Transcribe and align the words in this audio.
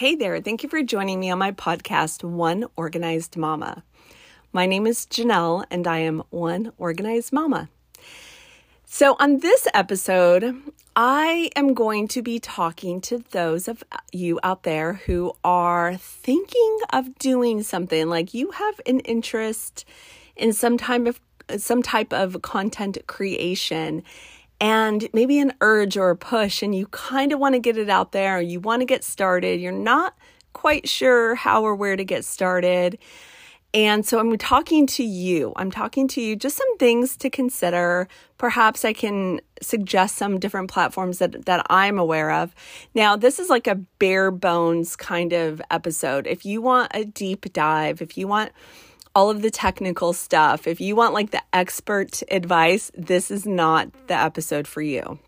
Hey 0.00 0.14
there, 0.14 0.40
thank 0.40 0.62
you 0.62 0.70
for 0.70 0.82
joining 0.82 1.20
me 1.20 1.30
on 1.30 1.38
my 1.38 1.52
podcast, 1.52 2.24
One 2.24 2.64
Organized 2.74 3.36
Mama. 3.36 3.84
My 4.50 4.64
name 4.64 4.86
is 4.86 5.04
Janelle, 5.04 5.66
and 5.70 5.86
I 5.86 5.98
am 5.98 6.22
One 6.30 6.72
Organized 6.78 7.34
Mama. 7.34 7.68
So, 8.86 9.14
on 9.20 9.40
this 9.40 9.68
episode, 9.74 10.56
I 10.96 11.50
am 11.54 11.74
going 11.74 12.08
to 12.08 12.22
be 12.22 12.38
talking 12.38 13.02
to 13.02 13.18
those 13.32 13.68
of 13.68 13.84
you 14.10 14.40
out 14.42 14.62
there 14.62 14.94
who 15.04 15.34
are 15.44 15.98
thinking 15.98 16.78
of 16.94 17.18
doing 17.18 17.62
something 17.62 18.08
like 18.08 18.32
you 18.32 18.52
have 18.52 18.80
an 18.86 19.00
interest 19.00 19.84
in 20.34 20.54
some 20.54 20.78
type 20.78 21.06
of 21.08 21.20
some 21.60 21.82
type 21.82 22.14
of 22.14 22.40
content 22.40 22.96
creation 23.06 24.02
and 24.60 25.08
maybe 25.12 25.38
an 25.38 25.52
urge 25.60 25.96
or 25.96 26.10
a 26.10 26.16
push 26.16 26.62
and 26.62 26.74
you 26.74 26.86
kind 26.88 27.32
of 27.32 27.38
want 27.38 27.54
to 27.54 27.58
get 27.58 27.76
it 27.76 27.88
out 27.88 28.12
there 28.12 28.40
you 28.40 28.60
want 28.60 28.80
to 28.80 28.86
get 28.86 29.02
started 29.02 29.60
you're 29.60 29.72
not 29.72 30.16
quite 30.52 30.88
sure 30.88 31.34
how 31.34 31.62
or 31.62 31.74
where 31.74 31.96
to 31.96 32.04
get 32.04 32.24
started 32.24 32.98
and 33.72 34.04
so 34.04 34.18
I'm 34.18 34.36
talking 34.36 34.86
to 34.88 35.04
you. 35.04 35.52
I'm 35.54 35.70
talking 35.70 36.08
to 36.08 36.20
you 36.20 36.34
just 36.34 36.56
some 36.56 36.78
things 36.78 37.16
to 37.18 37.30
consider. 37.30 38.08
Perhaps 38.36 38.84
I 38.84 38.92
can 38.92 39.40
suggest 39.62 40.16
some 40.16 40.40
different 40.40 40.70
platforms 40.70 41.18
that, 41.18 41.46
that 41.46 41.64
I'm 41.70 41.98
aware 41.98 42.32
of. 42.32 42.52
Now, 42.94 43.14
this 43.14 43.38
is 43.38 43.48
like 43.48 43.68
a 43.68 43.76
bare 43.76 44.32
bones 44.32 44.96
kind 44.96 45.32
of 45.32 45.62
episode. 45.70 46.26
If 46.26 46.44
you 46.44 46.60
want 46.60 46.90
a 46.94 47.04
deep 47.04 47.52
dive, 47.52 48.02
if 48.02 48.18
you 48.18 48.26
want 48.26 48.50
all 49.14 49.30
of 49.30 49.42
the 49.42 49.50
technical 49.50 50.12
stuff, 50.12 50.66
if 50.66 50.80
you 50.80 50.94
want 50.94 51.14
like 51.14 51.30
the 51.30 51.42
expert 51.52 52.22
advice, 52.30 52.90
this 52.94 53.30
is 53.30 53.46
not 53.46 53.88
the 54.06 54.14
episode 54.14 54.66
for 54.66 54.82
you. 54.82 55.18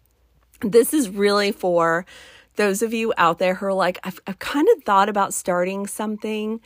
This 0.61 0.95
is 0.95 1.09
really 1.09 1.53
for 1.53 2.07
those 2.57 2.83
of 2.83 2.93
you 2.95 3.13
out 3.17 3.39
there 3.39 3.55
who 3.55 3.67
are 3.67 3.75
like, 3.75 3.99
I've, 4.05 4.21
I've 4.27 4.39
kind 4.39 4.69
of 4.77 4.85
thought 4.85 5.09
about 5.09 5.35
starting 5.35 5.87
something, 5.87 6.61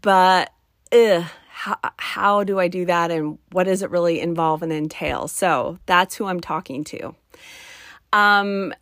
but 0.00 0.52
ugh, 0.92 1.24
how, 1.48 1.78
how 1.98 2.44
do 2.44 2.58
I 2.58 2.68
do 2.68 2.84
that 2.86 3.10
and 3.10 3.38
what 3.52 3.64
does 3.64 3.82
it 3.82 3.90
really 3.90 4.20
involve 4.20 4.62
and 4.62 4.72
entail? 4.72 5.28
So 5.28 5.78
that's 5.86 6.14
who 6.14 6.26
I'm 6.26 6.40
talking 6.40 6.84
to. 6.84 7.14
Um, 8.12 8.74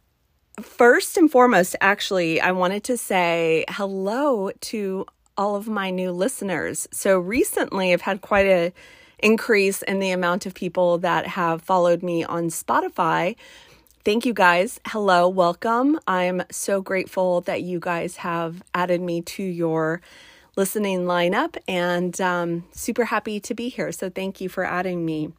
first 0.60 1.16
and 1.16 1.30
foremost, 1.30 1.77
actually, 1.80 2.41
I 2.41 2.52
wanted 2.52 2.84
to 2.84 2.97
say 2.97 3.64
hello 3.69 4.50
to 4.60 5.06
all 5.36 5.56
of 5.56 5.69
my 5.69 5.91
new 5.91 6.12
listeners. 6.12 6.88
So 6.92 7.19
recently, 7.19 7.92
I've 7.92 8.02
had 8.02 8.20
quite 8.20 8.47
a 8.47 8.72
increase 9.19 9.83
in 9.83 10.00
the 10.00 10.11
amount 10.11 10.47
of 10.47 10.55
people 10.55 10.98
that 10.98 11.27
have 11.27 11.62
followed 11.62 12.02
me 12.02 12.25
on 12.25 12.44
Spotify. 12.48 13.36
Thank 14.05 14.27
you 14.27 14.34
guys. 14.34 14.80
Hello, 14.88 15.28
welcome. 15.28 15.98
I'm 16.08 16.42
so 16.50 16.83
grateful 16.83 17.41
that 17.42 17.62
you 17.62 17.78
guys 17.78 18.16
have 18.16 18.62
added 18.75 19.00
me 19.00 19.22
to 19.22 19.42
your 19.44 20.00
listening 20.56 21.05
lineup 21.05 21.56
and 21.69 22.20
um, 22.20 22.64
super 22.72 23.05
happy 23.05 23.38
to 23.41 23.55
be 23.55 23.69
here. 23.69 23.92
So 23.92 24.10
thank 24.10 24.41
you 24.41 24.48
for 24.48 24.64
adding 24.64 25.05
me. 25.05 25.33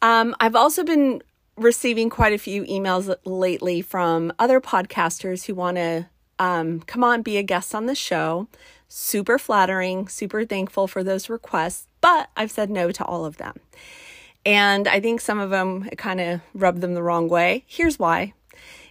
Um, 0.00 0.34
I've 0.40 0.56
also 0.56 0.82
been 0.82 1.22
receiving 1.56 2.10
quite 2.10 2.32
a 2.32 2.38
few 2.38 2.64
emails 2.64 3.14
lately 3.24 3.80
from 3.82 4.32
other 4.38 4.60
podcasters 4.60 5.44
who 5.44 5.54
want 5.54 5.76
to 5.76 6.06
um, 6.38 6.80
come 6.80 7.04
on, 7.04 7.22
be 7.22 7.36
a 7.36 7.42
guest 7.42 7.74
on 7.74 7.86
the 7.86 7.94
show. 7.94 8.48
Super 8.96 9.40
flattering, 9.40 10.06
super 10.06 10.44
thankful 10.44 10.86
for 10.86 11.02
those 11.02 11.28
requests, 11.28 11.88
but 12.00 12.30
I've 12.36 12.52
said 12.52 12.70
no 12.70 12.92
to 12.92 13.04
all 13.04 13.24
of 13.24 13.38
them. 13.38 13.58
And 14.46 14.86
I 14.86 15.00
think 15.00 15.20
some 15.20 15.40
of 15.40 15.50
them 15.50 15.90
kind 15.98 16.20
of 16.20 16.42
rubbed 16.54 16.80
them 16.80 16.94
the 16.94 17.02
wrong 17.02 17.28
way. 17.28 17.64
Here's 17.66 17.98
why. 17.98 18.34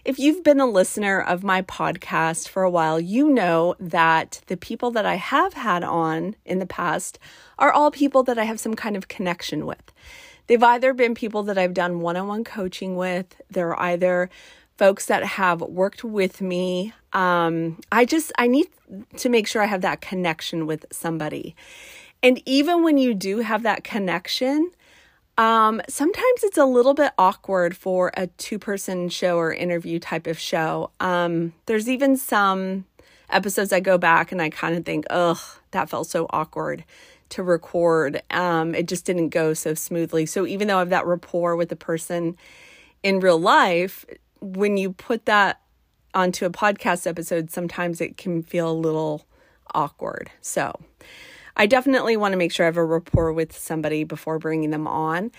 If 0.04 0.18
you've 0.18 0.44
been 0.44 0.60
a 0.60 0.66
listener 0.66 1.22
of 1.22 1.42
my 1.42 1.62
podcast 1.62 2.50
for 2.50 2.64
a 2.64 2.70
while, 2.70 3.00
you 3.00 3.30
know 3.30 3.76
that 3.80 4.42
the 4.48 4.58
people 4.58 4.90
that 4.90 5.06
I 5.06 5.14
have 5.14 5.54
had 5.54 5.82
on 5.82 6.36
in 6.44 6.58
the 6.58 6.66
past 6.66 7.18
are 7.58 7.72
all 7.72 7.90
people 7.90 8.22
that 8.24 8.36
I 8.36 8.44
have 8.44 8.60
some 8.60 8.74
kind 8.74 8.98
of 8.98 9.08
connection 9.08 9.64
with. 9.64 9.90
They've 10.48 10.62
either 10.62 10.92
been 10.92 11.14
people 11.14 11.44
that 11.44 11.56
I've 11.56 11.72
done 11.72 12.00
one 12.00 12.18
on 12.18 12.28
one 12.28 12.44
coaching 12.44 12.96
with, 12.96 13.40
they're 13.48 13.80
either 13.80 14.28
folks 14.76 15.06
that 15.06 15.24
have 15.24 15.60
worked 15.60 16.04
with 16.04 16.40
me. 16.40 16.92
Um, 17.12 17.80
I 17.92 18.04
just, 18.04 18.32
I 18.38 18.48
need 18.48 18.66
to 19.16 19.28
make 19.28 19.46
sure 19.46 19.62
I 19.62 19.66
have 19.66 19.82
that 19.82 20.00
connection 20.00 20.66
with 20.66 20.86
somebody. 20.90 21.54
And 22.22 22.42
even 22.46 22.82
when 22.82 22.96
you 22.96 23.14
do 23.14 23.40
have 23.40 23.62
that 23.64 23.84
connection, 23.84 24.70
um, 25.36 25.82
sometimes 25.88 26.44
it's 26.44 26.58
a 26.58 26.64
little 26.64 26.94
bit 26.94 27.12
awkward 27.18 27.76
for 27.76 28.12
a 28.16 28.28
two 28.28 28.58
person 28.58 29.08
show 29.08 29.36
or 29.36 29.52
interview 29.52 29.98
type 29.98 30.26
of 30.26 30.38
show. 30.38 30.90
Um, 31.00 31.52
there's 31.66 31.88
even 31.88 32.16
some 32.16 32.84
episodes 33.30 33.72
I 33.72 33.80
go 33.80 33.98
back 33.98 34.32
and 34.32 34.40
I 34.40 34.50
kind 34.50 34.76
of 34.76 34.84
think, 34.84 35.06
ugh, 35.10 35.38
that 35.72 35.90
felt 35.90 36.06
so 36.06 36.26
awkward 36.30 36.84
to 37.30 37.42
record. 37.42 38.22
Um, 38.30 38.74
it 38.74 38.86
just 38.86 39.04
didn't 39.04 39.30
go 39.30 39.54
so 39.54 39.74
smoothly. 39.74 40.24
So 40.24 40.46
even 40.46 40.68
though 40.68 40.76
I 40.76 40.80
have 40.80 40.90
that 40.90 41.06
rapport 41.06 41.56
with 41.56 41.68
the 41.68 41.76
person 41.76 42.36
in 43.02 43.18
real 43.18 43.38
life, 43.38 44.04
when 44.40 44.76
you 44.76 44.92
put 44.92 45.26
that 45.26 45.60
onto 46.14 46.46
a 46.46 46.50
podcast 46.50 47.06
episode, 47.06 47.50
sometimes 47.50 48.00
it 48.00 48.16
can 48.16 48.42
feel 48.42 48.70
a 48.70 48.72
little 48.72 49.26
awkward. 49.74 50.30
So, 50.40 50.80
I 51.56 51.66
definitely 51.66 52.16
want 52.16 52.32
to 52.32 52.38
make 52.38 52.52
sure 52.52 52.64
I 52.64 52.68
have 52.68 52.76
a 52.76 52.84
rapport 52.84 53.32
with 53.32 53.56
somebody 53.56 54.04
before 54.04 54.38
bringing 54.38 54.70
them 54.70 54.86
on. 54.86 55.30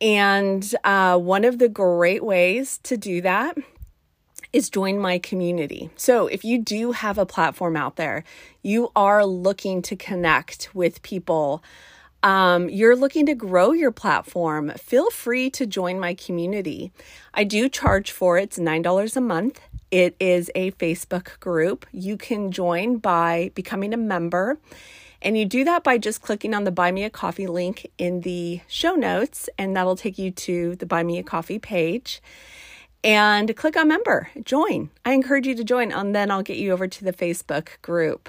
And 0.00 0.72
uh, 0.84 1.18
one 1.18 1.44
of 1.44 1.58
the 1.58 1.68
great 1.68 2.24
ways 2.24 2.78
to 2.84 2.96
do 2.96 3.20
that 3.22 3.56
is 4.52 4.70
join 4.70 4.98
my 4.98 5.18
community. 5.18 5.90
So, 5.96 6.26
if 6.26 6.44
you 6.44 6.58
do 6.58 6.92
have 6.92 7.18
a 7.18 7.26
platform 7.26 7.76
out 7.76 7.96
there, 7.96 8.24
you 8.62 8.90
are 8.96 9.26
looking 9.26 9.82
to 9.82 9.96
connect 9.96 10.74
with 10.74 11.02
people, 11.02 11.62
um, 12.22 12.68
you're 12.68 12.96
looking 12.96 13.26
to 13.26 13.34
grow 13.34 13.72
your 13.72 13.92
platform, 13.92 14.70
feel 14.70 15.10
free 15.10 15.50
to 15.50 15.66
join 15.66 16.00
my 16.00 16.14
community. 16.14 16.92
I 17.34 17.44
do 17.44 17.68
charge 17.68 18.10
for 18.10 18.38
it, 18.38 18.44
it's 18.44 18.58
$9 18.58 19.16
a 19.16 19.20
month. 19.20 19.60
It 19.90 20.16
is 20.20 20.50
a 20.54 20.72
Facebook 20.72 21.40
group. 21.40 21.86
You 21.92 22.16
can 22.16 22.52
join 22.52 22.98
by 22.98 23.52
becoming 23.54 23.94
a 23.94 23.98
member 23.98 24.58
and 25.20 25.36
you 25.36 25.44
do 25.44 25.64
that 25.64 25.82
by 25.82 25.98
just 25.98 26.22
clicking 26.22 26.54
on 26.54 26.64
the 26.64 26.70
Buy 26.70 26.92
Me 26.92 27.04
a 27.04 27.10
Coffee 27.10 27.46
link 27.46 27.90
in 27.98 28.20
the 28.20 28.60
show 28.68 28.94
notes, 28.94 29.48
and 29.58 29.76
that'll 29.76 29.96
take 29.96 30.18
you 30.18 30.30
to 30.30 30.76
the 30.76 30.86
Buy 30.86 31.02
Me 31.02 31.18
a 31.18 31.22
Coffee 31.22 31.58
page. 31.58 32.22
And 33.02 33.54
click 33.56 33.76
on 33.76 33.88
member, 33.88 34.30
join. 34.42 34.90
I 35.04 35.12
encourage 35.12 35.46
you 35.46 35.54
to 35.56 35.64
join, 35.64 35.92
and 35.92 36.14
then 36.14 36.30
I'll 36.30 36.42
get 36.42 36.58
you 36.58 36.72
over 36.72 36.86
to 36.86 37.04
the 37.04 37.12
Facebook 37.12 37.80
group. 37.82 38.28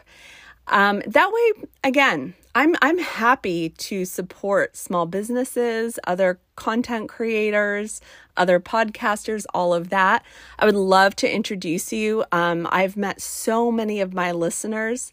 Um, 0.68 1.02
that 1.08 1.32
way, 1.32 1.68
again, 1.84 2.36
I'm 2.54 2.76
I'm 2.82 3.00
happy 3.00 3.70
to 3.70 4.06
support 4.06 4.76
small 4.76 5.06
businesses, 5.06 6.00
other 6.06 6.40
content 6.56 7.10
creators, 7.10 8.02
other 8.40 8.60
podcasters, 8.60 9.46
all 9.54 9.74
of 9.74 9.90
that. 9.90 10.26
I 10.58 10.66
would 10.66 10.76
love 10.76 11.16
to 11.18 11.32
introduce 11.32 11.94
you. 11.94 12.24
Um, 12.32 12.68
I've 12.72 12.98
met 12.98 13.22
so 13.22 13.72
many 13.72 14.02
of 14.02 14.14
my 14.14 14.32
listeners 14.32 15.12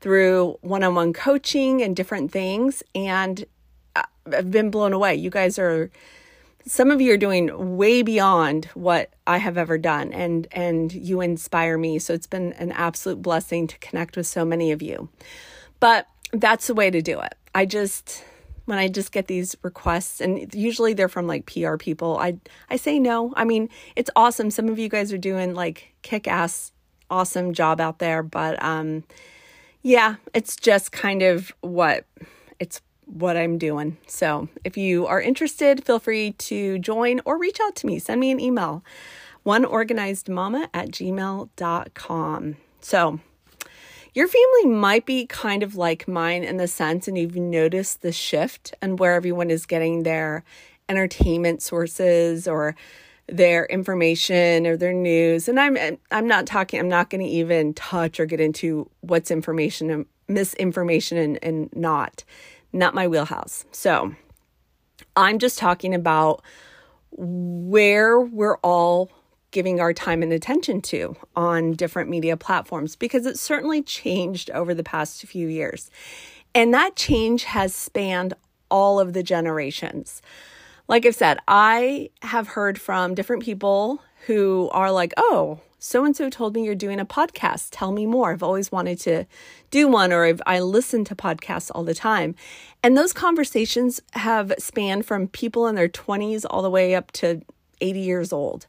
through 0.00 0.58
one 0.60 0.84
on 0.84 0.94
one 0.94 1.12
coaching 1.12 1.82
and 1.82 1.96
different 1.96 2.30
things. 2.30 2.82
And 2.94 3.44
I've 4.32 4.50
been 4.50 4.70
blown 4.70 4.92
away. 4.92 5.14
You 5.14 5.30
guys 5.30 5.58
are, 5.58 5.90
some 6.66 6.90
of 6.90 7.00
you 7.00 7.12
are 7.14 7.16
doing 7.16 7.76
way 7.76 8.02
beyond 8.02 8.66
what 8.74 9.10
I 9.26 9.38
have 9.38 9.56
ever 9.56 9.78
done 9.78 10.12
and 10.12 10.46
and 10.52 10.92
you 10.92 11.20
inspire 11.20 11.78
me. 11.78 11.98
So 11.98 12.12
it's 12.12 12.26
been 12.26 12.52
an 12.54 12.72
absolute 12.72 13.22
blessing 13.22 13.66
to 13.68 13.78
connect 13.78 14.16
with 14.16 14.26
so 14.26 14.44
many 14.44 14.70
of 14.72 14.82
you. 14.82 15.08
But 15.80 16.08
that's 16.32 16.66
the 16.66 16.74
way 16.74 16.90
to 16.90 17.00
do 17.00 17.20
it. 17.20 17.34
I 17.54 17.66
just 17.66 18.22
when 18.66 18.78
I 18.78 18.88
just 18.88 19.12
get 19.12 19.26
these 19.26 19.56
requests 19.62 20.20
and 20.20 20.54
usually 20.54 20.92
they're 20.92 21.08
from 21.08 21.26
like 21.26 21.46
PR 21.46 21.76
people, 21.76 22.18
I 22.18 22.36
I 22.68 22.76
say 22.76 22.98
no. 22.98 23.32
I 23.36 23.44
mean, 23.44 23.68
it's 23.96 24.10
awesome. 24.14 24.50
Some 24.50 24.68
of 24.68 24.78
you 24.78 24.88
guys 24.88 25.12
are 25.12 25.18
doing 25.18 25.54
like 25.54 25.94
kick-ass 26.02 26.72
awesome 27.08 27.54
job 27.54 27.80
out 27.80 27.98
there, 27.98 28.22
but 28.22 28.62
um 28.62 29.04
yeah, 29.82 30.16
it's 30.34 30.56
just 30.56 30.92
kind 30.92 31.22
of 31.22 31.54
what 31.60 32.04
it's 32.58 32.80
what 33.04 33.36
I'm 33.36 33.56
doing. 33.56 33.96
So 34.06 34.48
if 34.64 34.76
you 34.76 35.06
are 35.06 35.20
interested, 35.20 35.84
feel 35.84 36.00
free 36.00 36.32
to 36.32 36.78
join 36.80 37.20
or 37.24 37.38
reach 37.38 37.58
out 37.60 37.76
to 37.76 37.86
me. 37.86 38.00
Send 38.00 38.20
me 38.20 38.32
an 38.32 38.40
email, 38.40 38.84
oneorganizedmama 39.46 40.68
at 40.74 40.90
gmail.com. 40.90 42.56
So 42.80 43.20
your 44.16 44.26
family 44.26 44.74
might 44.74 45.04
be 45.04 45.26
kind 45.26 45.62
of 45.62 45.76
like 45.76 46.08
mine 46.08 46.42
in 46.42 46.56
the 46.56 46.66
sense, 46.66 47.06
and 47.06 47.18
you've 47.18 47.36
noticed 47.36 48.00
the 48.00 48.12
shift 48.12 48.74
and 48.80 48.98
where 48.98 49.12
everyone 49.12 49.50
is 49.50 49.66
getting 49.66 50.04
their 50.04 50.42
entertainment 50.88 51.60
sources 51.62 52.48
or 52.48 52.74
their 53.28 53.66
information 53.66 54.66
or 54.66 54.76
their 54.76 54.94
news. 54.94 55.48
And 55.48 55.60
i'm 55.60 55.76
i'm 56.10 56.26
not 56.26 56.46
talking 56.46 56.80
i'm 56.80 56.88
not 56.88 57.10
going 57.10 57.20
to 57.20 57.26
even 57.26 57.74
touch 57.74 58.18
or 58.18 58.24
get 58.24 58.40
into 58.40 58.88
what's 59.00 59.30
information 59.30 59.90
and 59.90 60.06
misinformation 60.28 61.18
and, 61.18 61.38
and 61.42 61.68
not 61.74 62.24
not 62.72 62.94
my 62.94 63.06
wheelhouse. 63.06 63.66
So 63.70 64.14
i'm 65.14 65.38
just 65.38 65.58
talking 65.58 65.94
about 65.94 66.42
where 67.10 68.18
we're 68.20 68.58
all 68.58 69.10
giving 69.56 69.80
our 69.80 69.94
time 69.94 70.22
and 70.22 70.34
attention 70.34 70.82
to 70.82 71.16
on 71.34 71.72
different 71.72 72.10
media 72.10 72.36
platforms 72.36 72.94
because 72.94 73.24
it's 73.24 73.40
certainly 73.40 73.80
changed 73.80 74.50
over 74.50 74.74
the 74.74 74.84
past 74.84 75.22
few 75.22 75.48
years. 75.48 75.90
And 76.54 76.74
that 76.74 76.94
change 76.94 77.44
has 77.44 77.74
spanned 77.74 78.34
all 78.70 79.00
of 79.00 79.14
the 79.14 79.22
generations. 79.22 80.20
Like 80.88 81.06
I've 81.06 81.14
said, 81.14 81.38
I 81.48 82.10
have 82.20 82.48
heard 82.48 82.78
from 82.78 83.14
different 83.14 83.42
people 83.44 84.02
who 84.26 84.68
are 84.74 84.92
like, 84.92 85.14
oh, 85.16 85.60
so 85.78 86.04
and 86.04 86.14
so 86.14 86.28
told 86.28 86.54
me 86.54 86.62
you're 86.62 86.74
doing 86.74 87.00
a 87.00 87.06
podcast. 87.06 87.68
Tell 87.70 87.92
me 87.92 88.04
more. 88.04 88.32
I've 88.32 88.42
always 88.42 88.70
wanted 88.70 89.00
to 89.00 89.24
do 89.70 89.88
one, 89.88 90.12
or 90.12 90.26
I've, 90.26 90.42
I 90.46 90.60
listen 90.60 91.02
to 91.06 91.16
podcasts 91.16 91.70
all 91.74 91.82
the 91.82 91.94
time. 91.94 92.34
And 92.82 92.94
those 92.94 93.14
conversations 93.14 94.02
have 94.12 94.52
spanned 94.58 95.06
from 95.06 95.28
people 95.28 95.66
in 95.66 95.76
their 95.76 95.88
20s 95.88 96.44
all 96.50 96.60
the 96.60 96.68
way 96.68 96.94
up 96.94 97.10
to 97.12 97.40
80 97.80 98.00
years 98.00 98.34
old. 98.34 98.66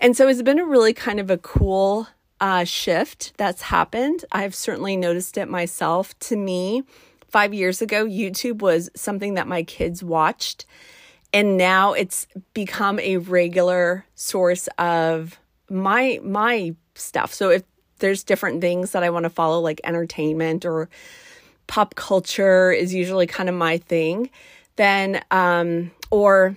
And 0.00 0.16
so 0.16 0.26
it's 0.28 0.42
been 0.42 0.58
a 0.58 0.64
really 0.64 0.94
kind 0.94 1.20
of 1.20 1.30
a 1.30 1.36
cool 1.36 2.08
uh, 2.40 2.64
shift 2.64 3.34
that's 3.36 3.60
happened. 3.60 4.24
I've 4.32 4.54
certainly 4.54 4.96
noticed 4.96 5.36
it 5.36 5.46
myself. 5.46 6.18
To 6.20 6.36
me, 6.36 6.84
five 7.28 7.52
years 7.52 7.82
ago, 7.82 8.06
YouTube 8.06 8.62
was 8.62 8.88
something 8.96 9.34
that 9.34 9.46
my 9.46 9.62
kids 9.62 10.02
watched. 10.02 10.64
And 11.34 11.58
now 11.58 11.92
it's 11.92 12.26
become 12.54 12.98
a 12.98 13.18
regular 13.18 14.06
source 14.14 14.68
of 14.78 15.38
my 15.68 16.18
my 16.24 16.74
stuff. 16.94 17.32
So 17.32 17.50
if 17.50 17.62
there's 17.98 18.24
different 18.24 18.62
things 18.62 18.92
that 18.92 19.04
I 19.04 19.10
want 19.10 19.24
to 19.24 19.30
follow 19.30 19.60
like 19.60 19.80
entertainment 19.84 20.64
or 20.64 20.88
pop 21.66 21.94
culture 21.94 22.72
is 22.72 22.92
usually 22.92 23.26
kind 23.26 23.48
of 23.48 23.54
my 23.54 23.78
thing, 23.78 24.30
then 24.76 25.22
um 25.30 25.92
or 26.10 26.56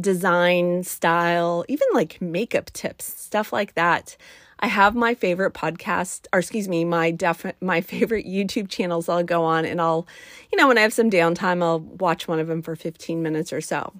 design 0.00 0.82
style, 0.82 1.64
even 1.68 1.86
like 1.92 2.20
makeup 2.20 2.70
tips, 2.72 3.04
stuff 3.20 3.52
like 3.52 3.74
that. 3.74 4.16
I 4.58 4.68
have 4.68 4.94
my 4.94 5.14
favorite 5.14 5.52
podcast, 5.52 6.26
or 6.32 6.38
excuse 6.38 6.66
me, 6.66 6.84
my 6.84 7.10
def 7.10 7.44
my 7.60 7.80
favorite 7.80 8.26
YouTube 8.26 8.68
channels 8.68 9.08
I'll 9.08 9.22
go 9.22 9.44
on 9.44 9.64
and 9.64 9.80
I'll, 9.80 10.06
you 10.50 10.56
know, 10.56 10.68
when 10.68 10.78
I 10.78 10.82
have 10.82 10.92
some 10.92 11.10
downtime, 11.10 11.62
I'll 11.62 11.80
watch 11.80 12.26
one 12.26 12.40
of 12.40 12.46
them 12.46 12.62
for 12.62 12.74
15 12.74 13.22
minutes 13.22 13.52
or 13.52 13.60
so. 13.60 13.92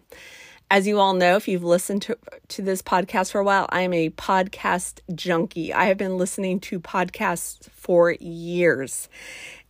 As 0.68 0.86
you 0.86 0.98
all 0.98 1.14
know, 1.14 1.36
if 1.36 1.46
you've 1.46 1.62
listened 1.62 2.02
to, 2.02 2.18
to 2.48 2.62
this 2.62 2.82
podcast 2.82 3.30
for 3.30 3.40
a 3.40 3.44
while, 3.44 3.66
I 3.68 3.82
am 3.82 3.92
a 3.92 4.10
podcast 4.10 4.98
junkie. 5.14 5.72
I 5.72 5.84
have 5.84 5.96
been 5.96 6.18
listening 6.18 6.58
to 6.60 6.80
podcasts 6.80 7.70
for 7.70 8.10
years, 8.12 9.08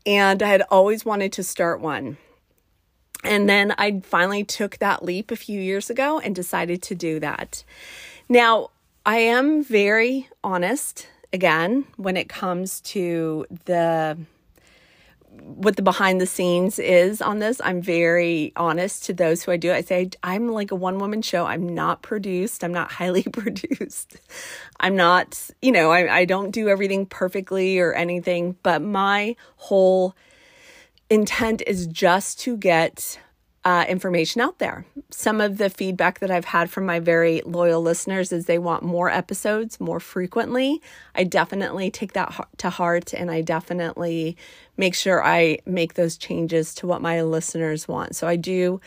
and 0.06 0.42
I 0.42 0.48
had 0.48 0.62
always 0.70 1.04
wanted 1.04 1.34
to 1.34 1.42
start 1.42 1.82
one. 1.82 2.16
And 3.26 3.48
then 3.48 3.74
I 3.76 4.00
finally 4.00 4.44
took 4.44 4.78
that 4.78 5.04
leap 5.04 5.30
a 5.30 5.36
few 5.36 5.60
years 5.60 5.90
ago 5.90 6.18
and 6.18 6.34
decided 6.34 6.82
to 6.82 6.94
do 6.94 7.20
that. 7.20 7.64
Now, 8.28 8.70
I 9.04 9.18
am 9.18 9.62
very 9.62 10.28
honest 10.42 11.08
again 11.32 11.86
when 11.96 12.16
it 12.16 12.28
comes 12.28 12.80
to 12.82 13.46
the 13.66 14.16
what 15.42 15.76
the 15.76 15.82
behind 15.82 16.20
the 16.20 16.26
scenes 16.26 16.78
is 16.78 17.20
on 17.20 17.40
this. 17.40 17.60
I'm 17.62 17.82
very 17.82 18.52
honest 18.56 19.04
to 19.04 19.12
those 19.12 19.42
who 19.42 19.52
I 19.52 19.56
do. 19.56 19.72
I 19.72 19.82
say 19.82 20.08
I'm 20.22 20.48
like 20.48 20.70
a 20.70 20.74
one 20.74 20.98
woman 20.98 21.20
show. 21.20 21.44
I'm 21.46 21.74
not 21.74 22.02
produced. 22.02 22.64
I'm 22.64 22.72
not 22.72 22.90
highly 22.90 23.22
produced. 23.32 24.16
I'm 24.80 24.96
not, 24.96 25.50
you 25.60 25.72
know, 25.72 25.90
I, 25.90 26.20
I 26.20 26.24
don't 26.24 26.50
do 26.52 26.68
everything 26.68 27.06
perfectly 27.06 27.78
or 27.78 27.92
anything, 27.92 28.56
but 28.62 28.82
my 28.82 29.36
whole 29.56 30.16
intent 31.10 31.62
is 31.66 31.86
just 31.86 32.40
to 32.40 32.56
get 32.56 33.18
uh, 33.66 33.84
information 33.88 34.40
out 34.40 34.60
there. 34.60 34.86
Some 35.10 35.40
of 35.40 35.58
the 35.58 35.68
feedback 35.68 36.20
that 36.20 36.30
I've 36.30 36.44
had 36.44 36.70
from 36.70 36.86
my 36.86 37.00
very 37.00 37.42
loyal 37.44 37.82
listeners 37.82 38.30
is 38.30 38.46
they 38.46 38.60
want 38.60 38.84
more 38.84 39.10
episodes 39.10 39.80
more 39.80 39.98
frequently. 39.98 40.80
I 41.16 41.24
definitely 41.24 41.90
take 41.90 42.12
that 42.12 42.48
to 42.58 42.70
heart 42.70 43.12
and 43.12 43.28
I 43.28 43.40
definitely 43.40 44.36
make 44.76 44.94
sure 44.94 45.24
I 45.24 45.58
make 45.66 45.94
those 45.94 46.16
changes 46.16 46.74
to 46.76 46.86
what 46.86 47.02
my 47.02 47.22
listeners 47.22 47.88
want. 47.88 48.14
So 48.14 48.28
I 48.28 48.36
do 48.36 48.80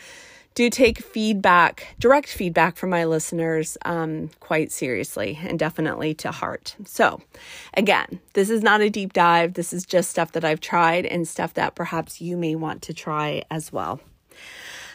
do 0.54 0.68
take 0.68 0.98
feedback, 0.98 1.94
direct 1.98 2.28
feedback 2.28 2.76
from 2.76 2.90
my 2.90 3.04
listeners, 3.04 3.78
um, 3.84 4.30
quite 4.40 4.72
seriously 4.72 5.38
and 5.42 5.58
definitely 5.58 6.12
to 6.14 6.30
heart. 6.30 6.74
So, 6.84 7.22
again, 7.74 8.20
this 8.34 8.50
is 8.50 8.62
not 8.62 8.80
a 8.80 8.90
deep 8.90 9.12
dive. 9.12 9.54
This 9.54 9.72
is 9.72 9.86
just 9.86 10.10
stuff 10.10 10.32
that 10.32 10.44
I've 10.44 10.60
tried 10.60 11.06
and 11.06 11.26
stuff 11.26 11.54
that 11.54 11.74
perhaps 11.74 12.20
you 12.20 12.36
may 12.36 12.56
want 12.56 12.82
to 12.82 12.94
try 12.94 13.42
as 13.50 13.72
well. 13.72 14.00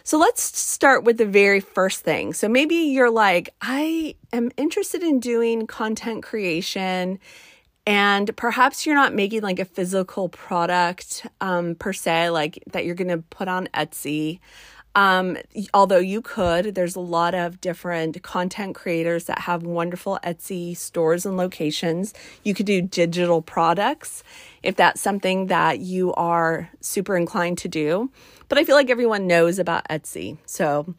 So 0.04 0.20
let's 0.20 0.44
start 0.44 1.04
with 1.04 1.18
the 1.18 1.26
very 1.26 1.60
first 1.60 2.02
thing. 2.02 2.34
So 2.34 2.48
maybe 2.48 2.76
you're 2.76 3.10
like, 3.10 3.50
I 3.60 4.16
am 4.32 4.52
interested 4.56 5.02
in 5.02 5.20
doing 5.20 5.66
content 5.66 6.22
creation. 6.22 7.18
And 7.88 8.36
perhaps 8.38 8.86
you're 8.86 8.94
not 8.94 9.16
making 9.16 9.42
like 9.42 9.58
a 9.58 9.66
physical 9.66 10.30
product 10.30 11.26
um, 11.42 11.74
per 11.74 11.92
se, 11.92 12.30
like 12.30 12.64
that 12.72 12.86
you're 12.86 12.94
going 12.94 13.08
to 13.08 13.18
put 13.18 13.48
on 13.48 13.68
Etsy. 13.74 14.40
Um, 14.96 15.38
although 15.74 16.00
you 16.00 16.22
could, 16.22 16.74
there's 16.74 16.96
a 16.96 17.02
lot 17.02 17.36
of 17.36 17.60
different 17.60 18.24
content 18.24 18.76
creators 18.76 19.26
that 19.26 19.40
have 19.40 19.64
wonderful 19.64 20.18
Etsy 20.24 20.76
stores 20.76 21.26
and 21.26 21.36
locations. 21.36 22.14
You 22.44 22.54
could 22.54 22.66
do 22.66 22.82
digital 22.82 23.42
products 23.42 24.24
if 24.64 24.78
that's 24.78 25.02
something 25.02 25.48
that 25.48 25.80
you 25.80 26.14
are 26.14 26.70
super 26.80 27.18
inclined 27.18 27.58
to 27.60 27.68
do. 27.68 28.10
But 28.48 28.58
I 28.58 28.64
feel 28.64 28.76
like 28.76 28.90
everyone 28.90 29.28
knows 29.28 29.60
about 29.60 29.86
Etsy. 29.90 30.38
So 30.46 30.96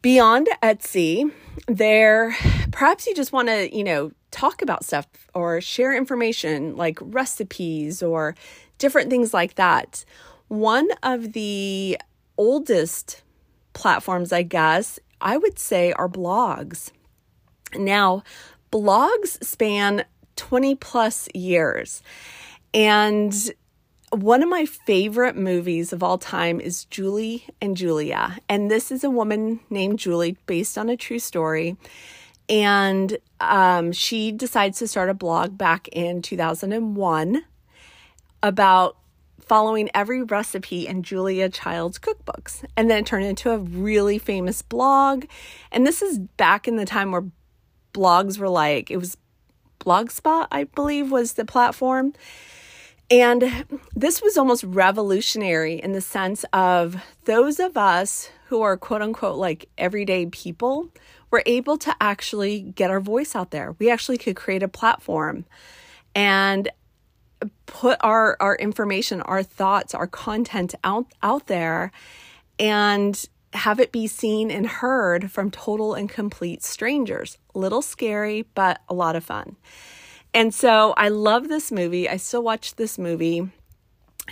beyond 0.00 0.48
Etsy, 0.62 1.30
there 1.68 2.34
perhaps 2.72 3.06
you 3.06 3.14
just 3.14 3.32
want 3.32 3.48
to, 3.48 3.74
you 3.76 3.84
know, 3.84 4.12
talk 4.30 4.62
about 4.62 4.84
stuff 4.84 5.06
or 5.34 5.60
share 5.60 5.94
information 5.94 6.74
like 6.74 6.98
recipes 7.02 8.02
or 8.02 8.34
different 8.78 9.10
things 9.10 9.34
like 9.34 9.56
that. 9.56 10.04
One 10.48 10.88
of 11.02 11.34
the 11.34 11.98
oldest 12.36 13.22
platforms, 13.72 14.32
I 14.32 14.42
guess, 14.42 14.98
I 15.20 15.36
would 15.36 15.58
say 15.58 15.92
are 15.92 16.08
blogs. 16.08 16.90
Now, 17.74 18.22
blogs 18.72 19.42
span 19.44 20.04
20 20.36 20.74
plus 20.76 21.28
years. 21.34 22.02
And 22.72 23.34
one 24.10 24.42
of 24.42 24.48
my 24.48 24.64
favorite 24.64 25.36
movies 25.36 25.92
of 25.92 26.02
all 26.02 26.18
time 26.18 26.60
is 26.60 26.84
Julie 26.86 27.46
and 27.60 27.76
Julia. 27.76 28.38
And 28.48 28.70
this 28.70 28.92
is 28.92 29.04
a 29.04 29.10
woman 29.10 29.60
named 29.70 29.98
Julie 29.98 30.36
based 30.46 30.78
on 30.78 30.88
a 30.88 30.96
true 30.96 31.18
story. 31.18 31.76
And 32.48 33.16
um, 33.40 33.92
she 33.92 34.30
decides 34.30 34.78
to 34.78 34.88
start 34.88 35.08
a 35.08 35.14
blog 35.14 35.56
back 35.56 35.88
in 35.88 36.22
2001 36.22 37.44
about 38.42 38.96
following 39.46 39.90
every 39.94 40.22
recipe 40.22 40.86
in 40.86 41.02
Julia 41.02 41.48
Child's 41.48 41.98
cookbooks. 41.98 42.64
And 42.76 42.90
then 42.90 43.00
it 43.00 43.06
turned 43.06 43.24
into 43.24 43.50
a 43.50 43.58
really 43.58 44.18
famous 44.18 44.62
blog. 44.62 45.26
And 45.70 45.86
this 45.86 46.02
is 46.02 46.18
back 46.18 46.66
in 46.66 46.76
the 46.76 46.86
time 46.86 47.12
where 47.12 47.24
blogs 47.92 48.38
were 48.38 48.48
like, 48.48 48.90
it 48.90 48.96
was 48.96 49.16
Blogspot, 49.80 50.48
I 50.50 50.64
believe, 50.64 51.10
was 51.10 51.34
the 51.34 51.44
platform. 51.44 52.14
And 53.10 53.66
this 53.94 54.22
was 54.22 54.38
almost 54.38 54.64
revolutionary 54.64 55.74
in 55.74 55.92
the 55.92 56.00
sense 56.00 56.44
of 56.52 56.96
those 57.24 57.60
of 57.60 57.76
us 57.76 58.30
who 58.46 58.62
are 58.62 58.76
quote 58.76 59.02
unquote 59.02 59.36
like 59.36 59.68
everyday 59.76 60.26
people 60.26 60.88
were 61.30 61.42
able 61.44 61.76
to 61.78 61.94
actually 62.00 62.60
get 62.60 62.90
our 62.90 63.00
voice 63.00 63.36
out 63.36 63.50
there. 63.50 63.76
We 63.78 63.90
actually 63.90 64.18
could 64.18 64.36
create 64.36 64.62
a 64.62 64.68
platform 64.68 65.44
and 66.14 66.70
put 67.66 67.98
our 68.00 68.36
our 68.40 68.56
information, 68.56 69.20
our 69.22 69.42
thoughts, 69.42 69.94
our 69.94 70.06
content 70.06 70.74
out 70.84 71.06
out 71.22 71.46
there 71.46 71.92
and 72.58 73.28
have 73.52 73.78
it 73.78 73.92
be 73.92 74.06
seen 74.06 74.50
and 74.50 74.66
heard 74.66 75.30
from 75.30 75.50
total 75.50 75.94
and 75.94 76.10
complete 76.10 76.62
strangers. 76.62 77.38
Little 77.54 77.82
scary, 77.82 78.46
but 78.54 78.80
a 78.88 78.94
lot 78.94 79.16
of 79.16 79.24
fun. 79.24 79.56
And 80.32 80.52
so 80.52 80.94
I 80.96 81.08
love 81.08 81.48
this 81.48 81.70
movie. 81.70 82.08
I 82.08 82.16
still 82.16 82.42
watch 82.42 82.74
this 82.74 82.98
movie. 82.98 83.48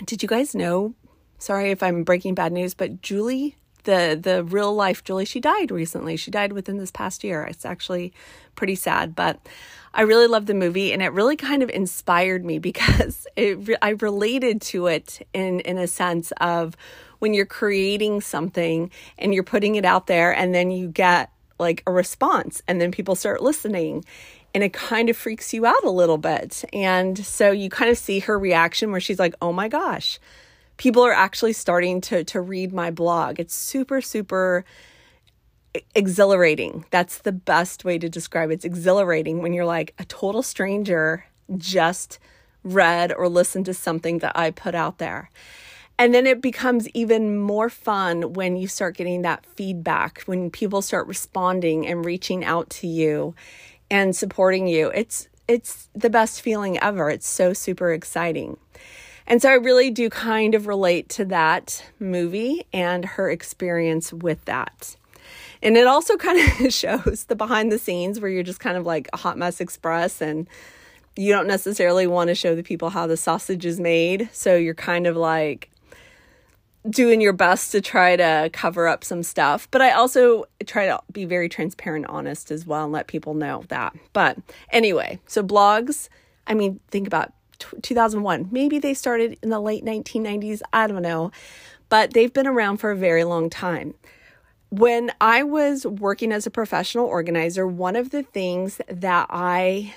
Did 0.05 0.21
you 0.21 0.27
guys 0.27 0.53
know? 0.53 0.95
Sorry 1.37 1.71
if 1.71 1.81
I'm 1.81 2.03
breaking 2.03 2.35
bad 2.35 2.51
news, 2.51 2.73
but 2.73 3.01
Julie 3.01 3.55
the 3.83 4.19
the 4.21 4.43
real 4.43 4.73
life 4.73 5.03
Julie 5.03 5.25
she 5.25 5.39
died 5.39 5.71
recently. 5.71 6.17
She 6.17 6.31
died 6.31 6.53
within 6.53 6.77
this 6.77 6.91
past 6.91 7.23
year. 7.23 7.43
It's 7.43 7.65
actually 7.65 8.13
pretty 8.55 8.75
sad, 8.75 9.15
but 9.15 9.39
I 9.93 10.01
really 10.01 10.27
loved 10.27 10.47
the 10.47 10.53
movie 10.53 10.91
and 10.91 11.01
it 11.01 11.13
really 11.13 11.35
kind 11.35 11.61
of 11.61 11.69
inspired 11.69 12.43
me 12.43 12.59
because 12.69 13.27
it 13.35 13.77
I 13.81 13.89
related 13.89 14.61
to 14.61 14.87
it 14.87 15.25
in 15.33 15.59
in 15.61 15.77
a 15.77 15.87
sense 15.87 16.31
of 16.41 16.75
when 17.19 17.33
you're 17.33 17.45
creating 17.45 18.21
something 18.21 18.91
and 19.17 19.33
you're 19.33 19.43
putting 19.43 19.75
it 19.75 19.85
out 19.85 20.07
there 20.07 20.35
and 20.35 20.53
then 20.53 20.71
you 20.71 20.89
get 20.89 21.31
like 21.59 21.83
a 21.87 21.91
response 21.91 22.61
and 22.67 22.81
then 22.81 22.91
people 22.91 23.15
start 23.15 23.41
listening 23.41 24.03
and 24.53 24.63
it 24.63 24.73
kind 24.73 25.09
of 25.09 25.17
freaks 25.17 25.53
you 25.53 25.65
out 25.65 25.83
a 25.83 25.89
little 25.89 26.17
bit. 26.17 26.63
And 26.73 27.17
so 27.25 27.51
you 27.51 27.69
kind 27.69 27.89
of 27.89 27.97
see 27.97 28.19
her 28.19 28.37
reaction 28.37 28.91
where 28.91 29.01
she's 29.01 29.19
like, 29.19 29.33
"Oh 29.41 29.51
my 29.51 29.67
gosh, 29.67 30.19
people 30.77 31.03
are 31.03 31.13
actually 31.13 31.53
starting 31.53 32.01
to 32.01 32.23
to 32.23 32.41
read 32.41 32.73
my 32.73 32.91
blog. 32.91 33.39
It's 33.39 33.55
super 33.55 34.01
super 34.01 34.65
exhilarating. 35.95 36.85
That's 36.91 37.19
the 37.19 37.31
best 37.31 37.83
way 37.83 37.97
to 37.97 38.09
describe 38.09 38.51
it. 38.51 38.55
It's 38.55 38.65
exhilarating 38.65 39.41
when 39.41 39.53
you're 39.53 39.65
like 39.65 39.93
a 39.97 40.05
total 40.05 40.43
stranger 40.43 41.25
just 41.57 42.19
read 42.63 43.11
or 43.11 43.27
listened 43.27 43.65
to 43.65 43.73
something 43.73 44.19
that 44.19 44.37
I 44.37 44.51
put 44.51 44.75
out 44.75 44.97
there. 44.97 45.29
And 45.99 46.13
then 46.13 46.25
it 46.25 46.41
becomes 46.41 46.89
even 46.89 47.37
more 47.37 47.69
fun 47.69 48.33
when 48.33 48.55
you 48.55 48.67
start 48.67 48.97
getting 48.97 49.21
that 49.21 49.45
feedback, 49.45 50.23
when 50.25 50.49
people 50.49 50.81
start 50.81 51.07
responding 51.07 51.85
and 51.85 52.03
reaching 52.03 52.43
out 52.43 52.69
to 52.71 52.87
you 52.87 53.35
and 53.91 54.15
supporting 54.15 54.67
you. 54.67 54.91
It's 54.93 55.27
it's 55.47 55.89
the 55.93 56.09
best 56.09 56.41
feeling 56.41 56.79
ever. 56.79 57.09
It's 57.09 57.27
so 57.27 57.53
super 57.53 57.91
exciting. 57.91 58.57
And 59.27 59.41
so 59.41 59.49
I 59.49 59.53
really 59.53 59.89
do 59.89 60.09
kind 60.09 60.55
of 60.55 60.67
relate 60.67 61.09
to 61.09 61.25
that 61.25 61.83
movie 61.99 62.65
and 62.73 63.05
her 63.05 63.29
experience 63.29 64.11
with 64.11 64.43
that. 64.45 64.95
And 65.61 65.77
it 65.77 65.87
also 65.87 66.17
kind 66.17 66.39
of 66.39 66.73
shows 66.73 67.25
the 67.27 67.35
behind 67.35 67.71
the 67.71 67.79
scenes 67.79 68.19
where 68.19 68.29
you're 68.29 68.43
just 68.43 68.59
kind 68.59 68.77
of 68.77 68.85
like 68.85 69.09
a 69.13 69.17
hot 69.17 69.37
mess 69.37 69.61
express 69.61 70.21
and 70.21 70.47
you 71.15 71.31
don't 71.31 71.47
necessarily 71.47 72.07
want 72.07 72.29
to 72.29 72.35
show 72.35 72.55
the 72.55 72.63
people 72.63 72.89
how 72.89 73.07
the 73.07 73.17
sausage 73.17 73.65
is 73.65 73.79
made. 73.79 74.29
So 74.33 74.55
you're 74.55 74.73
kind 74.73 75.05
of 75.07 75.15
like 75.15 75.69
doing 76.89 77.21
your 77.21 77.33
best 77.33 77.71
to 77.71 77.81
try 77.81 78.15
to 78.15 78.49
cover 78.51 78.87
up 78.87 79.03
some 79.03 79.23
stuff. 79.23 79.67
But 79.71 79.81
I 79.81 79.91
also 79.91 80.45
try 80.65 80.85
to 80.87 80.99
be 81.11 81.25
very 81.25 81.49
transparent, 81.49 82.07
honest 82.07 82.51
as 82.51 82.65
well, 82.65 82.83
and 82.83 82.91
let 82.91 83.07
people 83.07 83.33
know 83.33 83.63
that. 83.69 83.95
But 84.11 84.37
anyway, 84.71 85.19
so 85.27 85.43
blogs, 85.43 86.09
I 86.47 86.53
mean, 86.53 86.79
think 86.89 87.07
about 87.07 87.31
2001. 87.81 88.49
Maybe 88.51 88.79
they 88.79 88.93
started 88.93 89.37
in 89.41 89.49
the 89.49 89.59
late 89.59 89.83
1990s. 89.83 90.61
I 90.71 90.87
don't 90.87 91.01
know. 91.01 91.31
But 91.89 92.13
they've 92.13 92.33
been 92.33 92.47
around 92.47 92.77
for 92.77 92.91
a 92.91 92.95
very 92.95 93.23
long 93.23 93.49
time. 93.49 93.93
When 94.69 95.11
I 95.21 95.43
was 95.43 95.85
working 95.85 96.31
as 96.31 96.47
a 96.47 96.51
professional 96.51 97.05
organizer, 97.05 97.67
one 97.67 97.95
of 97.95 98.09
the 98.09 98.23
things 98.23 98.81
that 98.87 99.27
I 99.29 99.93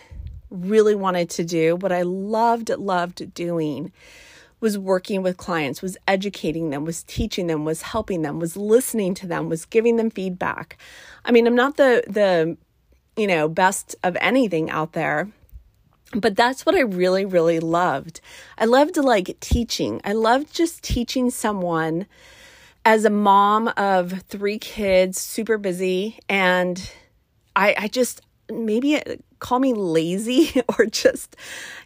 really 0.51 0.95
wanted 0.95 1.31
to 1.31 1.45
do, 1.45 1.77
what 1.77 1.93
I 1.93 2.03
loved, 2.03 2.69
loved 2.69 3.33
doing, 3.33 3.93
was 4.61 4.79
working 4.79 5.23
with 5.23 5.37
clients, 5.37 5.81
was 5.81 5.97
educating 6.07 6.71
them, 6.71 6.85
was 6.85 7.03
teaching 7.05 7.47
them, 7.47 7.65
was 7.65 7.83
helping 7.83 8.23
them, 8.23 8.39
was 8.39 8.57
listening 8.57 9.15
to 9.15 9.27
them, 9.27 9.49
was 9.49 9.65
giving 9.65 9.97
them 9.97 10.11
feedback. 10.11 10.77
I 11.25 11.33
mean, 11.33 11.47
I'm 11.47 11.55
not 11.55 11.77
the 11.77 12.05
the 12.07 12.57
you 13.17 13.27
know, 13.27 13.49
best 13.49 13.97
of 14.05 14.17
anything 14.21 14.71
out 14.71 14.93
there, 14.93 15.29
but 16.17 16.37
that's 16.37 16.65
what 16.65 16.75
I 16.75 16.81
really, 16.81 17.25
really 17.25 17.61
loved. 17.61 18.21
I 18.59 18.65
loved 18.65 18.97
like 18.97 19.39
teaching. 19.41 20.01
I 20.05 20.13
loved 20.13 20.55
just 20.55 20.83
teaching 20.83 21.31
someone 21.31 22.07
as 22.85 23.05
a 23.05 23.11
mom 23.11 23.69
of 23.77 24.23
three 24.23 24.59
kids, 24.59 25.21
super 25.21 25.59
busy, 25.59 26.19
and 26.29 26.91
I, 27.55 27.75
I 27.79 27.89
just 27.89 28.23
maybe 28.51 29.03
call 29.39 29.59
me 29.59 29.75
lazy 29.75 30.63
or 30.79 30.87
just, 30.87 31.37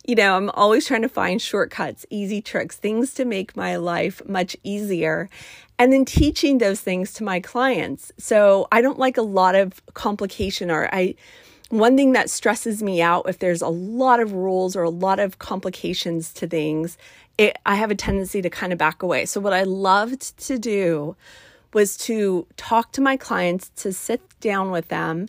you 0.06 0.14
know, 0.14 0.36
I'm 0.36 0.50
always 0.50 0.86
trying 0.86 1.02
to 1.02 1.08
find 1.08 1.40
shortcuts, 1.40 2.06
easy 2.10 2.40
tricks, 2.42 2.76
things 2.76 3.14
to 3.14 3.24
make 3.24 3.56
my 3.56 3.76
life 3.76 4.22
much 4.26 4.56
easier. 4.62 5.28
And 5.78 5.92
then 5.92 6.04
teaching 6.04 6.58
those 6.58 6.80
things 6.80 7.14
to 7.14 7.24
my 7.24 7.40
clients. 7.40 8.12
So 8.18 8.68
I 8.70 8.82
don't 8.82 8.98
like 8.98 9.16
a 9.16 9.22
lot 9.22 9.54
of 9.54 9.82
complication 9.94 10.70
or 10.70 10.90
I, 10.92 11.14
one 11.70 11.96
thing 11.96 12.12
that 12.12 12.28
stresses 12.28 12.82
me 12.82 13.00
out 13.00 13.28
if 13.28 13.38
there's 13.38 13.62
a 13.62 13.68
lot 13.68 14.20
of 14.20 14.32
rules 14.32 14.76
or 14.76 14.82
a 14.82 14.90
lot 14.90 15.18
of 15.18 15.38
complications 15.38 16.32
to 16.34 16.46
things, 16.46 16.98
it, 17.38 17.56
I 17.64 17.76
have 17.76 17.90
a 17.90 17.94
tendency 17.94 18.42
to 18.42 18.50
kind 18.50 18.72
of 18.72 18.78
back 18.78 19.02
away. 19.02 19.24
So, 19.24 19.40
what 19.40 19.52
I 19.52 19.62
loved 19.62 20.36
to 20.46 20.58
do 20.58 21.16
was 21.72 21.96
to 21.98 22.46
talk 22.56 22.92
to 22.92 23.00
my 23.00 23.16
clients, 23.16 23.70
to 23.76 23.92
sit 23.92 24.20
down 24.40 24.72
with 24.72 24.88
them 24.88 25.28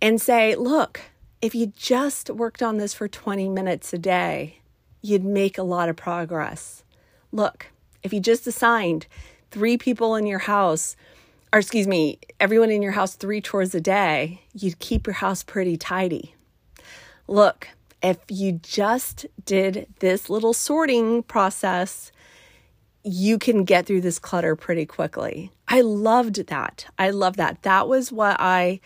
and 0.00 0.20
say, 0.20 0.54
look, 0.54 1.00
if 1.40 1.54
you 1.54 1.66
just 1.76 2.30
worked 2.30 2.62
on 2.62 2.78
this 2.78 2.94
for 2.94 3.08
20 3.08 3.48
minutes 3.48 3.92
a 3.92 3.98
day, 3.98 4.60
you'd 5.02 5.24
make 5.24 5.58
a 5.58 5.64
lot 5.64 5.88
of 5.88 5.96
progress. 5.96 6.84
Look, 7.32 7.66
if 8.04 8.12
you 8.12 8.20
just 8.20 8.46
assigned 8.46 9.06
three 9.50 9.76
people 9.76 10.14
in 10.14 10.26
your 10.26 10.38
house, 10.40 10.94
or 11.52 11.58
excuse 11.58 11.86
me, 11.86 12.18
everyone 12.40 12.70
in 12.70 12.82
your 12.82 12.92
house 12.92 13.14
three 13.14 13.40
chores 13.40 13.74
a 13.74 13.80
day, 13.80 14.40
you'd 14.54 14.78
keep 14.78 15.06
your 15.06 15.14
house 15.14 15.42
pretty 15.42 15.76
tidy. 15.76 16.34
Look, 17.28 17.68
if 18.02 18.18
you 18.28 18.52
just 18.52 19.26
did 19.44 19.86
this 20.00 20.30
little 20.30 20.54
sorting 20.54 21.22
process, 21.22 22.10
you 23.04 23.38
can 23.38 23.64
get 23.64 23.86
through 23.86 24.00
this 24.00 24.18
clutter 24.18 24.56
pretty 24.56 24.86
quickly. 24.86 25.52
I 25.68 25.82
loved 25.82 26.46
that. 26.46 26.86
I 26.98 27.10
love 27.10 27.36
that. 27.36 27.62
That 27.62 27.88
was 27.88 28.10
what 28.10 28.36
I 28.40 28.80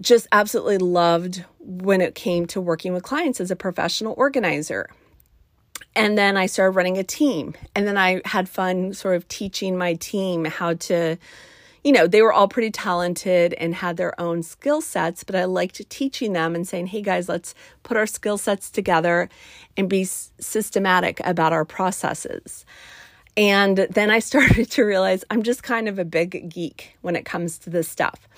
just 0.00 0.26
absolutely 0.32 0.78
loved 0.78 1.44
when 1.60 2.00
it 2.00 2.14
came 2.14 2.46
to 2.46 2.60
working 2.60 2.92
with 2.92 3.02
clients 3.02 3.40
as 3.40 3.50
a 3.50 3.56
professional 3.56 4.14
organizer. 4.16 4.90
And 5.94 6.16
then 6.18 6.36
I 6.36 6.46
started 6.46 6.76
running 6.76 6.98
a 6.98 7.04
team. 7.04 7.54
And 7.74 7.86
then 7.86 7.96
I 7.96 8.20
had 8.24 8.48
fun 8.48 8.94
sort 8.94 9.16
of 9.16 9.28
teaching 9.28 9.76
my 9.76 9.94
team 9.94 10.44
how 10.44 10.74
to, 10.74 11.18
you 11.84 11.90
know, 11.90 12.06
they 12.06 12.22
were 12.22 12.32
all 12.32 12.48
pretty 12.48 12.70
talented 12.70 13.54
and 13.54 13.74
had 13.74 13.96
their 13.96 14.18
own 14.20 14.42
skill 14.42 14.80
sets, 14.80 15.24
but 15.24 15.34
I 15.34 15.44
liked 15.44 15.88
teaching 15.90 16.32
them 16.32 16.54
and 16.54 16.66
saying, 16.66 16.88
hey 16.88 17.02
guys, 17.02 17.28
let's 17.28 17.54
put 17.82 17.96
our 17.96 18.06
skill 18.06 18.38
sets 18.38 18.70
together 18.70 19.28
and 19.76 19.88
be 19.88 20.04
systematic 20.04 21.20
about 21.24 21.52
our 21.52 21.64
processes. 21.64 22.64
And 23.36 23.78
then 23.90 24.10
I 24.10 24.18
started 24.20 24.70
to 24.70 24.82
realize 24.84 25.24
I'm 25.30 25.42
just 25.42 25.62
kind 25.62 25.88
of 25.88 25.98
a 25.98 26.04
big 26.04 26.48
geek 26.48 26.96
when 27.00 27.16
it 27.16 27.24
comes 27.24 27.58
to 27.58 27.70
this 27.70 27.88
stuff. 27.88 28.28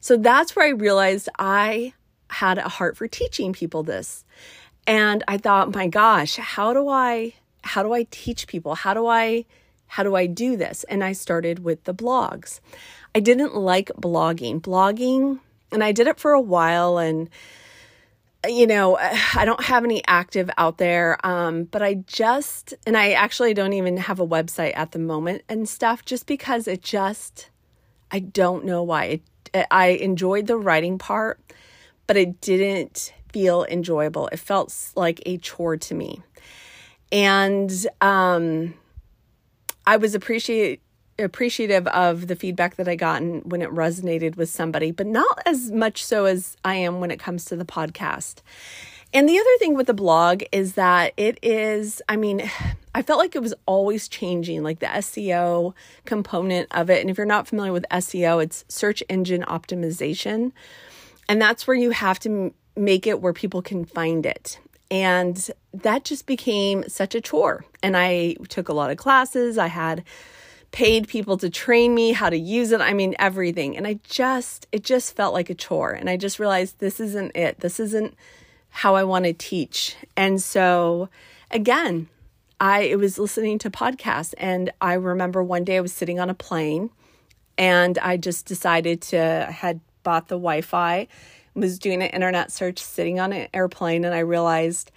So 0.00 0.16
that's 0.16 0.54
where 0.54 0.66
I 0.66 0.70
realized 0.70 1.28
I 1.38 1.94
had 2.30 2.58
a 2.58 2.68
heart 2.68 2.96
for 2.96 3.08
teaching 3.08 3.52
people 3.52 3.82
this. 3.82 4.24
And 4.86 5.22
I 5.28 5.38
thought, 5.38 5.74
my 5.74 5.86
gosh, 5.86 6.36
how 6.36 6.72
do 6.72 6.88
I 6.88 7.34
how 7.64 7.84
do 7.84 7.92
I 7.92 8.06
teach 8.10 8.48
people? 8.48 8.74
How 8.74 8.92
do 8.92 9.06
I 9.06 9.44
how 9.92 10.02
do 10.02 10.14
I 10.14 10.24
do 10.24 10.56
this? 10.56 10.84
And 10.84 11.04
I 11.04 11.12
started 11.12 11.58
with 11.64 11.84
the 11.84 11.92
blogs. 11.92 12.60
I 13.14 13.20
didn't 13.20 13.54
like 13.54 13.88
blogging. 13.88 14.58
Blogging, 14.58 15.38
and 15.70 15.84
I 15.84 15.92
did 15.92 16.06
it 16.06 16.18
for 16.18 16.32
a 16.32 16.40
while 16.40 16.96
and 16.96 17.28
you 18.48 18.66
know, 18.66 18.96
I 19.36 19.44
don't 19.44 19.62
have 19.62 19.84
any 19.84 20.02
active 20.06 20.50
out 20.56 20.78
there, 20.78 21.18
um, 21.26 21.64
but 21.64 21.82
I 21.82 21.94
just, 22.06 22.72
and 22.86 22.96
I 22.96 23.12
actually 23.12 23.52
don't 23.52 23.74
even 23.74 23.98
have 23.98 24.18
a 24.18 24.26
website 24.26 24.72
at 24.74 24.92
the 24.92 24.98
moment 24.98 25.42
and 25.46 25.68
stuff 25.68 26.06
just 26.06 26.26
because 26.26 26.66
it 26.66 26.82
just, 26.82 27.50
I 28.10 28.20
don't 28.20 28.64
know 28.64 28.82
why. 28.82 29.20
It, 29.52 29.66
I 29.70 29.88
enjoyed 29.88 30.46
the 30.46 30.56
writing 30.56 30.96
part, 30.96 31.38
but 32.06 32.16
it 32.16 32.40
didn't 32.40 33.12
feel 33.30 33.64
enjoyable. 33.64 34.28
It 34.28 34.38
felt 34.38 34.74
like 34.96 35.20
a 35.26 35.36
chore 35.36 35.76
to 35.76 35.94
me. 35.94 36.22
And 37.12 37.70
um, 38.00 38.72
I 39.86 39.96
was 39.96 40.14
appreciate 40.14 40.80
appreciative 41.18 41.86
of 41.88 42.26
the 42.26 42.36
feedback 42.36 42.76
that 42.76 42.88
I 42.88 42.96
gotten 42.96 43.40
when 43.40 43.62
it 43.62 43.70
resonated 43.70 44.36
with 44.36 44.48
somebody, 44.48 44.90
but 44.90 45.06
not 45.06 45.42
as 45.46 45.70
much 45.70 46.04
so 46.04 46.24
as 46.24 46.56
I 46.64 46.74
am 46.76 47.00
when 47.00 47.10
it 47.10 47.18
comes 47.20 47.44
to 47.46 47.56
the 47.56 47.64
podcast. 47.64 48.36
And 49.14 49.28
the 49.28 49.38
other 49.38 49.58
thing 49.58 49.74
with 49.74 49.86
the 49.86 49.94
blog 49.94 50.42
is 50.52 50.72
that 50.74 51.12
it 51.16 51.38
is, 51.42 52.00
I 52.08 52.16
mean, 52.16 52.50
I 52.94 53.00
felt 53.00 53.18
like 53.18 53.34
it 53.34 53.42
was 53.42 53.54
always 53.64 54.06
changing, 54.06 54.62
like 54.62 54.80
the 54.80 54.86
SEO 54.86 55.72
component 56.04 56.68
of 56.72 56.90
it. 56.90 57.00
And 57.00 57.08
if 57.08 57.16
you're 57.16 57.26
not 57.26 57.48
familiar 57.48 57.72
with 57.72 57.86
SEO, 57.90 58.42
it's 58.42 58.66
search 58.68 59.02
engine 59.08 59.44
optimization. 59.48 60.52
And 61.26 61.40
that's 61.40 61.66
where 61.66 61.76
you 61.76 61.90
have 61.92 62.18
to 62.20 62.52
make 62.76 63.06
it 63.06 63.22
where 63.22 63.32
people 63.32 63.62
can 63.62 63.86
find 63.86 64.26
it. 64.26 64.58
And 64.92 65.50
that 65.72 66.04
just 66.04 66.26
became 66.26 66.86
such 66.86 67.14
a 67.14 67.20
chore. 67.22 67.64
And 67.82 67.96
I 67.96 68.34
took 68.50 68.68
a 68.68 68.74
lot 68.74 68.90
of 68.90 68.98
classes. 68.98 69.56
I 69.56 69.68
had 69.68 70.04
paid 70.70 71.08
people 71.08 71.38
to 71.38 71.48
train 71.48 71.94
me 71.94 72.12
how 72.12 72.28
to 72.28 72.36
use 72.36 72.72
it. 72.72 72.82
I 72.82 72.92
mean, 72.92 73.16
everything. 73.18 73.74
And 73.74 73.86
I 73.86 74.00
just, 74.04 74.68
it 74.70 74.84
just 74.84 75.16
felt 75.16 75.32
like 75.32 75.48
a 75.48 75.54
chore. 75.54 75.92
And 75.92 76.10
I 76.10 76.18
just 76.18 76.38
realized 76.38 76.78
this 76.78 77.00
isn't 77.00 77.34
it. 77.34 77.60
This 77.60 77.80
isn't 77.80 78.14
how 78.68 78.94
I 78.94 79.04
want 79.04 79.24
to 79.24 79.32
teach. 79.32 79.96
And 80.14 80.42
so, 80.42 81.08
again, 81.50 82.08
I 82.60 82.94
was 82.96 83.18
listening 83.18 83.58
to 83.60 83.70
podcasts. 83.70 84.34
And 84.36 84.70
I 84.78 84.92
remember 84.92 85.42
one 85.42 85.64
day 85.64 85.78
I 85.78 85.80
was 85.80 85.94
sitting 85.94 86.20
on 86.20 86.28
a 86.28 86.34
plane 86.34 86.90
and 87.56 87.96
I 87.98 88.18
just 88.18 88.44
decided 88.44 89.00
to, 89.02 89.46
I 89.48 89.52
had 89.52 89.80
bought 90.02 90.28
the 90.28 90.36
Wi 90.36 90.60
Fi, 90.60 91.08
was 91.54 91.78
doing 91.78 92.02
an 92.02 92.08
internet 92.10 92.50
search 92.50 92.78
sitting 92.78 93.20
on 93.20 93.32
an 93.32 93.48
airplane. 93.52 94.04
And 94.04 94.14
I 94.14 94.20
realized, 94.20 94.90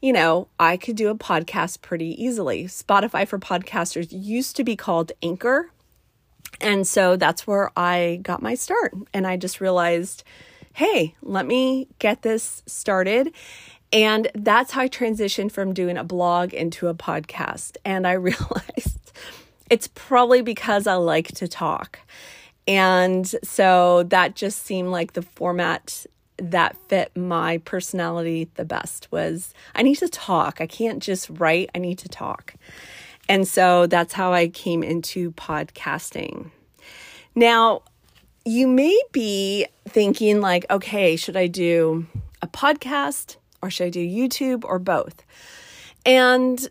you 0.00 0.12
know, 0.12 0.48
I 0.58 0.76
could 0.76 0.96
do 0.96 1.08
a 1.08 1.14
podcast 1.14 1.80
pretty 1.80 2.22
easily. 2.22 2.64
Spotify 2.64 3.26
for 3.26 3.38
podcasters 3.38 4.08
used 4.10 4.56
to 4.56 4.64
be 4.64 4.76
called 4.76 5.12
Anchor. 5.22 5.70
And 6.60 6.86
so 6.86 7.16
that's 7.16 7.46
where 7.46 7.70
I 7.76 8.20
got 8.22 8.42
my 8.42 8.54
start. 8.54 8.94
And 9.12 9.26
I 9.26 9.36
just 9.36 9.60
realized, 9.60 10.24
hey, 10.74 11.14
let 11.22 11.46
me 11.46 11.88
get 11.98 12.22
this 12.22 12.62
started. 12.66 13.32
And 13.92 14.30
that's 14.34 14.72
how 14.72 14.82
I 14.82 14.88
transitioned 14.88 15.52
from 15.52 15.74
doing 15.74 15.98
a 15.98 16.04
blog 16.04 16.54
into 16.54 16.88
a 16.88 16.94
podcast. 16.94 17.76
And 17.84 18.06
I 18.06 18.12
realized 18.12 19.12
it's 19.70 19.88
probably 19.88 20.42
because 20.42 20.86
I 20.86 20.94
like 20.94 21.28
to 21.28 21.48
talk. 21.48 22.00
And 22.66 23.26
so 23.42 24.04
that 24.04 24.36
just 24.36 24.64
seemed 24.64 24.90
like 24.90 25.14
the 25.14 25.22
format 25.22 26.06
that 26.38 26.76
fit 26.88 27.16
my 27.16 27.58
personality 27.58 28.48
the 28.54 28.64
best 28.64 29.08
was 29.10 29.54
I 29.74 29.82
need 29.82 29.96
to 29.96 30.08
talk. 30.08 30.60
I 30.60 30.66
can't 30.66 31.02
just 31.02 31.28
write, 31.30 31.70
I 31.74 31.78
need 31.78 31.98
to 31.98 32.08
talk. 32.08 32.54
And 33.28 33.46
so 33.46 33.86
that's 33.86 34.12
how 34.12 34.32
I 34.32 34.48
came 34.48 34.82
into 34.82 35.32
podcasting. 35.32 36.50
Now, 37.34 37.82
you 38.44 38.66
may 38.66 39.00
be 39.12 39.66
thinking 39.88 40.40
like, 40.40 40.66
okay, 40.70 41.16
should 41.16 41.36
I 41.36 41.46
do 41.46 42.06
a 42.40 42.48
podcast 42.48 43.36
or 43.62 43.70
should 43.70 43.86
I 43.86 43.90
do 43.90 44.06
YouTube 44.06 44.64
or 44.64 44.78
both? 44.78 45.22
And 46.04 46.68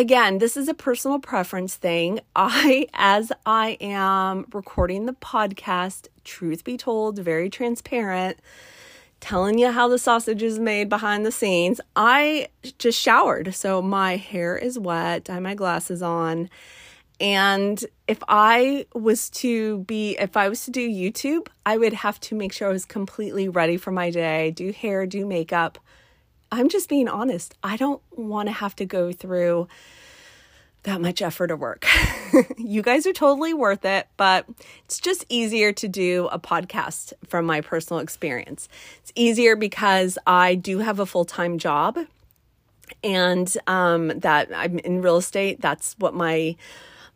again, 0.00 0.38
this 0.38 0.56
is 0.56 0.66
a 0.66 0.74
personal 0.74 1.18
preference 1.18 1.76
thing. 1.76 2.20
I, 2.36 2.88
as 2.94 3.30
I 3.44 3.76
am 3.80 4.46
recording 4.52 5.06
the 5.06 5.12
podcast, 5.12 6.08
truth 6.24 6.64
be 6.64 6.76
told, 6.76 7.18
very 7.18 7.50
transparent, 7.50 8.38
telling 9.20 9.58
you 9.58 9.70
how 9.70 9.88
the 9.88 9.98
sausage 9.98 10.42
is 10.42 10.58
made 10.58 10.88
behind 10.88 11.26
the 11.26 11.30
scenes, 11.30 11.80
I 11.94 12.48
just 12.78 12.98
showered. 12.98 13.54
So 13.54 13.82
my 13.82 14.16
hair 14.16 14.56
is 14.56 14.78
wet, 14.78 15.28
I 15.28 15.34
have 15.34 15.42
my 15.42 15.54
glasses 15.54 16.02
on. 16.02 16.48
And 17.20 17.84
if 18.08 18.18
I 18.26 18.86
was 18.94 19.28
to 19.30 19.80
be, 19.80 20.16
if 20.18 20.38
I 20.38 20.48
was 20.48 20.64
to 20.64 20.70
do 20.70 20.88
YouTube, 20.88 21.48
I 21.66 21.76
would 21.76 21.92
have 21.92 22.18
to 22.20 22.34
make 22.34 22.54
sure 22.54 22.70
I 22.70 22.72
was 22.72 22.86
completely 22.86 23.50
ready 23.50 23.76
for 23.76 23.90
my 23.90 24.08
day, 24.08 24.50
do 24.52 24.72
hair, 24.72 25.04
do 25.06 25.26
makeup, 25.26 25.78
I'm 26.52 26.68
just 26.68 26.88
being 26.88 27.08
honest. 27.08 27.54
I 27.62 27.76
don't 27.76 28.02
want 28.10 28.48
to 28.48 28.52
have 28.52 28.74
to 28.76 28.84
go 28.84 29.12
through 29.12 29.68
that 30.82 31.00
much 31.00 31.20
effort 31.20 31.50
or 31.50 31.56
work. 31.56 31.86
you 32.56 32.82
guys 32.82 33.06
are 33.06 33.12
totally 33.12 33.52
worth 33.52 33.84
it, 33.84 34.08
but 34.16 34.46
it's 34.84 34.98
just 34.98 35.24
easier 35.28 35.72
to 35.72 35.88
do 35.88 36.28
a 36.32 36.38
podcast 36.38 37.12
from 37.26 37.44
my 37.44 37.60
personal 37.60 38.00
experience. 38.00 38.68
It's 39.02 39.12
easier 39.14 39.56
because 39.56 40.18
I 40.26 40.54
do 40.54 40.78
have 40.78 40.98
a 40.98 41.06
full 41.06 41.24
time 41.24 41.58
job 41.58 41.98
and 43.04 43.56
um, 43.66 44.08
that 44.08 44.48
I'm 44.54 44.78
in 44.80 45.02
real 45.02 45.18
estate. 45.18 45.60
That's 45.60 45.94
what 45.98 46.14
my 46.14 46.56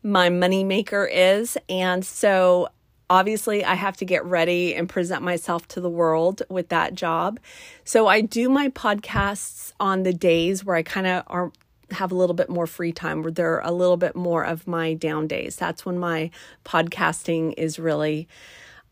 my 0.03 0.29
money 0.29 0.65
maker 0.65 1.07
is, 1.07 1.57
and 1.69 2.05
so 2.05 2.69
obviously 3.11 3.65
I 3.65 3.75
have 3.75 3.97
to 3.99 4.05
get 4.05 4.25
ready 4.25 4.75
and 4.75 4.89
present 4.89 5.23
myself 5.23 5.69
to 5.69 5.81
the 5.81 5.91
world 5.91 6.43
with 6.49 6.69
that 6.69 6.95
job. 6.95 7.39
So 7.85 8.07
I 8.07 8.21
do 8.21 8.49
my 8.49 8.69
podcasts 8.69 9.73
on 9.79 10.03
the 10.03 10.13
days 10.13 10.65
where 10.65 10.77
I 10.77 10.83
kind 10.83 11.07
of 11.07 11.25
are 11.27 11.53
have 11.91 12.11
a 12.11 12.15
little 12.15 12.35
bit 12.35 12.49
more 12.49 12.67
free 12.67 12.93
time 12.93 13.23
where 13.23 13.31
they're 13.31 13.61
a 13.61 13.71
little 13.71 13.99
bit 13.99 14.17
more 14.17 14.45
of 14.45 14.67
my 14.67 14.95
down 14.95 15.27
days. 15.27 15.57
That's 15.57 15.85
when 15.85 15.99
my 15.99 16.31
podcasting 16.65 17.55
is 17.57 17.79
really 17.79 18.27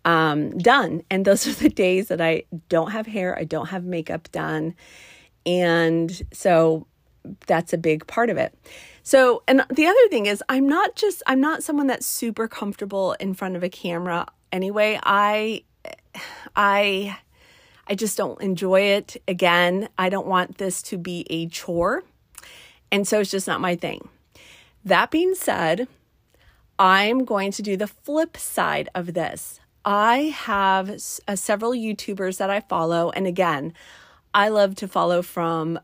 um, 0.05 0.57
done. 0.59 1.03
And 1.11 1.25
those 1.25 1.47
are 1.49 1.55
the 1.55 1.69
days 1.69 2.09
that 2.09 2.21
I 2.21 2.45
don't 2.69 2.93
have 2.93 3.07
hair, 3.07 3.37
I 3.37 3.45
don't 3.45 3.69
have 3.69 3.85
makeup 3.85 4.31
done. 4.31 4.75
And 5.45 6.23
so 6.33 6.87
that's 7.47 7.73
a 7.73 7.79
big 7.79 8.07
part 8.07 8.31
of 8.31 8.37
it. 8.37 8.57
So, 9.03 9.43
and 9.49 9.65
the 9.69 9.87
other 9.87 10.09
thing 10.09 10.27
is, 10.27 10.43
I'm 10.49 10.69
not 10.69 10.95
just, 10.95 11.23
I'm 11.27 11.41
not 11.41 11.63
someone 11.63 11.89
that's 11.89 12.07
super 12.07 12.47
comfortable 12.47 13.15
in 13.15 13.35
front 13.35 13.57
of 13.57 13.63
a 13.63 13.69
camera 13.69 14.27
anyway. 14.53 14.99
I, 15.03 15.65
I, 16.55 17.19
I 17.89 17.95
just 17.95 18.17
don't 18.17 18.41
enjoy 18.41 18.83
it. 18.83 19.17
Again, 19.27 19.89
I 19.99 20.09
don't 20.09 20.27
want 20.27 20.59
this 20.59 20.83
to 20.83 20.99
be 20.99 21.27
a 21.31 21.49
chore. 21.49 22.05
And 22.93 23.09
so 23.09 23.21
it's 23.21 23.31
just 23.31 23.49
not 23.49 23.61
my 23.61 23.75
thing. 23.75 24.09
That 24.85 25.11
being 25.11 25.35
said, 25.35 25.89
I'm 26.79 27.25
going 27.25 27.51
to 27.53 27.63
do 27.63 27.77
the 27.77 27.87
flip 27.87 28.37
side 28.37 28.89
of 28.95 29.15
this. 29.15 29.61
I 29.85 30.35
have 30.37 30.91
uh, 31.27 31.37
several 31.37 31.73
YouTubers 31.73 32.39
that 32.39 32.51
I 32.51 32.61
follow. 32.61 33.11
And 33.11 33.27
again, 33.27 33.73
I 34.35 34.49
love 34.49 34.77
to 34.77 34.89
follow 34.89 35.21
from, 35.21 35.79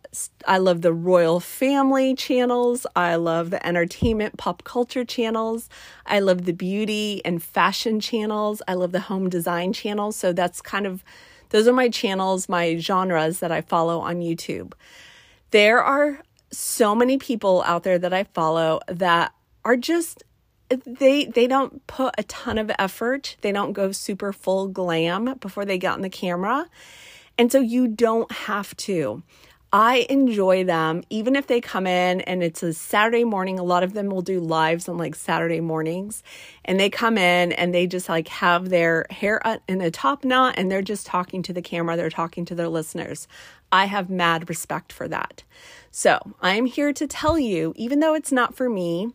I 0.46 0.56
love 0.56 0.80
the 0.80 0.92
royal 0.92 1.38
family 1.38 2.14
channels. 2.14 2.86
I 2.96 3.16
love 3.16 3.50
the 3.50 3.64
entertainment 3.66 4.38
pop 4.38 4.64
culture 4.64 5.04
channels. 5.04 5.68
I 6.06 6.20
love 6.20 6.46
the 6.46 6.52
beauty 6.52 7.20
and 7.26 7.42
fashion 7.42 8.00
channels. 8.00 8.62
I 8.66 8.74
love 8.74 8.92
the 8.92 9.00
home 9.00 9.28
design 9.28 9.74
channels. 9.74 10.16
So 10.16 10.32
that's 10.32 10.62
kind 10.62 10.86
of, 10.86 11.04
those 11.50 11.68
are 11.68 11.74
my 11.74 11.90
channels, 11.90 12.48
my 12.48 12.78
genres 12.78 13.40
that 13.40 13.52
I 13.52 13.60
follow 13.60 14.00
on 14.00 14.20
YouTube. 14.20 14.72
There 15.50 15.82
are 15.82 16.22
so 16.50 16.94
many 16.94 17.18
people 17.18 17.62
out 17.66 17.82
there 17.82 17.98
that 17.98 18.14
I 18.14 18.24
follow 18.24 18.80
that 18.88 19.34
are 19.64 19.76
just 19.76 20.24
they 20.84 21.24
they 21.24 21.46
don't 21.46 21.86
put 21.86 22.14
a 22.18 22.22
ton 22.24 22.58
of 22.58 22.70
effort. 22.78 23.36
They 23.40 23.52
don't 23.52 23.72
go 23.72 23.92
super 23.92 24.32
full 24.32 24.68
glam 24.68 25.34
before 25.40 25.64
they 25.64 25.78
get 25.78 25.94
on 25.94 26.02
the 26.02 26.10
camera. 26.10 26.68
And 27.38 27.50
so 27.50 27.60
you 27.60 27.86
don't 27.88 28.30
have 28.32 28.76
to. 28.78 29.22
I 29.70 30.06
enjoy 30.08 30.64
them, 30.64 31.02
even 31.10 31.36
if 31.36 31.46
they 31.46 31.60
come 31.60 31.86
in 31.86 32.22
and 32.22 32.42
it's 32.42 32.62
a 32.62 32.72
Saturday 32.72 33.24
morning. 33.24 33.58
A 33.58 33.62
lot 33.62 33.82
of 33.82 33.92
them 33.92 34.08
will 34.08 34.22
do 34.22 34.40
lives 34.40 34.88
on 34.88 34.96
like 34.96 35.14
Saturday 35.14 35.60
mornings, 35.60 36.22
and 36.64 36.80
they 36.80 36.88
come 36.88 37.18
in 37.18 37.52
and 37.52 37.74
they 37.74 37.86
just 37.86 38.08
like 38.08 38.28
have 38.28 38.70
their 38.70 39.06
hair 39.10 39.42
in 39.68 39.82
a 39.82 39.90
top 39.90 40.24
knot 40.24 40.54
and 40.56 40.70
they're 40.70 40.80
just 40.80 41.06
talking 41.06 41.42
to 41.42 41.52
the 41.52 41.60
camera, 41.60 41.96
they're 41.96 42.08
talking 42.08 42.46
to 42.46 42.54
their 42.54 42.68
listeners. 42.68 43.28
I 43.70 43.84
have 43.84 44.08
mad 44.08 44.48
respect 44.48 44.90
for 44.90 45.06
that. 45.08 45.42
So 45.90 46.18
I'm 46.40 46.64
here 46.64 46.94
to 46.94 47.06
tell 47.06 47.38
you, 47.38 47.74
even 47.76 48.00
though 48.00 48.14
it's 48.14 48.32
not 48.32 48.54
for 48.54 48.70
me, 48.70 49.12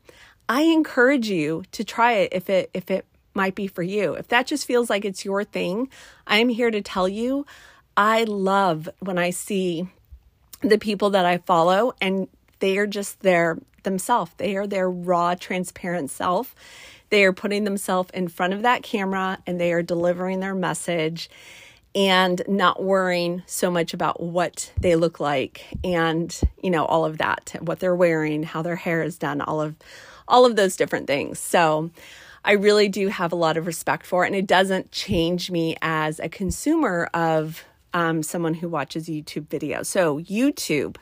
I 0.48 0.62
encourage 0.62 1.30
you 1.30 1.64
to 1.72 1.84
try 1.84 2.14
it 2.14 2.30
if 2.32 2.48
it 2.48 2.70
if 2.76 2.92
it 2.92 3.08
might 3.34 3.56
be 3.56 3.66
for 3.66 3.82
you. 3.82 4.14
If 4.14 4.28
that 4.28 4.46
just 4.46 4.68
feels 4.68 4.88
like 4.88 5.04
it's 5.04 5.26
your 5.26 5.44
thing, 5.44 5.90
I'm 6.28 6.50
here 6.50 6.70
to 6.70 6.82
tell 6.82 7.10
you 7.10 7.48
I 7.96 8.24
love 8.24 8.90
when 9.00 9.18
I 9.18 9.30
see 9.30 9.88
the 10.62 10.78
people 10.78 11.12
that 11.12 11.26
I 11.26 11.38
follow 11.40 11.94
and 12.02 12.28
they 12.60 12.78
are 12.78 12.88
just 12.88 13.20
their 13.22 13.58
themselves. 13.84 14.32
They 14.38 14.56
are 14.56 14.66
their 14.66 14.90
raw, 14.90 15.36
transparent 15.36 16.10
self. 16.10 16.56
They 17.10 17.26
are 17.26 17.34
putting 17.34 17.64
themselves 17.64 18.10
in 18.14 18.28
front 18.28 18.54
of 18.54 18.64
that 18.64 18.82
camera 18.82 19.38
and 19.46 19.60
they 19.60 19.74
are 19.74 19.84
delivering 19.84 20.40
their 20.40 20.56
message 20.56 21.30
and 21.96 22.42
not 22.48 22.82
worrying 22.82 23.44
so 23.46 23.70
much 23.70 23.94
about 23.94 24.22
what 24.22 24.72
they 24.80 24.96
look 24.96 25.20
like 25.20 25.66
and 25.84 26.42
you 26.62 26.72
know 26.72 26.86
all 26.86 27.06
of 27.06 27.20
that 27.20 27.56
what 27.60 27.80
they're 27.80 27.96
wearing 27.96 28.42
how 28.42 28.64
their 28.64 28.76
hair 28.76 29.04
is 29.04 29.18
done 29.18 29.42
all 29.42 29.62
of 29.62 29.76
all 30.28 30.46
of 30.46 30.56
those 30.56 30.76
different 30.76 31.06
things 31.06 31.38
so 31.38 31.92
i 32.44 32.54
really 32.54 32.90
do 32.90 33.10
have 33.10 33.32
a 33.32 33.36
lot 33.36 33.58
of 33.58 33.68
respect 33.68 34.08
for 34.08 34.24
it 34.24 34.28
and 34.28 34.36
it 34.36 34.48
doesn't 34.48 34.92
change 34.92 35.52
me 35.52 35.76
as 35.84 36.20
a 36.20 36.28
consumer 36.28 37.08
of 37.14 37.64
um, 37.94 38.24
someone 38.24 38.54
who 38.54 38.70
watches 38.70 39.08
YouTube 39.08 39.48
videos. 39.48 39.88
So, 39.88 40.20
YouTube 40.20 40.98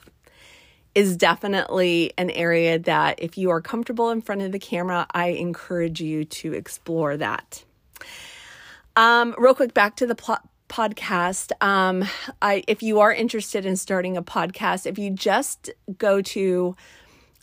is 0.94 1.16
definitely 1.16 2.12
an 2.18 2.30
area 2.32 2.78
that 2.80 3.20
if 3.20 3.38
you 3.38 3.50
are 3.50 3.62
comfortable 3.62 4.10
in 4.10 4.22
front 4.22 4.42
of 4.42 4.52
the 4.52 4.60
camera, 4.60 5.08
I 5.12 5.28
encourage 5.28 6.02
you 6.02 6.26
to 6.26 6.54
explore 6.54 7.16
that. 7.18 7.64
Um, 8.96 9.34
real 9.38 9.56
quick, 9.56 9.74
back 9.74 9.96
to 9.98 10.06
the 10.06 10.16
plot 10.16 10.48
podcast. 10.68 11.52
Um, 11.62 12.06
I, 12.42 12.64
if 12.68 12.82
you 12.82 13.00
are 13.00 13.14
interested 13.14 13.66
in 13.66 13.76
starting 13.76 14.18
a 14.18 14.24
podcast, 14.24 14.86
if 14.86 14.98
you 14.98 15.12
just 15.12 15.70
go 15.98 16.22
to 16.22 16.76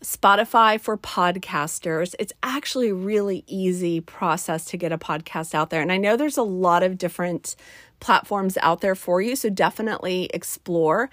Spotify 0.03 0.81
for 0.81 0.97
podcasters, 0.97 2.15
it's 2.19 2.33
actually 2.43 2.91
a 2.91 2.95
really 2.95 3.45
easy 3.47 4.01
process 4.01 4.65
to 4.67 4.77
get 4.77 4.93
a 4.93 4.99
podcast 4.99 5.55
out 5.55 5.71
there. 5.71 5.83
And 5.83 5.91
I 5.93 5.97
know 5.97 6.17
there's 6.17 6.37
a 6.37 6.43
lot 6.43 6.83
of 6.83 6.97
different 6.97 7.57
platforms 8.01 8.57
out 8.63 8.81
there 8.81 8.95
for 8.95 9.21
you. 9.21 9.37
So 9.37 9.51
definitely 9.51 10.31
explore. 10.33 11.11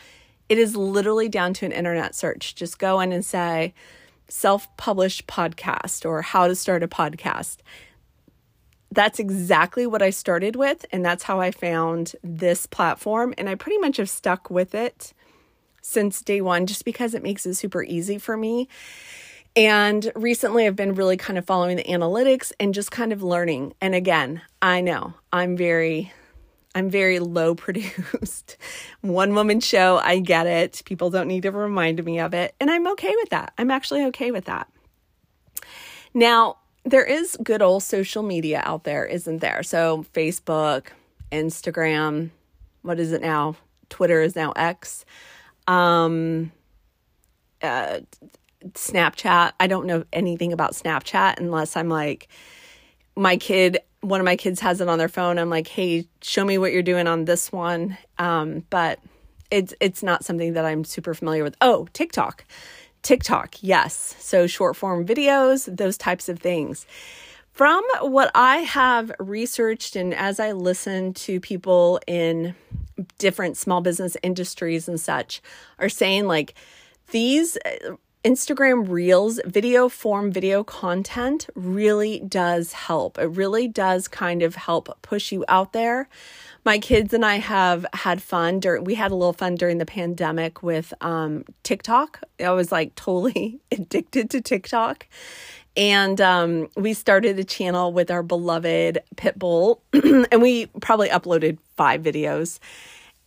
It 0.50 0.58
is 0.58 0.76
literally 0.76 1.30
down 1.30 1.54
to 1.56 1.66
an 1.66 1.72
internet 1.72 2.16
search. 2.16 2.56
Just 2.56 2.80
go 2.80 3.00
in 3.00 3.12
and 3.12 3.26
say 3.26 3.74
self 4.28 4.76
published 4.78 5.28
podcast 5.28 6.06
or 6.06 6.22
how 6.22 6.48
to 6.48 6.56
start 6.56 6.84
a 6.84 6.88
podcast. 6.88 7.58
That's 8.92 9.20
exactly 9.20 9.86
what 9.88 10.02
I 10.02 10.10
started 10.10 10.56
with. 10.56 10.86
And 10.92 11.04
that's 11.04 11.24
how 11.24 11.40
I 11.40 11.52
found 11.52 12.16
this 12.24 12.66
platform. 12.66 13.34
And 13.38 13.50
I 13.50 13.56
pretty 13.56 13.78
much 13.78 13.98
have 13.98 14.10
stuck 14.10 14.50
with 14.50 14.74
it 14.74 15.14
since 15.82 16.22
day 16.22 16.42
one 16.42 16.66
just 16.66 16.86
because 16.86 17.14
it 17.14 17.24
makes 17.24 17.46
it 17.46 17.56
super 17.56 17.84
easy 17.84 18.18
for 18.18 18.38
me. 18.38 18.68
And 19.56 20.12
recently, 20.16 20.68
I've 20.68 20.76
been 20.76 20.96
really 20.96 21.16
kind 21.16 21.38
of 21.38 21.46
following 21.46 21.78
the 21.78 21.84
analytics 21.84 22.52
and 22.60 22.74
just 22.74 22.92
kind 22.92 23.14
of 23.14 23.24
learning. 23.24 23.74
And 23.80 23.96
again, 23.96 24.42
I 24.62 24.82
know 24.82 25.14
I'm 25.32 25.56
very 25.56 26.12
I'm 26.76 26.90
very 26.90 27.20
low 27.20 27.56
produced. 27.66 28.58
One 29.02 29.34
woman 29.34 29.62
show, 29.62 29.98
I 29.98 30.20
get 30.20 30.46
it. 30.46 30.84
People 30.86 31.10
don't 31.10 31.28
need 31.28 31.44
to 31.44 31.52
remind 31.52 32.04
me 32.04 32.20
of 32.20 32.34
it. 32.34 32.54
And 32.60 32.70
I'm 32.70 32.86
okay 32.90 33.14
with 33.16 33.30
that. 33.30 33.54
I'm 33.58 33.72
actually 33.72 34.04
okay 34.06 34.32
with 34.32 34.46
that. 34.46 34.70
Now, 36.14 36.58
there 36.84 37.04
is 37.04 37.38
good 37.44 37.62
old 37.62 37.82
social 37.82 38.22
media 38.22 38.62
out 38.64 38.84
there, 38.84 39.06
isn't 39.06 39.40
there? 39.40 39.64
So, 39.64 40.06
Facebook, 40.14 40.88
Instagram, 41.32 42.30
what 42.84 43.00
is 43.00 43.12
it 43.12 43.22
now? 43.22 43.56
Twitter 43.90 44.22
is 44.22 44.36
now 44.36 44.52
X. 44.52 45.06
Um, 45.68 46.52
uh, 47.62 48.02
Snapchat. 48.74 49.54
I 49.60 49.68
don't 49.68 49.86
know 49.86 50.04
anything 50.14 50.54
about 50.54 50.74
Snapchat 50.74 51.40
unless 51.40 51.76
I'm 51.76 51.90
like, 51.90 52.28
my 53.16 53.38
kid 53.38 53.80
one 54.06 54.20
of 54.20 54.26
my 54.26 54.36
kids 54.36 54.60
has 54.60 54.82
it 54.82 54.88
on 54.88 55.00
their 55.00 55.10
phone. 55.10 55.40
I'm 55.40 55.50
like, 55.50 55.68
hey, 55.68 56.08
show 56.22 56.46
me 56.46 56.58
what 56.58 56.72
you're 56.72 56.84
doing 56.84 57.08
on 57.08 57.26
this 57.26 57.52
one. 57.52 57.98
Um, 58.18 58.64
but 58.70 59.00
it's 59.52 59.74
it's 59.80 60.04
not 60.04 60.24
something 60.24 60.54
that 60.54 60.66
I'm 60.66 60.84
super 60.84 61.14
familiar 61.14 61.44
with. 61.44 61.56
Oh, 61.62 61.88
TikTok. 61.94 62.46
TikTok, 63.02 63.56
yes. 63.62 64.16
So 64.20 64.48
short 64.48 64.76
form 64.76 65.06
videos, 65.06 65.76
those 65.76 65.98
types 65.98 66.30
of 66.30 66.40
things. 66.40 66.86
From 67.52 67.84
what 68.02 68.32
I 68.36 68.58
have 68.58 69.12
researched 69.18 69.96
and 69.96 70.14
as 70.14 70.40
I 70.40 70.52
listen 70.52 71.14
to 71.14 71.40
people 71.40 72.00
in 72.06 72.54
different 73.18 73.58
small 73.58 73.82
business 73.82 74.18
industries 74.24 74.88
and 74.88 75.00
such 75.00 75.42
are 75.80 75.90
saying 75.90 76.28
like 76.28 76.54
these 77.12 77.58
Instagram 78.26 78.90
Reels, 78.90 79.40
video 79.46 79.88
form, 79.88 80.32
video 80.32 80.64
content 80.64 81.48
really 81.54 82.22
does 82.22 82.74
help. 82.74 83.20
It 83.20 83.28
really 83.28 83.68
does 83.68 84.08
kind 84.08 84.42
of 84.42 84.56
help 84.56 85.00
push 85.04 85.32
you 85.32 85.46
out 85.48 85.74
there. 85.74 86.10
My 86.66 86.80
kids 86.80 87.14
and 87.14 87.24
I 87.24 87.36
have 87.36 87.86
had 87.94 88.24
fun 88.24 88.60
during, 88.60 88.84
we 88.84 88.96
had 88.96 89.12
a 89.12 89.16
little 89.16 89.32
fun 89.32 89.54
during 89.54 89.78
the 89.78 89.86
pandemic 89.86 90.64
with 90.64 90.92
um, 91.02 91.46
TikTok. 91.62 92.24
I 92.44 92.50
was 92.50 92.72
like 92.72 92.96
totally 92.96 93.60
addicted 93.72 94.32
to 94.32 94.42
TikTok. 94.42 95.06
And 95.78 96.20
um, 96.20 96.70
we 96.76 96.94
started 96.94 97.38
a 97.38 97.44
channel 97.44 97.94
with 97.94 98.10
our 98.10 98.24
beloved 98.24 99.04
Pitbull, 99.18 99.82
and 100.32 100.42
we 100.42 100.66
probably 100.82 101.10
uploaded 101.10 101.60
five 101.76 102.02
videos 102.02 102.58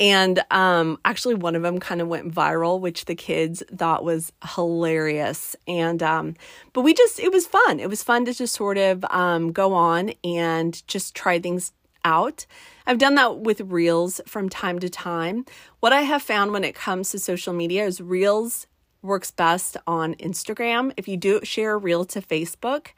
and 0.01 0.41
um, 0.51 0.99
actually, 1.05 1.35
one 1.35 1.57
of 1.57 1.63
them 1.63 1.81
kind 1.81 2.01
of 2.01 2.09
went 2.09 2.33
viral, 2.33 2.81
which 2.81 3.07
the 3.07 3.15
kids 3.15 3.63
thought 3.77 4.05
was 4.05 4.33
hilarious. 4.55 5.57
And 5.67 6.03
um, 6.03 6.35
but 6.73 6.83
we 6.83 6.95
just 6.95 7.19
it 7.19 7.33
was 7.33 7.47
fun. 7.47 7.81
It 7.81 7.89
was 7.89 8.05
fun 8.05 8.25
to 8.27 8.33
just 8.33 8.55
sort 8.55 8.79
of 8.79 9.05
um, 9.07 9.51
go 9.53 9.75
on 9.75 10.13
and 10.23 10.87
just 10.87 11.17
try 11.17 11.41
things 11.41 11.73
out. 12.05 12.47
I've 12.87 12.99
done 12.99 13.17
that 13.17 13.41
with 13.41 13.61
Reels 13.61 14.21
from 14.27 14.49
time 14.49 14.79
to 14.79 14.89
time. 14.89 15.45
What 15.81 15.93
I 15.93 16.03
have 16.03 16.23
found 16.23 16.53
when 16.53 16.65
it 16.65 16.75
comes 16.75 17.11
to 17.11 17.19
social 17.19 17.53
media 17.53 17.85
is 17.85 18.01
Reels 18.01 18.67
works 19.03 19.31
best 19.31 19.77
on 19.87 20.15
Instagram. 20.17 20.93
If 20.97 21.09
you 21.09 21.17
do 21.17 21.41
share 21.43 21.75
a 21.75 21.79
reel 21.79 22.05
to 22.07 22.21
Facebook, 22.21 22.89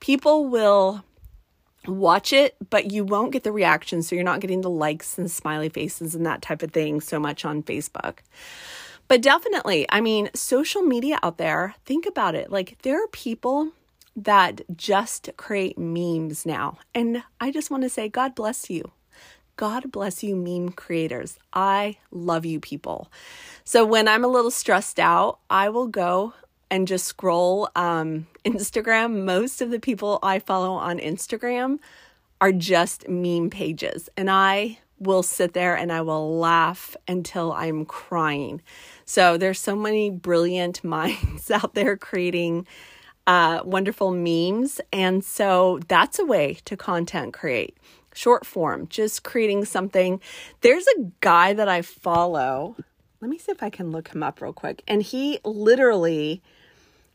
people 0.00 0.46
will 0.48 1.04
watch 1.86 2.32
it, 2.32 2.56
but 2.70 2.90
you 2.92 3.04
won't 3.04 3.32
get 3.32 3.44
the 3.44 3.52
reaction. 3.52 4.02
So 4.02 4.14
you're 4.14 4.24
not 4.24 4.40
getting 4.40 4.60
the 4.60 4.70
likes 4.70 5.18
and 5.18 5.30
smiley 5.30 5.68
faces 5.68 6.14
and 6.14 6.26
that 6.26 6.42
type 6.42 6.62
of 6.62 6.72
thing 6.72 7.00
so 7.00 7.18
much 7.18 7.44
on 7.44 7.62
Facebook. 7.62 8.18
But 9.06 9.22
definitely, 9.22 9.86
I 9.88 10.00
mean, 10.00 10.28
social 10.34 10.82
media 10.82 11.18
out 11.22 11.38
there, 11.38 11.74
think 11.86 12.04
about 12.04 12.34
it. 12.34 12.50
Like, 12.50 12.76
there 12.82 13.02
are 13.02 13.08
people 13.08 13.70
that 14.14 14.60
just 14.76 15.30
create 15.36 15.78
memes 15.78 16.44
now. 16.44 16.78
And 16.94 17.22
I 17.40 17.50
just 17.50 17.70
want 17.70 17.84
to 17.84 17.88
say, 17.88 18.08
God 18.08 18.34
bless 18.34 18.68
you. 18.68 18.90
God 19.56 19.90
bless 19.90 20.22
you, 20.22 20.36
meme 20.36 20.70
creators. 20.70 21.38
I 21.52 21.96
love 22.10 22.44
you 22.44 22.60
people. 22.60 23.10
So 23.64 23.84
when 23.84 24.06
I'm 24.06 24.24
a 24.24 24.28
little 24.28 24.50
stressed 24.50 25.00
out, 25.00 25.40
I 25.50 25.68
will 25.68 25.88
go 25.88 26.34
and 26.70 26.88
just 26.88 27.06
scroll 27.06 27.68
um, 27.76 28.26
Instagram, 28.44 29.24
most 29.24 29.60
of 29.60 29.70
the 29.70 29.80
people 29.80 30.18
I 30.22 30.38
follow 30.38 30.72
on 30.72 30.98
Instagram 30.98 31.78
are 32.40 32.52
just 32.52 33.08
meme 33.08 33.50
pages. 33.50 34.08
And 34.16 34.30
I 34.30 34.78
will 35.00 35.22
sit 35.22 35.52
there 35.52 35.76
and 35.76 35.92
I 35.92 36.00
will 36.02 36.38
laugh 36.38 36.96
until 37.06 37.52
I'm 37.52 37.84
crying. 37.84 38.62
So 39.04 39.36
there's 39.36 39.60
so 39.60 39.76
many 39.76 40.10
brilliant 40.10 40.82
minds 40.96 41.50
out 41.50 41.74
there 41.74 41.96
creating 41.96 42.66
uh, 43.26 43.60
wonderful 43.64 44.10
memes. 44.10 44.80
And 44.92 45.24
so 45.24 45.80
that's 45.88 46.18
a 46.18 46.24
way 46.24 46.58
to 46.64 46.76
content 46.76 47.34
create. 47.34 47.76
Short 48.14 48.46
form, 48.46 48.88
just 48.88 49.22
creating 49.22 49.66
something. 49.66 50.20
There's 50.62 50.86
a 50.96 51.12
guy 51.20 51.52
that 51.52 51.68
I 51.68 51.82
follow. 51.82 52.74
Let 53.20 53.30
me 53.30 53.38
see 53.38 53.52
if 53.52 53.62
I 53.62 53.70
can 53.70 53.92
look 53.92 54.08
him 54.08 54.22
up 54.22 54.40
real 54.40 54.52
quick. 54.52 54.82
And 54.88 55.02
he 55.02 55.38
literally 55.44 56.42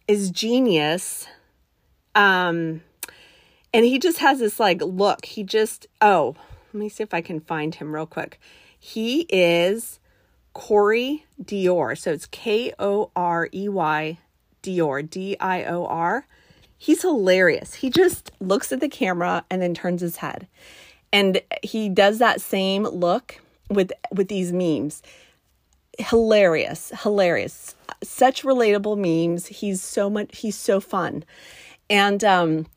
is 0.07 0.31
genius. 0.31 1.27
Um, 2.15 2.81
and 3.73 3.85
he 3.85 3.99
just 3.99 4.19
has 4.19 4.39
this 4.39 4.59
like 4.59 4.81
look. 4.81 5.25
He 5.25 5.43
just, 5.43 5.87
oh, 6.01 6.35
let 6.73 6.79
me 6.79 6.89
see 6.89 7.03
if 7.03 7.13
I 7.13 7.21
can 7.21 7.39
find 7.39 7.75
him 7.75 7.93
real 7.93 8.05
quick. 8.05 8.39
He 8.77 9.21
is 9.29 9.99
Korey 10.53 11.23
Dior. 11.41 11.97
So 11.97 12.11
it's 12.11 12.25
K 12.27 12.73
O 12.79 13.11
R 13.15 13.49
E 13.53 13.69
Y 13.69 14.17
Dior, 14.61 15.09
D 15.09 15.37
I 15.39 15.63
O 15.65 15.85
R. 15.85 16.27
He's 16.77 17.01
hilarious. 17.01 17.75
He 17.75 17.89
just 17.89 18.31
looks 18.39 18.71
at 18.71 18.79
the 18.79 18.89
camera 18.89 19.45
and 19.49 19.61
then 19.61 19.73
turns 19.73 20.01
his 20.01 20.17
head. 20.17 20.47
And 21.11 21.41
he 21.61 21.89
does 21.89 22.19
that 22.19 22.41
same 22.41 22.83
look 22.83 23.39
with 23.69 23.91
with 24.11 24.27
these 24.27 24.51
memes 24.51 25.01
hilarious, 25.99 26.91
hilarious. 27.01 27.75
Such 28.03 28.43
relatable 28.43 28.97
memes. 28.97 29.47
He's 29.47 29.81
so 29.81 30.09
much 30.09 30.37
he's 30.37 30.57
so 30.57 30.79
fun. 30.79 31.23
And 31.89 32.23
um 32.23 32.67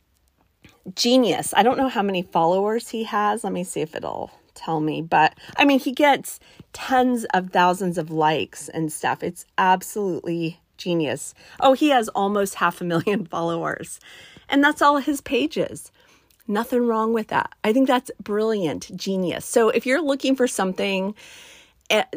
genius. 0.95 1.53
I 1.57 1.63
don't 1.63 1.79
know 1.79 1.89
how 1.89 2.03
many 2.03 2.23
followers 2.23 2.89
he 2.89 3.05
has. 3.05 3.43
Let 3.43 3.53
me 3.53 3.65
see 3.65 3.81
if 3.81 3.95
it'll 3.95 4.31
tell 4.55 4.81
me, 4.81 5.03
but 5.03 5.35
I 5.57 5.65
mean 5.65 5.79
he 5.79 5.93
gets 5.93 6.41
tens 6.73 7.25
of 7.27 7.51
thousands 7.51 7.99
of 7.99 8.11
likes 8.11 8.69
and 8.69 8.93
stuff. 8.93 9.23
It's 9.23 9.47
absolutely 9.59 10.61
genius. 10.77 11.35
Oh, 11.61 11.73
he 11.73 11.89
has 11.89 12.09
almost 12.11 12.57
half 12.57 12.81
a 12.81 12.85
million 12.85 13.27
followers. 13.31 13.99
And 14.49 14.63
that's 14.63 14.83
all 14.83 14.99
his 14.99 15.21
pages. 15.21 15.91
Nothing 16.47 16.87
wrong 16.87 17.13
with 17.13 17.29
that. 17.29 17.53
I 17.65 17.73
think 17.73 17.89
that's 17.89 18.11
brilliant, 18.23 18.97
genius. 18.97 19.45
So 19.45 19.71
if 19.71 19.85
you're 19.85 20.03
looking 20.03 20.37
for 20.37 20.47
something 20.47 21.15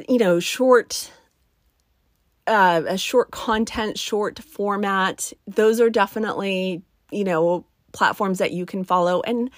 you 0.07 0.17
know, 0.17 0.39
short 0.39 1.11
uh, 2.49 2.81
a 2.87 2.97
short 2.97 3.31
content, 3.31 3.97
short 3.97 4.39
format. 4.39 5.31
Those 5.47 5.79
are 5.79 5.89
definitely, 5.89 6.81
you 7.11 7.23
know, 7.23 7.65
platforms 7.91 8.39
that 8.39 8.51
you 8.51 8.65
can 8.65 8.83
follow. 8.83 9.21
And 9.21 9.51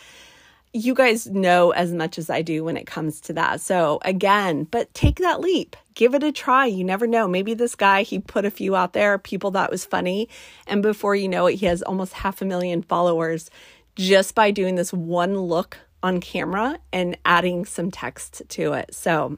you 0.74 0.94
guys 0.94 1.28
know 1.28 1.72
as 1.72 1.92
much 1.94 2.18
as 2.18 2.30
I 2.30 2.42
do 2.42 2.64
when 2.64 2.78
it 2.78 2.86
comes 2.86 3.22
to 3.22 3.34
that. 3.34 3.62
So, 3.62 4.00
again, 4.04 4.66
but 4.66 4.94
take 4.94 5.18
that 5.20 5.40
leap, 5.40 5.76
give 5.96 6.14
it 6.14 6.24
a 6.24 6.32
try. 6.32 6.66
You 6.66 6.84
never 6.84 7.08
know. 7.08 7.28
Maybe 7.28 7.54
this 7.54 7.76
guy, 7.76 8.04
he 8.04 8.20
put 8.20 8.46
a 8.46 8.52
few 8.52 8.76
out 8.76 8.94
there, 8.94 9.18
people 9.18 9.52
that 9.52 9.72
was 9.72 9.86
funny. 9.86 10.30
And 10.68 10.82
before 10.82 11.16
you 11.16 11.28
know 11.28 11.48
it, 11.48 11.56
he 11.56 11.66
has 11.66 11.82
almost 11.82 12.14
half 12.14 12.42
a 12.42 12.46
million 12.46 12.84
followers 12.84 13.50
just 13.96 14.36
by 14.36 14.52
doing 14.52 14.76
this 14.76 14.94
one 14.94 15.38
look 15.38 15.78
on 16.04 16.20
camera 16.20 16.80
and 16.92 17.18
adding 17.26 17.66
some 17.66 17.92
text 17.92 18.42
to 18.50 18.74
it. 18.74 18.94
So, 18.94 19.38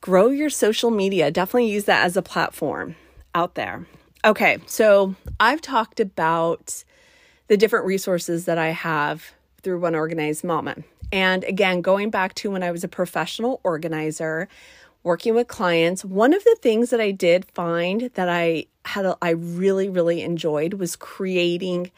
grow 0.00 0.28
your 0.28 0.50
social 0.50 0.90
media. 0.90 1.30
Definitely 1.30 1.70
use 1.70 1.84
that 1.84 2.04
as 2.04 2.16
a 2.16 2.22
platform 2.22 2.96
out 3.34 3.54
there. 3.54 3.86
Okay, 4.24 4.58
so 4.66 5.14
I've 5.38 5.60
talked 5.60 6.00
about 6.00 6.84
the 7.48 7.56
different 7.56 7.86
resources 7.86 8.44
that 8.44 8.58
I 8.58 8.68
have 8.68 9.32
through 9.62 9.80
One 9.80 9.94
Organized 9.94 10.44
Mama. 10.44 10.76
And 11.12 11.42
again, 11.44 11.80
going 11.80 12.10
back 12.10 12.34
to 12.36 12.50
when 12.50 12.62
I 12.62 12.70
was 12.70 12.84
a 12.84 12.88
professional 12.88 13.60
organizer, 13.64 14.48
working 15.02 15.34
with 15.34 15.48
clients, 15.48 16.04
one 16.04 16.32
of 16.32 16.44
the 16.44 16.56
things 16.60 16.90
that 16.90 17.00
I 17.00 17.10
did 17.10 17.44
find 17.46 18.10
that 18.14 18.28
I 18.28 18.66
had 18.84 19.04
a, 19.04 19.16
I 19.20 19.30
really 19.30 19.88
really 19.88 20.22
enjoyed 20.22 20.74
was 20.74 20.96
creating 20.96 21.90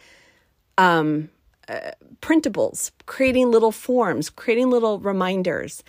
um 0.79 1.29
uh, 1.69 1.93
printables, 2.21 2.91
creating 3.07 3.51
little 3.51 3.73
forms, 3.73 4.31
creating 4.31 4.71
little 4.71 4.99
reminders. 4.99 5.85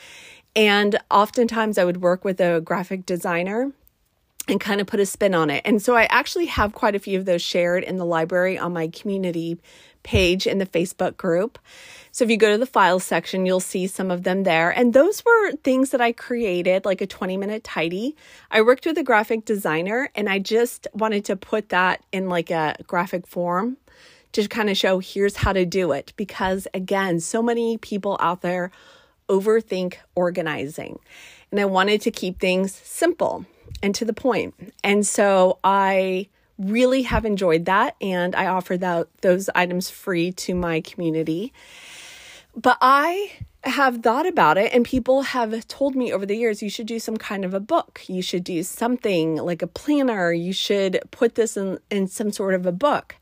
And 0.55 0.99
oftentimes 1.09 1.77
I 1.77 1.85
would 1.85 2.01
work 2.01 2.23
with 2.23 2.39
a 2.39 2.61
graphic 2.61 3.05
designer 3.05 3.71
and 4.47 4.59
kind 4.59 4.81
of 4.81 4.87
put 4.87 4.99
a 4.99 5.05
spin 5.05 5.33
on 5.33 5.49
it. 5.49 5.61
And 5.65 5.81
so 5.81 5.95
I 5.95 6.03
actually 6.05 6.47
have 6.47 6.73
quite 6.73 6.95
a 6.95 6.99
few 6.99 7.17
of 7.17 7.25
those 7.25 7.41
shared 7.41 7.83
in 7.83 7.97
the 7.97 8.05
library 8.05 8.57
on 8.57 8.73
my 8.73 8.87
community 8.89 9.57
page 10.03 10.45
in 10.45 10.57
the 10.57 10.65
Facebook 10.65 11.15
group. 11.15 11.57
So 12.11 12.25
if 12.25 12.29
you 12.29 12.37
go 12.37 12.51
to 12.51 12.57
the 12.57 12.65
files 12.65 13.05
section, 13.05 13.45
you'll 13.45 13.61
see 13.61 13.87
some 13.87 14.11
of 14.11 14.23
them 14.23 14.43
there. 14.43 14.69
And 14.69 14.93
those 14.93 15.23
were 15.25 15.53
things 15.63 15.91
that 15.91 16.01
I 16.01 16.11
created, 16.11 16.83
like 16.83 17.01
a 17.01 17.07
20 17.07 17.37
minute 17.37 17.63
tidy. 17.63 18.15
I 18.51 18.61
worked 18.61 18.85
with 18.85 18.97
a 18.97 19.03
graphic 19.03 19.45
designer 19.45 20.09
and 20.13 20.29
I 20.29 20.39
just 20.39 20.87
wanted 20.93 21.23
to 21.25 21.35
put 21.35 21.69
that 21.69 22.03
in 22.11 22.27
like 22.27 22.51
a 22.51 22.75
graphic 22.85 23.25
form 23.25 23.77
to 24.33 24.47
kind 24.47 24.69
of 24.69 24.77
show 24.77 24.99
here's 24.99 25.37
how 25.37 25.53
to 25.53 25.65
do 25.65 25.93
it. 25.93 26.11
Because 26.17 26.67
again, 26.73 27.19
so 27.21 27.41
many 27.41 27.77
people 27.77 28.17
out 28.19 28.41
there 28.41 28.71
overthink 29.33 29.95
organizing. 30.15 30.99
And 31.51 31.59
I 31.59 31.65
wanted 31.65 32.01
to 32.01 32.11
keep 32.11 32.39
things 32.39 32.73
simple 32.73 33.45
and 33.81 33.93
to 33.95 34.05
the 34.05 34.13
point. 34.13 34.53
And 34.83 35.05
so 35.05 35.59
I 35.63 36.27
really 36.57 37.03
have 37.03 37.25
enjoyed 37.25 37.65
that 37.65 37.95
and 37.99 38.35
I 38.35 38.47
offer 38.47 38.77
that 38.77 39.07
those 39.21 39.49
items 39.55 39.89
free 39.89 40.31
to 40.31 40.55
my 40.55 40.81
community. 40.81 41.51
But 42.55 42.77
I 42.81 43.31
have 43.63 44.03
thought 44.03 44.27
about 44.27 44.57
it 44.57 44.73
and 44.73 44.85
people 44.85 45.21
have 45.21 45.67
told 45.67 45.95
me 45.95 46.11
over 46.11 46.25
the 46.25 46.35
years 46.35 46.61
you 46.61 46.69
should 46.69 46.85
do 46.85 46.99
some 46.99 47.17
kind 47.17 47.45
of 47.45 47.53
a 47.53 47.59
book. 47.59 48.01
You 48.07 48.21
should 48.21 48.43
do 48.43 48.61
something 48.61 49.37
like 49.37 49.61
a 49.61 49.67
planner. 49.67 50.31
You 50.31 50.53
should 50.53 50.99
put 51.11 51.35
this 51.35 51.57
in 51.57 51.79
in 51.89 52.07
some 52.07 52.31
sort 52.31 52.53
of 52.53 52.65
a 52.65 52.71
book. 52.71 53.15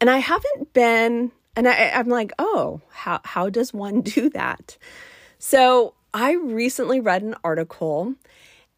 And 0.00 0.08
I 0.08 0.18
haven't 0.18 0.72
been 0.72 1.32
And 1.54 1.68
I, 1.68 1.90
I'm 1.90 2.08
like, 2.08 2.32
oh, 2.38 2.80
how, 2.90 3.20
how 3.24 3.50
does 3.50 3.74
one 3.74 4.00
do 4.16 4.30
that? 4.30 4.78
So 5.44 5.94
I 6.14 6.34
recently 6.34 7.00
read 7.00 7.22
an 7.22 7.34
article 7.42 8.14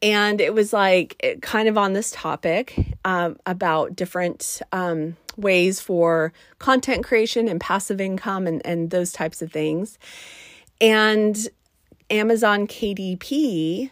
and 0.00 0.40
it 0.40 0.54
was 0.54 0.72
like 0.72 1.38
kind 1.42 1.68
of 1.68 1.76
on 1.76 1.92
this 1.92 2.10
topic 2.10 2.96
um, 3.04 3.36
about 3.44 3.94
different 3.94 4.62
um, 4.72 5.18
ways 5.36 5.82
for 5.82 6.32
content 6.58 7.04
creation 7.04 7.48
and 7.48 7.60
passive 7.60 8.00
income 8.00 8.46
and, 8.46 8.64
and 8.64 8.88
those 8.88 9.12
types 9.12 9.42
of 9.42 9.52
things. 9.52 9.98
And 10.80 11.36
Amazon 12.08 12.66
KDP 12.66 13.90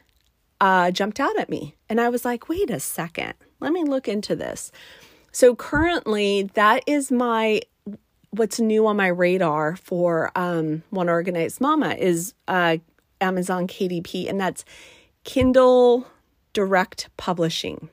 uh, 0.59 0.91
jumped 0.93 1.21
out 1.21 1.39
at 1.39 1.51
me. 1.51 1.77
And 1.91 2.01
I 2.01 2.09
was 2.09 2.25
like, 2.25 2.49
wait 2.49 2.71
a 2.71 2.81
second, 2.81 3.35
let 3.61 3.75
me 3.75 3.85
look 3.85 4.09
into 4.09 4.35
this. 4.35 4.73
So 5.31 5.55
currently, 5.55 6.45
that 6.55 6.85
is 6.87 7.13
my 7.13 7.61
what's 8.33 8.59
new 8.59 8.87
on 8.87 8.97
my 8.97 9.09
radar 9.09 9.77
for 9.77 10.33
um, 10.35 10.83
One 10.91 11.09
Organized 11.09 11.61
Mama 11.61 11.91
is 11.91 12.35
uh, 12.49 12.79
Amazon 13.21 13.67
KDP, 13.67 14.29
and 14.29 14.41
that's 14.41 14.65
Kindle 15.25 16.07
Direct 16.53 17.09
Publishing. 17.17 17.89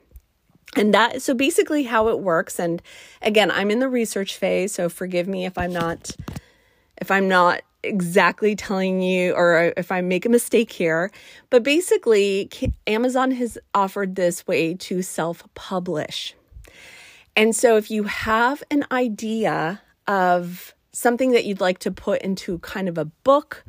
And 0.76 0.94
that 0.94 1.22
so 1.22 1.34
basically 1.34 1.84
how 1.84 2.10
it 2.10 2.20
works 2.20 2.60
and 2.60 2.80
again 3.24 3.50
I'm 3.50 3.72
in 3.72 3.80
the 3.80 3.90
research 3.90 4.38
phase 4.38 4.72
so 4.72 4.88
forgive 4.88 5.28
me 5.28 5.46
if 5.46 5.58
I'm 5.58 5.74
not 5.74 6.12
if 7.02 7.10
I'm 7.10 7.28
not 7.28 7.64
exactly 7.82 8.56
telling 8.56 9.02
you 9.02 9.34
or 9.34 9.74
if 9.76 9.92
I 9.92 10.02
make 10.02 10.28
a 10.28 10.30
mistake 10.30 10.72
here 10.72 11.10
but 11.50 11.64
basically 11.64 12.52
Amazon 12.86 13.32
has 13.32 13.58
offered 13.74 14.14
this 14.14 14.46
way 14.46 14.76
to 14.76 15.02
self-publish. 15.02 16.36
And 17.36 17.56
so 17.56 17.76
if 17.78 17.90
you 17.90 18.04
have 18.04 18.62
an 18.70 18.86
idea 18.92 19.82
of 20.10 20.74
something 20.92 21.32
that 21.32 21.46
you'd 21.46 21.62
like 21.62 21.80
to 21.80 21.92
put 21.92 22.22
into 22.24 22.58
kind 22.60 22.90
of 22.90 22.98
a 22.98 23.06
book 23.06 23.64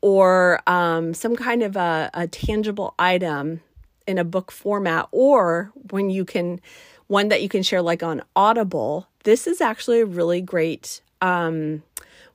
or 0.00 0.60
um, 0.66 1.12
some 1.12 1.36
kind 1.36 1.62
of 1.62 1.76
a, 1.76 2.08
a 2.14 2.26
tangible 2.28 2.94
item 2.98 3.60
in 4.06 4.16
a 4.16 4.24
book 4.24 4.50
format, 4.50 5.08
or 5.12 5.72
when 5.90 6.08
you 6.08 6.24
can, 6.24 6.60
one 7.08 7.28
that 7.28 7.42
you 7.42 7.48
can 7.48 7.62
share 7.62 7.82
like 7.82 8.02
on 8.02 8.22
Audible, 8.34 9.06
this 9.24 9.46
is 9.46 9.60
actually 9.60 10.00
a 10.00 10.06
really 10.06 10.40
great 10.40 11.02
um, 11.20 11.82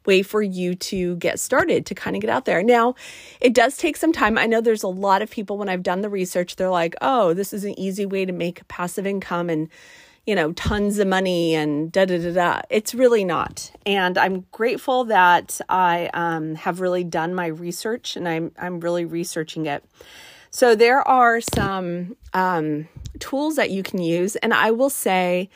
way 0.05 0.23
for 0.23 0.41
you 0.41 0.75
to 0.75 1.17
get 1.17 1.39
started 1.39 1.85
to 1.85 1.95
kind 1.95 2.15
of 2.15 2.21
get 2.21 2.29
out 2.29 2.45
there. 2.45 2.63
Now, 2.63 2.95
it 3.41 3.53
does 3.53 3.75
take 3.75 3.97
some 3.97 4.13
time. 4.13 4.37
I 4.37 4.45
know 4.45 4.61
there's 4.61 4.83
a 4.83 4.87
lot 4.87 5.21
of 5.21 5.29
people 5.29 5.57
when 5.57 5.67
I've 5.67 5.83
done 5.83 6.01
the 6.01 6.09
research, 6.09 6.55
they're 6.55 6.69
like, 6.69 6.95
oh, 7.01 7.33
this 7.33 7.51
is 7.53 7.65
an 7.65 7.77
easy 7.77 8.05
way 8.05 8.23
to 8.23 8.31
make 8.31 8.67
passive 8.67 9.05
income 9.05 9.49
and 9.49 9.69
you 10.27 10.35
know, 10.35 10.51
tons 10.51 10.99
of 10.99 11.07
money 11.07 11.55
and 11.55 11.89
da 11.89 12.05
da 12.05 12.17
da 12.17 12.33
da. 12.33 12.61
It's 12.69 12.93
really 12.93 13.23
not. 13.23 13.71
And 13.85 14.17
I'm 14.17 14.45
grateful 14.51 15.05
that 15.05 15.61
I 15.69 16.09
um, 16.13 16.55
have 16.55 16.81
really 16.81 17.05
done 17.05 17.33
my 17.33 17.47
research 17.47 18.17
and 18.17 18.27
I'm, 18.27 18.51
I'm 18.59 18.81
really 18.81 19.05
researching 19.05 19.67
it. 19.67 19.85
So 20.51 20.75
there 20.75 21.07
are 21.07 21.39
some 21.39 22.17
um, 22.33 22.89
tools 23.19 23.55
that 23.55 23.71
you 23.71 23.83
can 23.83 24.01
use. 24.01 24.35
And 24.35 24.53
I 24.53 24.71
will 24.71 24.89
say 24.89 25.49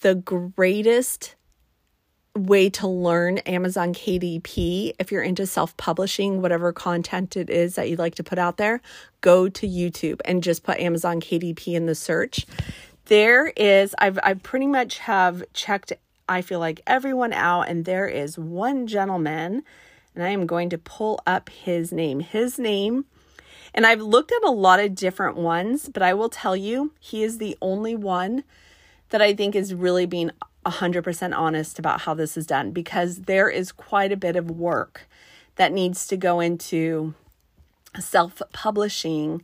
the 0.00 0.14
greatest 0.14 1.34
way 2.36 2.70
to 2.70 2.86
learn 2.86 3.38
Amazon 3.38 3.94
KDP, 3.94 4.92
if 4.98 5.10
you're 5.10 5.22
into 5.22 5.46
self 5.46 5.76
publishing, 5.78 6.42
whatever 6.42 6.72
content 6.72 7.36
it 7.36 7.48
is 7.48 7.74
that 7.74 7.88
you'd 7.88 7.98
like 7.98 8.16
to 8.16 8.22
put 8.22 8.38
out 8.38 8.58
there, 8.58 8.82
go 9.22 9.48
to 9.48 9.66
YouTube 9.66 10.20
and 10.26 10.42
just 10.42 10.62
put 10.62 10.78
Amazon 10.78 11.20
KDP 11.20 11.74
in 11.74 11.86
the 11.86 11.94
search 11.94 12.46
there 13.10 13.48
is 13.56 13.92
I've 13.98 14.20
I 14.22 14.34
pretty 14.34 14.68
much 14.68 14.98
have 15.00 15.42
checked 15.52 15.92
I 16.28 16.42
feel 16.42 16.60
like 16.60 16.80
everyone 16.86 17.32
out 17.32 17.62
and 17.62 17.84
there 17.84 18.06
is 18.06 18.38
one 18.38 18.86
gentleman 18.86 19.64
and 20.14 20.24
I 20.24 20.28
am 20.28 20.46
going 20.46 20.70
to 20.70 20.78
pull 20.78 21.20
up 21.26 21.50
his 21.50 21.92
name. 21.92 22.20
His 22.20 22.56
name 22.56 23.04
and 23.74 23.84
I've 23.84 24.00
looked 24.00 24.30
at 24.30 24.44
a 24.44 24.50
lot 24.50 24.78
of 24.78 24.94
different 24.94 25.36
ones, 25.36 25.88
but 25.88 26.04
I 26.04 26.14
will 26.14 26.28
tell 26.28 26.56
you 26.56 26.92
he 27.00 27.24
is 27.24 27.38
the 27.38 27.58
only 27.60 27.96
one 27.96 28.44
that 29.08 29.20
I 29.20 29.34
think 29.34 29.56
is 29.56 29.74
really 29.74 30.06
being 30.06 30.30
100% 30.64 31.36
honest 31.36 31.80
about 31.80 32.02
how 32.02 32.14
this 32.14 32.36
is 32.36 32.46
done 32.46 32.70
because 32.70 33.22
there 33.22 33.48
is 33.48 33.72
quite 33.72 34.12
a 34.12 34.16
bit 34.16 34.36
of 34.36 34.52
work 34.52 35.08
that 35.56 35.72
needs 35.72 36.06
to 36.06 36.16
go 36.16 36.38
into 36.38 37.14
self 37.98 38.40
publishing. 38.52 39.42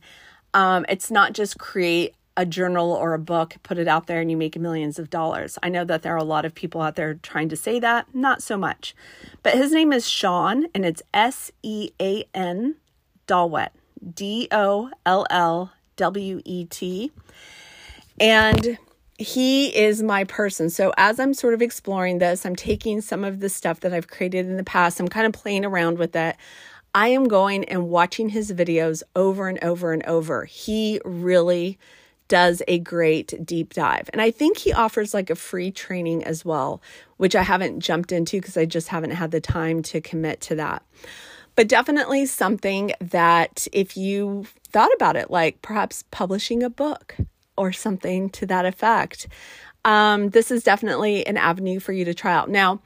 Um, 0.53 0.85
it's 0.87 1.11
not 1.11 1.33
just 1.33 1.59
create 1.59 2.15
a 2.37 2.45
journal 2.45 2.91
or 2.93 3.13
a 3.13 3.19
book, 3.19 3.55
put 3.63 3.79
it 3.79 3.87
out 3.87 4.05
there, 4.07 4.21
and 4.21 4.29
you 4.31 4.37
make 4.37 4.57
millions 4.57 4.99
of 4.99 5.09
dollars. 5.09 5.57
I 5.63 5.69
know 5.69 5.83
that 5.83 6.03
there 6.03 6.13
are 6.13 6.17
a 6.17 6.23
lot 6.23 6.45
of 6.45 6.53
people 6.53 6.81
out 6.81 6.95
there 6.95 7.15
trying 7.15 7.49
to 7.49 7.57
say 7.57 7.79
that, 7.79 8.13
not 8.13 8.43
so 8.43 8.55
much. 8.55 8.95
But 9.41 9.55
his 9.55 9.71
name 9.73 9.91
is 9.91 10.07
Sean, 10.07 10.67
and 10.73 10.85
it's 10.85 11.01
S 11.13 11.51
E 11.63 11.89
A 11.99 12.23
N 12.33 12.75
Dollwet, 13.27 13.69
D 14.15 14.47
O 14.51 14.91
L 15.05 15.25
L 15.29 15.73
W 15.97 16.41
E 16.45 16.65
T. 16.65 17.11
And 18.19 18.77
he 19.17 19.75
is 19.75 20.03
my 20.03 20.23
person. 20.23 20.69
So 20.69 20.93
as 20.95 21.19
I'm 21.19 21.33
sort 21.33 21.55
of 21.55 21.61
exploring 21.61 22.19
this, 22.19 22.45
I'm 22.45 22.55
taking 22.55 23.01
some 23.01 23.23
of 23.23 23.39
the 23.39 23.49
stuff 23.49 23.79
that 23.79 23.93
I've 23.93 24.07
created 24.07 24.45
in 24.45 24.57
the 24.57 24.63
past, 24.63 24.99
I'm 24.99 25.07
kind 25.07 25.25
of 25.25 25.33
playing 25.33 25.65
around 25.65 25.97
with 25.97 26.15
it. 26.15 26.35
I 26.93 27.09
am 27.09 27.27
going 27.27 27.63
and 27.65 27.89
watching 27.89 28.29
his 28.29 28.51
videos 28.51 29.03
over 29.15 29.47
and 29.47 29.63
over 29.63 29.91
and 29.91 30.03
over. 30.05 30.45
He 30.45 30.99
really 31.03 31.77
does 32.27 32.61
a 32.67 32.79
great 32.79 33.33
deep 33.45 33.73
dive. 33.73 34.09
And 34.13 34.21
I 34.21 34.31
think 34.31 34.57
he 34.57 34.73
offers 34.73 35.13
like 35.13 35.29
a 35.29 35.35
free 35.35 35.71
training 35.71 36.23
as 36.23 36.43
well, 36.43 36.81
which 37.17 37.35
I 37.35 37.43
haven't 37.43 37.79
jumped 37.79 38.11
into 38.11 38.39
because 38.39 38.57
I 38.57 38.65
just 38.65 38.89
haven't 38.89 39.11
had 39.11 39.31
the 39.31 39.41
time 39.41 39.81
to 39.83 40.01
commit 40.01 40.41
to 40.41 40.55
that. 40.55 40.83
But 41.55 41.67
definitely 41.67 42.25
something 42.27 42.91
that 43.01 43.67
if 43.71 43.97
you 43.97 44.45
thought 44.69 44.93
about 44.93 45.15
it, 45.15 45.31
like 45.31 45.61
perhaps 45.61 46.03
publishing 46.11 46.61
a 46.61 46.69
book 46.69 47.15
or 47.57 47.71
something 47.71 48.29
to 48.31 48.45
that 48.45 48.65
effect, 48.65 49.27
um, 49.83 50.29
this 50.29 50.51
is 50.51 50.63
definitely 50.63 51.25
an 51.25 51.37
avenue 51.37 51.79
for 51.79 51.93
you 51.93 52.05
to 52.05 52.13
try 52.13 52.33
out. 52.33 52.49
Now, 52.49 52.81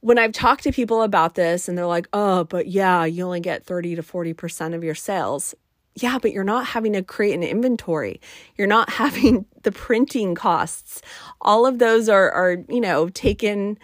when 0.00 0.18
I've 0.18 0.32
talked 0.32 0.64
to 0.64 0.72
people 0.72 1.02
about 1.02 1.34
this 1.34 1.68
and 1.68 1.78
they're 1.78 1.86
like, 1.86 2.08
oh, 2.12 2.44
but 2.44 2.66
yeah, 2.66 3.04
you 3.04 3.24
only 3.24 3.40
get 3.40 3.64
30 3.64 3.96
to 3.96 4.02
40% 4.02 4.74
of 4.74 4.84
your 4.84 4.94
sales 4.94 5.54
yeah, 5.94 6.18
but 6.20 6.32
you're 6.32 6.44
not 6.44 6.66
having 6.66 6.94
to 6.94 7.02
create 7.02 7.34
an 7.34 7.42
inventory. 7.42 8.20
You're 8.56 8.66
not 8.66 8.90
having 9.02 9.46
the 9.62 9.72
printing 9.72 10.34
costs. 10.34 11.02
All 11.40 11.66
of 11.66 11.78
those 11.78 12.08
are 12.08 12.30
are, 12.30 12.56
you 12.68 12.80
know, 12.80 13.08
taken 13.08 13.78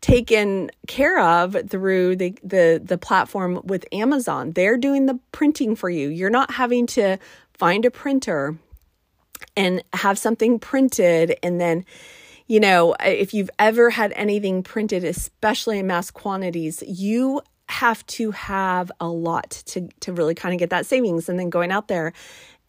taken 0.00 0.70
care 0.88 1.20
of 1.20 1.56
through 1.68 2.16
the 2.16 2.36
the 2.42 2.80
the 2.82 2.98
platform 2.98 3.60
with 3.64 3.84
Amazon. 3.92 4.52
They're 4.52 4.78
doing 4.78 5.06
the 5.06 5.18
printing 5.30 5.76
for 5.76 5.90
you. 5.90 6.08
You're 6.08 6.30
not 6.30 6.52
having 6.52 6.86
to 6.88 7.18
find 7.54 7.84
a 7.84 7.90
printer 7.90 8.56
and 9.56 9.82
have 9.92 10.18
something 10.18 10.58
printed 10.58 11.36
and 11.42 11.60
then 11.60 11.84
you 12.48 12.60
know, 12.60 12.94
if 13.00 13.32
you've 13.32 13.48
ever 13.58 13.88
had 13.88 14.12
anything 14.14 14.62
printed, 14.62 15.04
especially 15.04 15.78
in 15.78 15.86
mass 15.86 16.10
quantities, 16.10 16.82
you 16.86 17.40
have 17.72 18.06
to 18.06 18.30
have 18.30 18.92
a 19.00 19.08
lot 19.08 19.50
to 19.66 19.88
to 20.00 20.12
really 20.12 20.34
kind 20.34 20.54
of 20.54 20.58
get 20.58 20.70
that 20.70 20.86
savings 20.86 21.28
and 21.28 21.38
then 21.38 21.50
going 21.50 21.72
out 21.72 21.88
there 21.88 22.12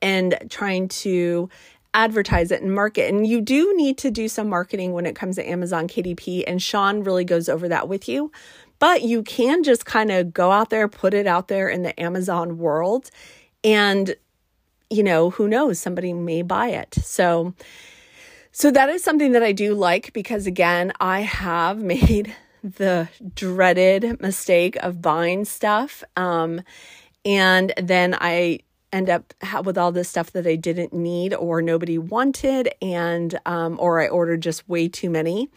and 0.01 0.37
trying 0.49 0.87
to 0.87 1.49
advertise 1.93 2.51
it 2.51 2.61
and 2.61 2.73
market. 2.73 3.13
And 3.13 3.27
you 3.27 3.39
do 3.39 3.75
need 3.75 3.97
to 3.99 4.09
do 4.09 4.27
some 4.27 4.49
marketing 4.49 4.93
when 4.93 5.05
it 5.05 5.15
comes 5.15 5.35
to 5.35 5.47
Amazon 5.47 5.87
KDP 5.87 6.43
and 6.47 6.61
Sean 6.61 7.03
really 7.03 7.23
goes 7.23 7.47
over 7.47 7.67
that 7.69 7.87
with 7.87 8.09
you. 8.09 8.31
But 8.79 9.03
you 9.03 9.23
can 9.23 9.63
just 9.63 9.85
kind 9.85 10.11
of 10.11 10.33
go 10.33 10.51
out 10.51 10.69
there, 10.69 10.87
put 10.87 11.13
it 11.13 11.27
out 11.27 11.47
there 11.47 11.69
in 11.69 11.83
the 11.83 11.97
Amazon 11.99 12.57
world 12.57 13.11
and 13.63 14.15
you 14.89 15.03
know, 15.03 15.31
who 15.31 15.47
knows, 15.47 15.79
somebody 15.79 16.13
may 16.13 16.43
buy 16.43 16.69
it. 16.69 16.93
So 16.95 17.53
so 18.55 18.69
that 18.69 18.87
is 18.89 19.03
something 19.03 19.31
that 19.31 19.41
I 19.41 19.51
do 19.51 19.73
like 19.73 20.13
because 20.13 20.45
again, 20.45 20.93
I 20.99 21.21
have 21.21 21.81
made 21.95 22.35
the 22.63 23.09
dreaded 23.35 24.21
mistake 24.21 24.75
of 24.77 25.01
buying 25.01 25.45
stuff. 25.45 26.03
Um, 26.15 26.61
and 27.25 27.73
then 27.77 28.15
I 28.19 28.59
end 28.91 29.09
up 29.09 29.33
with 29.65 29.77
all 29.77 29.91
this 29.91 30.09
stuff 30.09 30.31
that 30.31 30.47
I 30.47 30.55
didn't 30.55 30.93
need 30.93 31.33
or 31.33 31.61
nobody 31.61 31.97
wanted, 31.97 32.69
and 32.81 33.37
um, 33.45 33.77
or 33.79 33.99
I 33.99 34.07
ordered 34.07 34.41
just 34.41 34.67
way 34.69 34.87
too 34.87 35.09
many. 35.09 35.49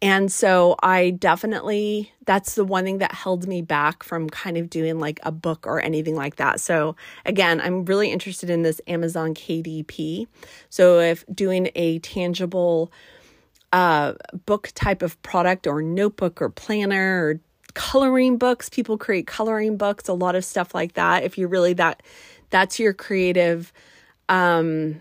And 0.00 0.32
so 0.32 0.74
I 0.82 1.10
definitely, 1.10 2.12
that's 2.26 2.56
the 2.56 2.64
one 2.64 2.82
thing 2.82 2.98
that 2.98 3.12
held 3.12 3.46
me 3.46 3.62
back 3.62 4.02
from 4.02 4.28
kind 4.28 4.58
of 4.58 4.68
doing 4.68 4.98
like 4.98 5.20
a 5.22 5.30
book 5.30 5.64
or 5.64 5.80
anything 5.80 6.16
like 6.16 6.36
that. 6.36 6.58
So 6.58 6.96
again, 7.24 7.60
I'm 7.60 7.84
really 7.84 8.10
interested 8.10 8.50
in 8.50 8.62
this 8.62 8.80
Amazon 8.88 9.32
KDP. 9.32 10.26
So 10.70 10.98
if 10.98 11.24
doing 11.32 11.70
a 11.76 12.00
tangible 12.00 12.90
uh, 13.72 14.14
book 14.46 14.70
type 14.74 15.02
of 15.02 15.20
product 15.22 15.66
or 15.66 15.82
notebook 15.82 16.42
or 16.42 16.50
planner 16.50 17.26
or 17.26 17.40
coloring 17.74 18.36
books. 18.36 18.68
People 18.68 18.98
create 18.98 19.26
coloring 19.26 19.76
books, 19.76 20.08
a 20.08 20.12
lot 20.12 20.34
of 20.34 20.44
stuff 20.44 20.74
like 20.74 20.94
that. 20.94 21.24
If 21.24 21.38
you're 21.38 21.48
really 21.48 21.72
that, 21.74 22.02
that's 22.50 22.78
your 22.78 22.92
creative 22.92 23.72
um, 24.28 25.00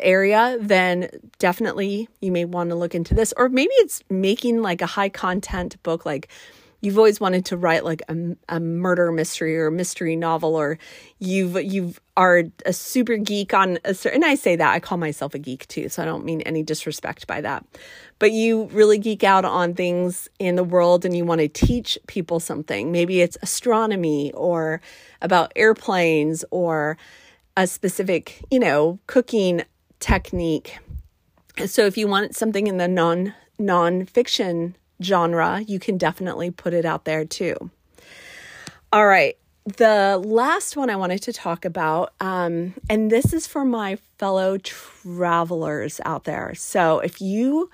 area, 0.00 0.56
then 0.60 1.08
definitely 1.38 2.08
you 2.20 2.32
may 2.32 2.44
want 2.44 2.70
to 2.70 2.76
look 2.76 2.94
into 2.94 3.14
this. 3.14 3.32
Or 3.36 3.48
maybe 3.48 3.72
it's 3.74 4.02
making 4.10 4.62
like 4.62 4.82
a 4.82 4.86
high 4.86 5.08
content 5.08 5.80
book, 5.82 6.04
like 6.04 6.28
you've 6.80 6.98
always 6.98 7.20
wanted 7.20 7.44
to 7.46 7.56
write 7.56 7.84
like 7.84 8.02
a, 8.08 8.36
a 8.48 8.60
murder 8.60 9.10
mystery 9.10 9.58
or 9.58 9.66
a 9.66 9.72
mystery 9.72 10.16
novel, 10.16 10.54
or 10.54 10.78
you've 11.18 11.60
you've 11.62 12.00
are 12.16 12.44
a 12.66 12.72
super 12.72 13.16
geek 13.16 13.54
on 13.54 13.78
a 13.84 13.94
certain. 13.94 14.24
I 14.24 14.34
say 14.34 14.56
that 14.56 14.72
I 14.72 14.80
call 14.80 14.98
myself 14.98 15.34
a 15.34 15.38
geek 15.38 15.66
too, 15.68 15.88
so 15.88 16.02
I 16.02 16.04
don't 16.04 16.24
mean 16.24 16.40
any 16.42 16.62
disrespect 16.62 17.26
by 17.26 17.40
that. 17.40 17.64
But 18.18 18.32
you 18.32 18.64
really 18.72 18.98
geek 18.98 19.24
out 19.24 19.44
on 19.44 19.74
things 19.74 20.28
in 20.38 20.56
the 20.56 20.64
world, 20.64 21.04
and 21.04 21.16
you 21.16 21.24
want 21.24 21.40
to 21.40 21.48
teach 21.48 21.98
people 22.06 22.40
something. 22.40 22.92
Maybe 22.92 23.20
it's 23.20 23.38
astronomy 23.42 24.32
or 24.32 24.80
about 25.20 25.52
airplanes 25.56 26.44
or 26.50 26.96
a 27.56 27.66
specific, 27.66 28.44
you 28.50 28.58
know, 28.60 28.98
cooking 29.06 29.62
technique. 30.00 30.78
So 31.66 31.86
if 31.86 31.96
you 31.96 32.06
want 32.06 32.36
something 32.36 32.68
in 32.68 32.76
the 32.76 32.88
non 32.88 33.34
nonfiction 33.60 34.74
genre, 35.02 35.62
you 35.66 35.78
can 35.78 35.98
definitely 35.98 36.50
put 36.50 36.74
it 36.74 36.84
out 36.84 37.04
there 37.04 37.24
too. 37.24 37.70
All 38.92 39.06
right. 39.06 39.36
The 39.76 40.20
last 40.24 40.76
one 40.76 40.88
I 40.88 40.96
wanted 40.96 41.22
to 41.24 41.32
talk 41.32 41.64
about, 41.66 42.14
um, 42.20 42.74
and 42.88 43.10
this 43.10 43.34
is 43.34 43.46
for 43.46 43.64
my 43.64 43.96
fellow 44.16 44.56
travelers 44.56 46.00
out 46.06 46.24
there. 46.24 46.54
So 46.54 47.00
if 47.00 47.20
you 47.20 47.70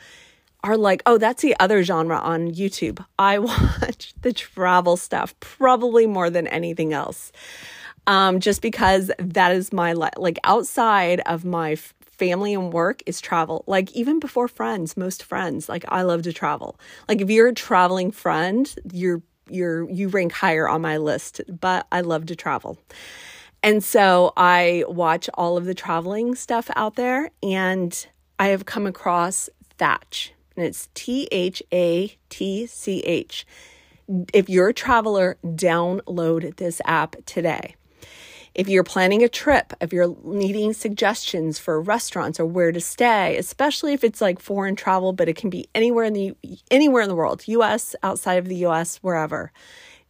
are 0.65 0.77
like, 0.77 1.03
oh, 1.07 1.19
that's 1.19 1.43
the 1.43 1.55
other 1.61 1.85
genre 1.85 2.19
on 2.19 2.51
YouTube, 2.51 3.05
I 3.17 3.39
watch 3.39 4.13
the 4.23 4.33
travel 4.33 4.97
stuff 4.97 5.39
probably 5.39 6.07
more 6.07 6.31
than 6.31 6.49
anything 6.49 6.93
else 6.93 7.31
um, 8.07 8.41
just 8.41 8.63
because 8.63 9.11
that 9.19 9.53
is 9.53 9.73
my 9.73 9.93
li- 9.93 10.09
like 10.17 10.39
outside 10.45 11.21
of 11.27 11.45
my 11.45 11.73
f- 11.73 11.95
family 12.19 12.55
and 12.55 12.73
work 12.73 13.03
is 13.07 13.21
travel. 13.21 13.65
Like 13.67 13.93
even 13.93 14.19
before 14.19 14.49
friends, 14.49 14.97
most 14.97 15.23
friends, 15.23 15.69
like 15.69 15.85
I 15.89 16.03
love 16.03 16.23
to 16.23 16.33
travel. 16.33 16.79
Like 17.09 17.21
if 17.21 17.31
you're 17.31 17.49
a 17.49 17.55
traveling 17.55 18.11
friend, 18.11 18.73
you're 18.93 19.23
you're 19.49 19.89
you 19.91 20.09
rank 20.09 20.33
higher 20.33 20.69
on 20.69 20.81
my 20.81 20.97
list, 20.97 21.41
but 21.49 21.87
I 21.93 22.01
love 22.01 22.27
to 22.27 22.37
travel. 22.37 22.79
And 23.63 23.83
so 23.83 24.33
I 24.37 24.85
watch 24.89 25.31
all 25.35 25.57
of 25.57 25.65
the 25.65 25.75
traveling 25.75 26.35
stuff 26.35 26.71
out 26.77 26.97
there 26.97 27.31
and 27.43 28.07
I 28.39 28.49
have 28.49 28.67
come 28.67 28.87
across 28.87 29.49
Thatch. 29.79 30.33
And 30.57 30.67
it's 30.67 30.89
T 30.95 31.29
H 31.33 31.63
A 31.73 32.17
T 32.29 32.67
C 32.67 33.01
H. 33.01 33.47
If 34.33 34.51
you're 34.51 34.69
a 34.69 34.75
traveler, 34.75 35.39
download 35.45 36.57
this 36.57 36.81
app 36.85 37.17
today. 37.25 37.75
If 38.55 38.69
you're 38.69 38.85
planning 38.85 39.23
a 39.25 39.29
trip, 39.29 39.73
if 39.81 39.93
you're 39.93 40.17
needing 40.23 40.73
suggestions 40.73 41.59
for 41.59 41.81
restaurants 41.81 42.39
or 42.39 42.47
where 42.47 42.71
to 42.71 42.81
stay, 42.81 43.37
especially 43.37 43.95
if 43.95 44.05
it's 44.05 44.21
like 44.21 44.39
foreign 44.41 44.77
travel, 44.77 45.13
but 45.13 45.29
it 45.29 45.37
can 45.37 45.51
be 45.51 45.69
anywhere 45.75 46.05
in 46.05 46.13
the 46.13 46.35
anywhere 46.71 47.03
in 47.03 47.09
the 47.09 47.17
world, 47.17 47.43
US, 47.49 47.97
outside 48.03 48.35
of 48.35 48.47
the 48.47 48.65
US, 48.67 48.99
wherever. 48.99 49.51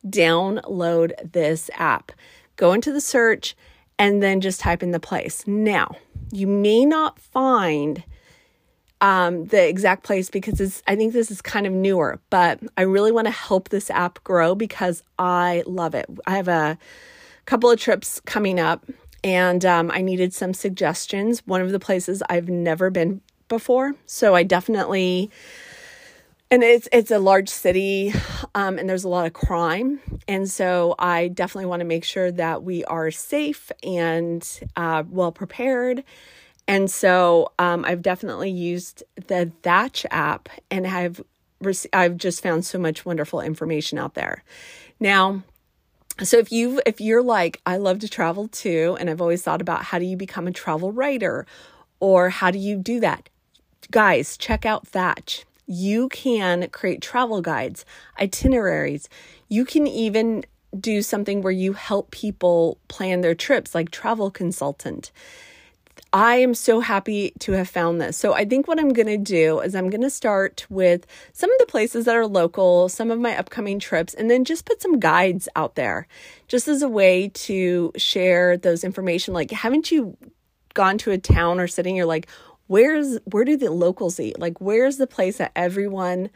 Download 0.07 1.13
this 1.33 1.71
app. 1.75 2.13
Go 2.57 2.73
into 2.73 2.93
the 2.93 3.01
search 3.01 3.57
and 3.99 4.23
then 4.23 4.41
just 4.41 4.61
type 4.61 4.83
in 4.83 4.91
the 4.91 5.01
place. 5.01 5.47
Now, 5.47 5.97
you 6.31 6.47
may 6.47 6.85
not 6.85 7.19
find 7.19 8.05
um, 9.01 9.47
the 9.47 9.69
exact 9.69 10.03
place 10.03 10.31
because 10.31 10.83
I 10.87 10.97
think 10.97 11.13
this 11.13 11.31
is 11.31 11.43
kind 11.43 11.67
of 11.67 11.73
newer, 11.73 12.21
but 12.31 12.61
I 12.77 12.83
really 12.83 13.13
want 13.13 13.27
to 13.27 13.33
help 13.33 13.69
this 13.69 13.91
app 13.91 14.23
grow 14.25 14.55
because 14.55 15.03
I 15.19 15.63
love 15.67 15.95
it. 15.95 16.07
I 16.27 16.37
have 16.37 16.49
a 16.49 16.79
couple 17.47 17.71
of 17.71 17.79
trips 17.79 18.21
coming 18.21 18.59
up, 18.59 18.85
and 19.23 19.65
um, 19.65 19.91
I 19.91 20.03
needed 20.03 20.33
some 20.33 20.55
suggestions. 20.55 21.47
One 21.47 21.61
of 21.61 21.71
the 21.71 21.81
places 21.81 22.23
I've 22.29 22.49
never 22.49 22.91
been 22.91 23.21
before, 23.49 23.95
so 24.07 24.35
I 24.35 24.43
definitely 24.43 25.31
and 26.51 26.63
it's 26.63 26.89
it's 26.93 27.11
a 27.11 27.19
large 27.19 27.49
city 27.49 28.13
um, 28.55 28.79
and 28.79 28.89
there's 28.89 29.05
a 29.05 29.09
lot 29.09 29.27
of 29.27 29.33
crime 29.33 29.99
and 30.29 30.49
so 30.49 30.95
i 30.99 31.29
definitely 31.29 31.67
want 31.67 31.81
to 31.81 31.85
make 31.85 32.05
sure 32.05 32.31
that 32.31 32.63
we 32.63 32.85
are 32.85 33.11
safe 33.11 33.73
and 33.83 34.61
uh, 34.77 35.03
well 35.09 35.33
prepared 35.33 36.05
and 36.69 36.91
so 36.91 37.53
um, 37.59 37.85
i've 37.85 38.03
definitely 38.03 38.51
used 38.51 39.03
the 39.27 39.51
thatch 39.63 40.07
app 40.11 40.49
and 40.71 40.87
i've 40.87 41.21
i've 41.93 42.17
just 42.17 42.43
found 42.43 42.65
so 42.65 42.79
much 42.79 43.05
wonderful 43.05 43.41
information 43.41 43.99
out 43.99 44.15
there 44.15 44.45
now 45.01 45.43
so 46.23 46.39
if 46.39 46.53
you 46.53 46.81
if 46.87 47.01
you're 47.01 47.23
like 47.23 47.61
I 47.67 47.77
love 47.77 47.99
to 48.01 48.09
travel 48.09 48.49
too 48.49 48.97
and 49.01 49.11
I've 49.11 49.21
always 49.21 49.43
thought 49.43 49.61
about 49.61 49.85
how 49.85 49.99
do 49.99 50.05
you 50.05 50.17
become 50.17 50.47
a 50.47 50.53
travel 50.53 50.93
writer 50.93 51.47
or 52.01 52.31
how 52.31 52.51
do 52.51 52.59
you 52.59 52.77
do 52.77 53.01
that? 53.01 53.29
Guys, 53.91 54.37
check 54.37 54.65
out 54.65 54.87
Thatch. 54.87 55.45
You 55.67 56.09
can 56.11 56.69
create 56.69 57.01
travel 57.01 57.41
guides, 57.41 57.85
itineraries. 58.21 59.09
You 59.49 59.65
can 59.65 59.87
even 59.87 60.45
do 60.79 61.03
something 61.03 61.43
where 61.43 61.53
you 61.53 61.73
help 61.73 62.11
people 62.11 62.79
plan 62.89 63.21
their 63.21 63.35
trips 63.35 63.75
like 63.75 63.91
travel 63.91 64.31
consultant. 64.31 65.11
I 66.15 66.37
am 66.37 66.55
so 66.55 66.79
happy 66.79 67.33
to 67.41 67.53
have 67.53 67.69
found 67.69 68.01
this. 68.01 68.17
So, 68.17 68.35
I 68.35 68.45
think 68.45 68.69
what 68.69 68.79
I'm 68.79 68.93
going 68.93 69.09
to 69.09 69.19
do 69.19 69.59
is 69.59 69.75
I'm 69.75 69.91
going 69.91 70.01
to 70.03 70.11
start 70.11 70.65
with 70.71 71.07
some 71.33 71.51
of 71.51 71.59
the 71.59 71.67
places 71.67 72.05
that 72.05 72.15
are 72.15 72.27
local, 72.27 72.89
some 72.89 73.11
of 73.11 73.19
my 73.19 73.37
upcoming 73.37 73.81
trips, 73.81 74.15
and 74.15 74.31
then 74.31 74.45
just 74.45 74.65
put 74.65 74.81
some 74.81 75.01
guides 75.01 75.49
out 75.57 75.75
there 75.75 76.07
just 76.47 76.69
as 76.69 76.83
a 76.83 76.89
way 76.89 77.31
to 77.31 77.91
share 77.97 78.57
those 78.57 78.85
information. 78.85 79.35
Like, 79.35 79.51
haven't 79.51 79.91
you 79.91 80.17
gone 80.75 80.99
to 80.99 81.11
a 81.11 81.19
town 81.19 81.59
or 81.59 81.67
city 81.67 81.91
and 81.91 81.97
you're 81.97 82.07
like, 82.07 82.29
where's 82.69 83.19
where 83.25 83.45
do 83.45 83.57
the 83.57 83.73
locals 83.73 84.21
eat? 84.21 84.39
Like, 84.39 84.61
where's 84.61 84.99
the 84.99 85.09
place 85.09 85.39
that 85.39 85.51
everyone 85.57 86.31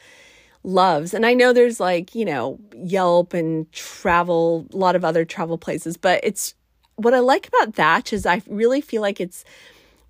loves? 0.65 1.15
And 1.15 1.25
I 1.25 1.35
know 1.35 1.53
there's 1.53 1.79
like, 1.79 2.17
you 2.17 2.25
know, 2.25 2.59
Yelp 2.75 3.33
and 3.33 3.71
travel, 3.71 4.67
a 4.73 4.77
lot 4.77 4.97
of 4.97 5.05
other 5.05 5.25
travel 5.25 5.57
places, 5.57 5.97
but 5.97 6.19
it's 6.25 6.55
what 6.99 7.15
I 7.15 7.21
like 7.21 7.47
about 7.49 7.75
Thatch 7.75 8.13
is 8.13 8.27
I 8.27 8.43
really 8.49 8.81
feel 8.81 9.03
like 9.03 9.21
it's 9.21 9.45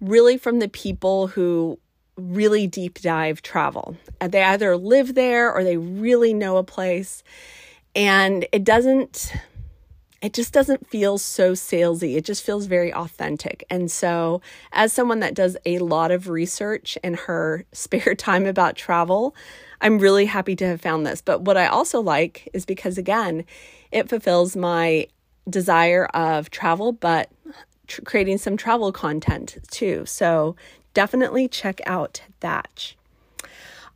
really 0.00 0.38
from 0.38 0.58
the 0.58 0.68
people 0.68 1.28
who 1.28 1.78
really 2.16 2.66
deep 2.66 2.98
dive 3.00 3.42
travel. 3.42 3.96
Uh, 4.20 4.28
they 4.28 4.42
either 4.42 4.76
live 4.76 5.14
there 5.14 5.52
or 5.52 5.62
they 5.62 5.76
really 5.76 6.32
know 6.32 6.56
a 6.56 6.64
place. 6.64 7.22
And 7.94 8.46
it 8.52 8.64
doesn't, 8.64 9.32
it 10.22 10.32
just 10.32 10.52
doesn't 10.52 10.88
feel 10.88 11.18
so 11.18 11.52
salesy. 11.52 12.16
It 12.16 12.24
just 12.24 12.42
feels 12.42 12.64
very 12.66 12.92
authentic. 12.92 13.64
And 13.68 13.90
so, 13.90 14.40
as 14.72 14.92
someone 14.92 15.20
that 15.20 15.34
does 15.34 15.56
a 15.66 15.78
lot 15.78 16.10
of 16.10 16.28
research 16.28 16.96
in 17.04 17.14
her 17.14 17.66
spare 17.72 18.14
time 18.14 18.46
about 18.46 18.76
travel, 18.76 19.36
I'm 19.82 19.98
really 19.98 20.24
happy 20.26 20.56
to 20.56 20.66
have 20.66 20.80
found 20.80 21.06
this. 21.06 21.20
But 21.20 21.42
what 21.42 21.58
I 21.58 21.66
also 21.66 22.00
like 22.00 22.48
is 22.54 22.64
because, 22.64 22.96
again, 22.96 23.44
it 23.92 24.08
fulfills 24.08 24.56
my 24.56 25.06
desire 25.48 26.06
of 26.06 26.50
travel, 26.50 26.92
but 26.92 27.30
tr- 27.86 28.02
creating 28.02 28.38
some 28.38 28.56
travel 28.56 28.92
content 28.92 29.58
too. 29.70 30.04
So 30.06 30.56
definitely 30.94 31.48
check 31.48 31.80
out 31.86 32.22
Thatch. 32.40 32.96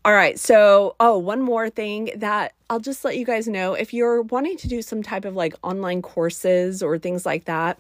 All 0.05 0.13
right, 0.13 0.37
so 0.37 0.97
oh, 0.99 1.17
one 1.17 1.41
more 1.43 1.71
thing 1.71 2.11
that 2.17 2.55
I'll 2.69 2.81
just 2.81 3.05
let 3.05 3.17
you 3.17 3.25
guys 3.25 3.47
know 3.47 3.75
if 3.75 3.95
you're 3.95 4.23
wanting 4.23 4.57
to 4.57 4.69
do 4.69 4.83
some 4.83 5.01
type 5.01 5.25
of 5.25 5.37
like 5.37 5.55
online 5.63 6.03
courses 6.03 6.83
or 6.83 6.99
things 6.99 7.25
like 7.25 7.45
that. 7.45 7.79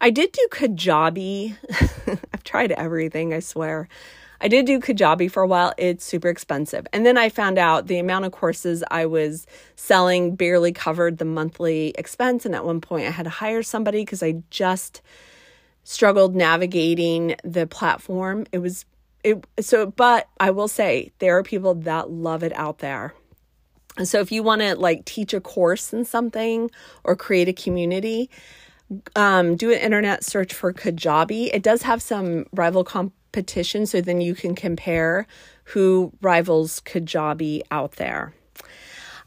I 0.00 0.10
did 0.10 0.30
do 0.30 0.46
Kajabi. 0.52 1.56
I've 2.34 2.44
tried 2.44 2.70
everything, 2.70 3.34
I 3.34 3.40
swear. 3.40 3.88
I 4.40 4.48
did 4.48 4.66
do 4.66 4.80
Kajabi 4.80 5.30
for 5.30 5.42
a 5.42 5.46
while. 5.46 5.72
It's 5.78 6.04
super 6.04 6.28
expensive. 6.28 6.86
And 6.92 7.06
then 7.06 7.16
I 7.16 7.28
found 7.28 7.58
out 7.58 7.86
the 7.86 7.98
amount 7.98 8.24
of 8.24 8.32
courses 8.32 8.84
I 8.90 9.06
was 9.06 9.46
selling 9.76 10.36
barely 10.36 10.72
covered 10.72 11.18
the 11.18 11.24
monthly 11.24 11.94
expense. 11.96 12.44
And 12.44 12.54
at 12.54 12.64
one 12.64 12.80
point, 12.80 13.06
I 13.06 13.10
had 13.10 13.24
to 13.24 13.30
hire 13.30 13.62
somebody 13.62 14.02
because 14.02 14.22
I 14.22 14.42
just 14.50 15.00
struggled 15.84 16.34
navigating 16.34 17.36
the 17.44 17.66
platform. 17.66 18.46
It 18.52 18.58
was, 18.58 18.84
it, 19.24 19.44
so, 19.60 19.86
but 19.86 20.28
I 20.38 20.50
will 20.50 20.68
say 20.68 21.12
there 21.18 21.38
are 21.38 21.42
people 21.42 21.74
that 21.74 22.10
love 22.10 22.42
it 22.42 22.52
out 22.54 22.78
there. 22.78 23.14
And 23.96 24.06
so 24.06 24.20
if 24.20 24.30
you 24.30 24.42
want 24.42 24.60
to 24.60 24.74
like 24.74 25.04
teach 25.04 25.32
a 25.32 25.40
course 25.40 25.92
in 25.92 26.04
something 26.04 26.70
or 27.04 27.16
create 27.16 27.48
a 27.48 27.52
community, 27.52 28.28
um, 29.14 29.56
do 29.56 29.72
an 29.72 29.78
internet 29.78 30.24
search 30.24 30.54
for 30.54 30.72
Kajabi. 30.72 31.50
It 31.52 31.62
does 31.62 31.82
have 31.82 32.00
some 32.02 32.46
rival 32.52 32.84
competition 32.84 33.86
so 33.86 34.00
then 34.00 34.20
you 34.20 34.34
can 34.34 34.54
compare 34.54 35.26
who 35.64 36.12
rivals 36.20 36.80
Kajabi 36.80 37.62
out 37.70 37.92
there. 37.92 38.32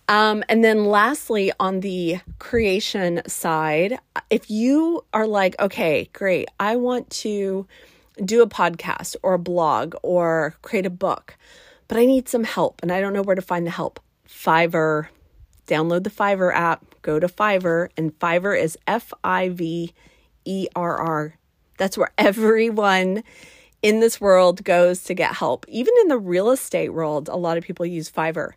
Um, 0.07 0.43
and 0.49 0.64
then 0.64 0.86
lastly, 0.86 1.51
on 1.60 1.82
the 1.82 2.20
creation 2.39 3.22
side, 3.28 3.99
if 4.32 4.49
you 4.49 5.05
are 5.14 5.28
like, 5.28 5.60
okay, 5.60 6.10
great, 6.14 6.47
I 6.60 6.78
want 6.78 7.10
to 7.12 7.68
do 8.26 8.41
a 8.41 8.49
podcast 8.49 9.16
or 9.22 9.36
a 9.36 9.39
blog 9.39 9.95
or 10.01 10.55
create 10.64 10.88
a 10.88 10.89
book, 10.89 11.38
but 11.88 11.97
I 11.97 12.05
need 12.05 12.28
some 12.28 12.43
help 12.43 12.82
and 12.82 12.91
I 12.91 13.01
don't 13.01 13.14
know 13.14 13.22
where 13.22 13.36
to 13.36 13.41
find 13.41 13.68
the 13.68 13.72
help. 13.72 13.99
Fiverr, 14.28 15.10
download 15.68 16.03
the 16.03 16.10
Fiverr 16.10 16.53
app, 16.55 16.84
go 17.01 17.19
to 17.19 17.27
Fiverr, 17.27 17.89
and 17.97 18.17
Fiverr 18.19 18.59
is 18.59 18.77
F 18.87 19.13
I 19.23 19.49
V 19.49 19.93
E 20.45 20.67
R 20.75 20.97
R. 20.97 21.35
That's 21.77 21.97
where 21.97 22.11
everyone 22.17 23.23
in 23.81 23.99
this 23.99 24.19
world 24.19 24.63
goes 24.63 25.03
to 25.03 25.13
get 25.13 25.35
help. 25.35 25.65
Even 25.67 25.93
in 26.01 26.09
the 26.09 26.17
real 26.17 26.49
estate 26.49 26.89
world, 26.89 27.29
a 27.29 27.35
lot 27.35 27.57
of 27.57 27.63
people 27.63 27.85
use 27.85 28.11
Fiverr. 28.11 28.51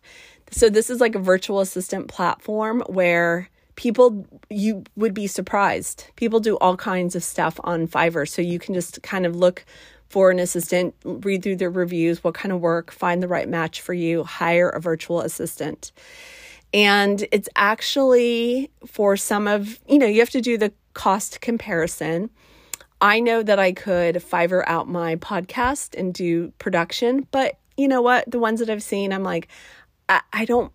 So 0.51 0.69
this 0.69 0.89
is 0.89 0.99
like 0.99 1.15
a 1.15 1.19
virtual 1.19 1.61
assistant 1.61 2.07
platform 2.07 2.83
where 2.87 3.49
people 3.75 4.27
you 4.49 4.83
would 4.95 5.13
be 5.13 5.27
surprised. 5.27 6.05
People 6.15 6.39
do 6.39 6.57
all 6.57 6.77
kinds 6.77 7.15
of 7.15 7.23
stuff 7.23 7.59
on 7.63 7.87
Fiverr. 7.87 8.27
So 8.27 8.41
you 8.41 8.59
can 8.59 8.73
just 8.73 9.01
kind 9.01 9.25
of 9.25 9.35
look 9.35 9.65
for 10.09 10.29
an 10.29 10.37
assistant, 10.37 10.93
read 11.03 11.41
through 11.41 11.55
their 11.55 11.71
reviews, 11.71 12.23
what 12.23 12.35
kind 12.35 12.51
of 12.51 12.59
work, 12.59 12.91
find 12.91 13.23
the 13.23 13.27
right 13.27 13.49
match 13.49 13.81
for 13.81 13.95
you, 13.95 14.23
hire 14.23 14.69
a 14.69 14.79
virtual 14.79 15.21
assistant. 15.21 15.91
And 16.73 17.25
it's 17.31 17.49
actually 17.55 18.71
for 18.85 19.15
some 19.15 19.47
of, 19.47 19.79
you 19.87 19.99
know, 19.99 20.07
you 20.07 20.19
have 20.19 20.31
to 20.31 20.41
do 20.41 20.57
the 20.57 20.73
cost 20.93 21.39
comparison. 21.39 22.31
I 22.99 23.19
know 23.19 23.43
that 23.43 23.59
I 23.59 23.73
could 23.73 24.15
Fiverr 24.15 24.63
out 24.65 24.87
my 24.87 25.17
podcast 25.17 25.97
and 25.97 26.13
do 26.13 26.51
production, 26.57 27.27
but 27.31 27.59
you 27.77 27.87
know 27.87 28.01
what? 28.01 28.29
The 28.29 28.39
ones 28.39 28.59
that 28.59 28.69
I've 28.69 28.81
seen, 28.81 29.11
I'm 29.13 29.23
like, 29.23 29.49
I, 30.09 30.21
I 30.31 30.45
don't, 30.45 30.71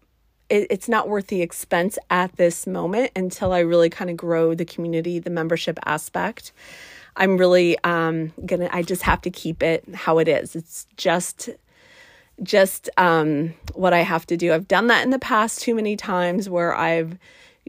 it, 0.48 0.66
it's 0.70 0.88
not 0.88 1.08
worth 1.08 1.28
the 1.28 1.42
expense 1.42 1.98
at 2.10 2.36
this 2.36 2.66
moment 2.66 3.12
until 3.16 3.52
I 3.52 3.60
really 3.60 3.90
kind 3.90 4.10
of 4.10 4.16
grow 4.16 4.54
the 4.54 4.64
community, 4.64 5.18
the 5.18 5.30
membership 5.30 5.78
aspect. 5.84 6.52
I'm 7.16 7.38
really 7.38 7.76
um, 7.82 8.32
gonna, 8.46 8.68
I 8.72 8.82
just 8.82 9.02
have 9.02 9.20
to 9.22 9.30
keep 9.30 9.62
it 9.62 9.84
how 9.94 10.18
it 10.18 10.28
is. 10.28 10.54
It's 10.54 10.86
just, 10.96 11.50
just 12.42 12.88
um, 12.96 13.54
what 13.74 13.92
I 13.92 14.00
have 14.00 14.26
to 14.26 14.36
do. 14.36 14.52
I've 14.52 14.68
done 14.68 14.86
that 14.88 15.04
in 15.04 15.10
the 15.10 15.18
past 15.18 15.60
too 15.60 15.74
many 15.74 15.96
times 15.96 16.48
where 16.48 16.74
I've, 16.74 17.18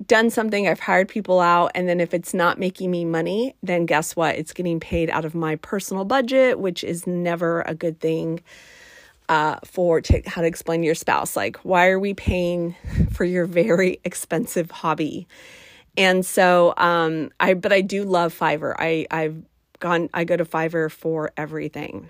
done 0.07 0.29
something, 0.29 0.67
I've 0.67 0.79
hired 0.79 1.07
people 1.07 1.39
out, 1.39 1.71
and 1.75 1.87
then 1.87 1.99
if 1.99 2.13
it's 2.13 2.33
not 2.33 2.59
making 2.59 2.91
me 2.91 3.05
money, 3.05 3.55
then 3.61 3.85
guess 3.85 4.15
what? 4.15 4.35
It's 4.35 4.53
getting 4.53 4.79
paid 4.79 5.09
out 5.09 5.25
of 5.25 5.35
my 5.35 5.55
personal 5.57 6.05
budget, 6.05 6.59
which 6.59 6.83
is 6.83 7.05
never 7.05 7.61
a 7.61 7.73
good 7.73 7.99
thing. 7.99 8.41
Uh, 9.27 9.59
for 9.63 10.01
how 10.25 10.41
to 10.41 10.47
explain 10.47 10.81
to 10.81 10.87
your 10.87 10.95
spouse, 10.95 11.35
like, 11.35 11.57
why 11.57 11.87
are 11.89 11.99
we 11.99 12.15
paying 12.15 12.75
for 13.11 13.25
your 13.25 13.45
very 13.45 13.99
expensive 14.03 14.71
hobby? 14.71 15.27
And 15.95 16.25
so, 16.25 16.73
um, 16.77 17.29
I 17.39 17.53
but 17.53 17.71
I 17.71 17.81
do 17.81 18.03
love 18.05 18.35
Fiverr. 18.37 18.73
I 18.79 19.05
I've 19.11 19.43
gone 19.79 20.09
I 20.15 20.23
go 20.23 20.35
to 20.35 20.45
Fiverr 20.45 20.89
for 20.89 21.31
everything. 21.37 22.09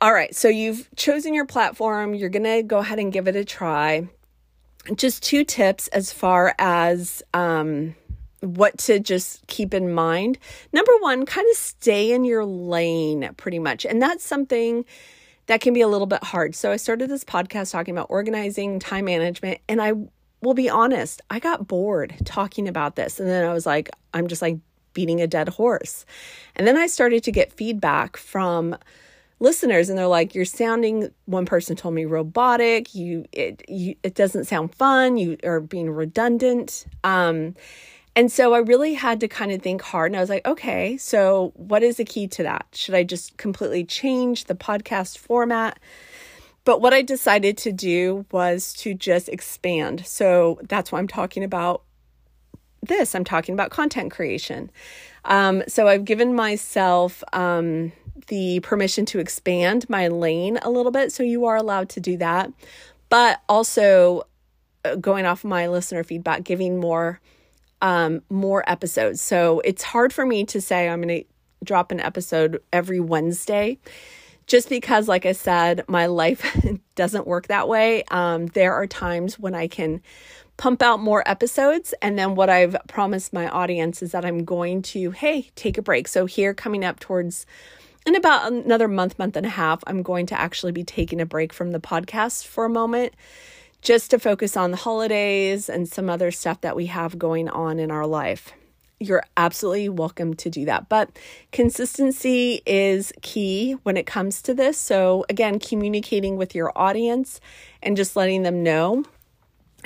All 0.00 0.12
right, 0.12 0.34
so 0.34 0.48
you've 0.48 0.88
chosen 0.94 1.34
your 1.34 1.46
platform. 1.46 2.14
You're 2.14 2.28
gonna 2.28 2.62
go 2.62 2.78
ahead 2.78 2.98
and 2.98 3.12
give 3.12 3.26
it 3.26 3.36
a 3.36 3.44
try 3.44 4.08
just 4.96 5.22
two 5.22 5.44
tips 5.44 5.88
as 5.88 6.12
far 6.12 6.54
as 6.58 7.22
um, 7.34 7.94
what 8.40 8.78
to 8.78 8.98
just 8.98 9.46
keep 9.46 9.74
in 9.74 9.92
mind. 9.92 10.38
Number 10.72 10.92
one, 11.00 11.26
kind 11.26 11.46
of 11.50 11.56
stay 11.56 12.12
in 12.12 12.24
your 12.24 12.44
lane 12.44 13.30
pretty 13.36 13.58
much. 13.58 13.84
And 13.84 14.00
that's 14.00 14.24
something 14.24 14.84
that 15.46 15.60
can 15.60 15.72
be 15.74 15.80
a 15.80 15.88
little 15.88 16.06
bit 16.06 16.22
hard. 16.22 16.54
So 16.54 16.70
I 16.70 16.76
started 16.76 17.10
this 17.10 17.24
podcast 17.24 17.72
talking 17.72 17.94
about 17.94 18.06
organizing, 18.10 18.78
time 18.78 19.06
management, 19.06 19.60
and 19.68 19.80
I 19.80 19.92
will 20.40 20.54
be 20.54 20.70
honest, 20.70 21.20
I 21.30 21.40
got 21.40 21.66
bored 21.66 22.14
talking 22.24 22.68
about 22.68 22.96
this. 22.96 23.18
And 23.18 23.28
then 23.28 23.48
I 23.48 23.52
was 23.52 23.66
like, 23.66 23.90
I'm 24.14 24.28
just 24.28 24.42
like 24.42 24.58
beating 24.94 25.20
a 25.20 25.26
dead 25.26 25.48
horse. 25.48 26.06
And 26.54 26.66
then 26.66 26.76
I 26.76 26.86
started 26.86 27.24
to 27.24 27.32
get 27.32 27.52
feedback 27.52 28.16
from 28.16 28.76
listeners 29.40 29.88
and 29.88 29.98
they're 29.98 30.06
like 30.06 30.34
you're 30.34 30.44
sounding 30.44 31.10
one 31.26 31.46
person 31.46 31.76
told 31.76 31.94
me 31.94 32.04
robotic. 32.04 32.94
You 32.94 33.24
it 33.32 33.62
you, 33.68 33.94
it 34.02 34.14
doesn't 34.14 34.46
sound 34.46 34.74
fun. 34.74 35.16
You 35.16 35.36
are 35.44 35.60
being 35.60 35.90
redundant. 35.90 36.86
Um 37.04 37.54
and 38.16 38.32
so 38.32 38.52
I 38.52 38.58
really 38.58 38.94
had 38.94 39.20
to 39.20 39.28
kind 39.28 39.52
of 39.52 39.62
think 39.62 39.80
hard 39.80 40.10
and 40.10 40.16
I 40.16 40.20
was 40.20 40.30
like 40.30 40.46
okay 40.46 40.96
so 40.96 41.52
what 41.54 41.82
is 41.82 41.96
the 41.96 42.04
key 42.04 42.26
to 42.28 42.42
that? 42.42 42.66
Should 42.72 42.94
I 42.94 43.04
just 43.04 43.36
completely 43.36 43.84
change 43.84 44.44
the 44.44 44.54
podcast 44.54 45.18
format? 45.18 45.78
But 46.64 46.82
what 46.82 46.92
I 46.92 47.00
decided 47.00 47.56
to 47.58 47.72
do 47.72 48.26
was 48.30 48.74
to 48.74 48.92
just 48.92 49.30
expand. 49.30 50.04
So 50.04 50.60
that's 50.68 50.92
why 50.92 50.98
I'm 50.98 51.08
talking 51.08 51.42
about 51.42 51.82
this. 52.82 53.14
I'm 53.14 53.24
talking 53.24 53.54
about 53.54 53.70
content 53.70 54.12
creation 54.12 54.70
um, 55.24 55.62
so 55.68 55.88
I've 55.88 56.04
given 56.04 56.34
myself 56.34 57.22
um, 57.32 57.92
the 58.28 58.60
permission 58.60 59.04
to 59.06 59.18
expand 59.18 59.88
my 59.88 60.08
lane 60.08 60.58
a 60.62 60.70
little 60.70 60.92
bit. 60.92 61.12
So 61.12 61.22
you 61.22 61.46
are 61.46 61.56
allowed 61.56 61.88
to 61.90 62.00
do 62.00 62.16
that. 62.18 62.52
But 63.08 63.40
also, 63.48 64.24
uh, 64.84 64.96
going 64.96 65.26
off 65.26 65.44
my 65.44 65.68
listener 65.68 66.04
feedback, 66.04 66.44
giving 66.44 66.78
more 66.78 67.20
um, 67.80 68.22
more 68.28 68.68
episodes. 68.68 69.20
So 69.20 69.60
it's 69.60 69.82
hard 69.82 70.12
for 70.12 70.26
me 70.26 70.44
to 70.46 70.60
say 70.60 70.88
I'm 70.88 71.00
going 71.00 71.22
to 71.22 71.24
drop 71.64 71.92
an 71.92 72.00
episode 72.00 72.60
every 72.72 73.00
Wednesday 73.00 73.78
just 74.46 74.68
because, 74.68 75.08
like 75.08 75.26
I 75.26 75.32
said, 75.32 75.84
my 75.88 76.06
life 76.06 76.56
doesn't 76.94 77.26
work 77.26 77.48
that 77.48 77.68
way. 77.68 78.02
Um, 78.10 78.46
there 78.46 78.74
are 78.74 78.86
times 78.86 79.38
when 79.38 79.54
I 79.54 79.68
can 79.68 80.00
pump 80.58 80.82
out 80.82 81.00
more 81.00 81.22
episodes. 81.26 81.94
And 82.02 82.18
then 82.18 82.34
what 82.34 82.50
I've 82.50 82.76
promised 82.88 83.32
my 83.32 83.48
audience 83.48 84.02
is 84.02 84.12
that 84.12 84.26
I'm 84.26 84.44
going 84.44 84.82
to, 84.82 85.12
hey, 85.12 85.50
take 85.54 85.78
a 85.78 85.82
break. 85.82 86.06
So, 86.06 86.26
here 86.26 86.52
coming 86.52 86.84
up 86.84 87.00
towards 87.00 87.46
in 88.04 88.14
about 88.14 88.52
another 88.52 88.88
month, 88.88 89.18
month 89.18 89.36
and 89.36 89.46
a 89.46 89.50
half, 89.50 89.82
I'm 89.86 90.02
going 90.02 90.26
to 90.26 90.38
actually 90.38 90.72
be 90.72 90.84
taking 90.84 91.20
a 91.20 91.26
break 91.26 91.52
from 91.52 91.72
the 91.72 91.80
podcast 91.80 92.46
for 92.46 92.64
a 92.64 92.70
moment 92.70 93.14
just 93.80 94.10
to 94.10 94.18
focus 94.18 94.56
on 94.56 94.70
the 94.70 94.76
holidays 94.76 95.68
and 95.68 95.88
some 95.88 96.10
other 96.10 96.30
stuff 96.30 96.60
that 96.62 96.74
we 96.74 96.86
have 96.86 97.18
going 97.18 97.48
on 97.48 97.78
in 97.78 97.90
our 97.90 98.06
life. 98.06 98.52
You're 98.98 99.22
absolutely 99.36 99.90
welcome 99.90 100.34
to 100.34 100.50
do 100.50 100.64
that. 100.64 100.88
But 100.88 101.16
consistency 101.52 102.62
is 102.66 103.12
key 103.22 103.74
when 103.84 103.96
it 103.96 104.06
comes 104.06 104.42
to 104.42 104.54
this. 104.54 104.76
So, 104.76 105.24
again, 105.28 105.60
communicating 105.60 106.36
with 106.36 106.54
your 106.54 106.72
audience 106.74 107.40
and 107.80 107.96
just 107.96 108.16
letting 108.16 108.42
them 108.42 108.64
know 108.64 109.04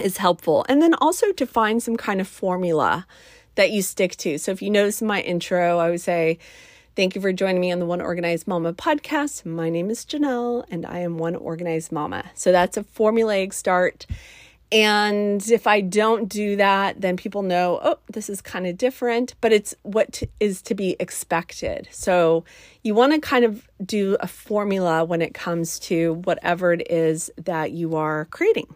is 0.00 0.16
helpful. 0.16 0.64
And 0.68 0.80
then 0.80 0.94
also 0.94 1.32
to 1.32 1.46
find 1.46 1.82
some 1.82 1.96
kind 1.96 2.20
of 2.20 2.28
formula 2.28 3.06
that 3.54 3.70
you 3.70 3.82
stick 3.82 4.16
to. 4.16 4.38
So, 4.38 4.52
if 4.52 4.62
you 4.62 4.70
notice 4.70 5.00
in 5.00 5.06
my 5.06 5.20
intro, 5.20 5.78
I 5.78 5.90
would 5.90 6.00
say, 6.00 6.38
Thank 6.94 7.14
you 7.14 7.22
for 7.22 7.32
joining 7.32 7.62
me 7.62 7.72
on 7.72 7.78
the 7.78 7.86
One 7.86 8.02
Organized 8.02 8.46
Mama 8.46 8.74
podcast. 8.74 9.46
My 9.46 9.70
name 9.70 9.88
is 9.88 10.04
Janelle 10.04 10.66
and 10.70 10.84
I 10.84 10.98
am 10.98 11.16
One 11.16 11.34
Organized 11.34 11.90
Mama. 11.90 12.30
So 12.34 12.52
that's 12.52 12.76
a 12.76 12.84
formulaic 12.84 13.54
start. 13.54 14.06
And 14.70 15.42
if 15.50 15.66
I 15.66 15.80
don't 15.80 16.28
do 16.28 16.56
that, 16.56 17.00
then 17.00 17.16
people 17.16 17.40
know, 17.40 17.80
oh, 17.82 17.98
this 18.10 18.28
is 18.28 18.42
kind 18.42 18.66
of 18.66 18.76
different, 18.76 19.34
but 19.40 19.54
it's 19.54 19.74
what 19.84 20.22
is 20.38 20.60
to 20.62 20.74
be 20.74 20.96
expected. 21.00 21.88
So 21.90 22.44
you 22.82 22.94
want 22.94 23.14
to 23.14 23.20
kind 23.20 23.46
of 23.46 23.66
do 23.82 24.18
a 24.20 24.26
formula 24.26 25.02
when 25.02 25.22
it 25.22 25.32
comes 25.32 25.78
to 25.80 26.14
whatever 26.24 26.74
it 26.74 26.90
is 26.90 27.30
that 27.38 27.72
you 27.72 27.96
are 27.96 28.26
creating. 28.26 28.66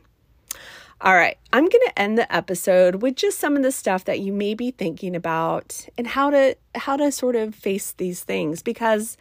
All 0.98 1.14
right, 1.14 1.36
I'm 1.52 1.68
going 1.68 1.84
to 1.88 1.98
end 1.98 2.16
the 2.16 2.34
episode 2.34 3.02
with 3.02 3.16
just 3.16 3.38
some 3.38 3.54
of 3.54 3.62
the 3.62 3.70
stuff 3.70 4.06
that 4.06 4.20
you 4.20 4.32
may 4.32 4.54
be 4.54 4.70
thinking 4.70 5.14
about 5.14 5.86
and 5.98 6.06
how 6.06 6.30
to 6.30 6.56
how 6.74 6.96
to 6.96 7.12
sort 7.12 7.36
of 7.36 7.54
face 7.54 7.92
these 7.92 8.22
things 8.22 8.62
because 8.62 9.18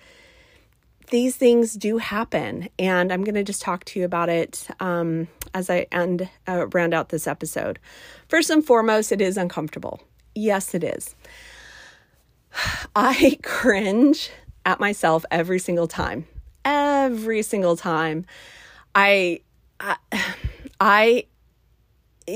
these 1.09 1.35
things 1.35 1.73
do 1.73 1.97
happen 1.97 2.69
and 2.79 3.11
I'm 3.11 3.25
going 3.25 3.35
to 3.35 3.43
just 3.43 3.61
talk 3.61 3.83
to 3.85 3.99
you 3.99 4.05
about 4.05 4.29
it 4.29 4.67
um, 4.79 5.27
as 5.53 5.69
I 5.69 5.87
end 5.91 6.29
uh, 6.47 6.67
round 6.67 6.93
out 6.93 7.09
this 7.09 7.27
episode. 7.27 7.77
First 8.29 8.49
and 8.49 8.65
foremost, 8.65 9.11
it 9.11 9.19
is 9.19 9.35
uncomfortable. 9.35 10.01
Yes, 10.33 10.73
it 10.73 10.83
is. 10.83 11.13
I 12.95 13.37
cringe 13.43 14.31
at 14.65 14.79
myself 14.79 15.25
every 15.29 15.59
single 15.59 15.87
time. 15.87 16.25
Every 16.63 17.41
single 17.41 17.75
time. 17.75 18.25
I 18.95 19.41
I, 19.81 19.97
I 20.79 21.25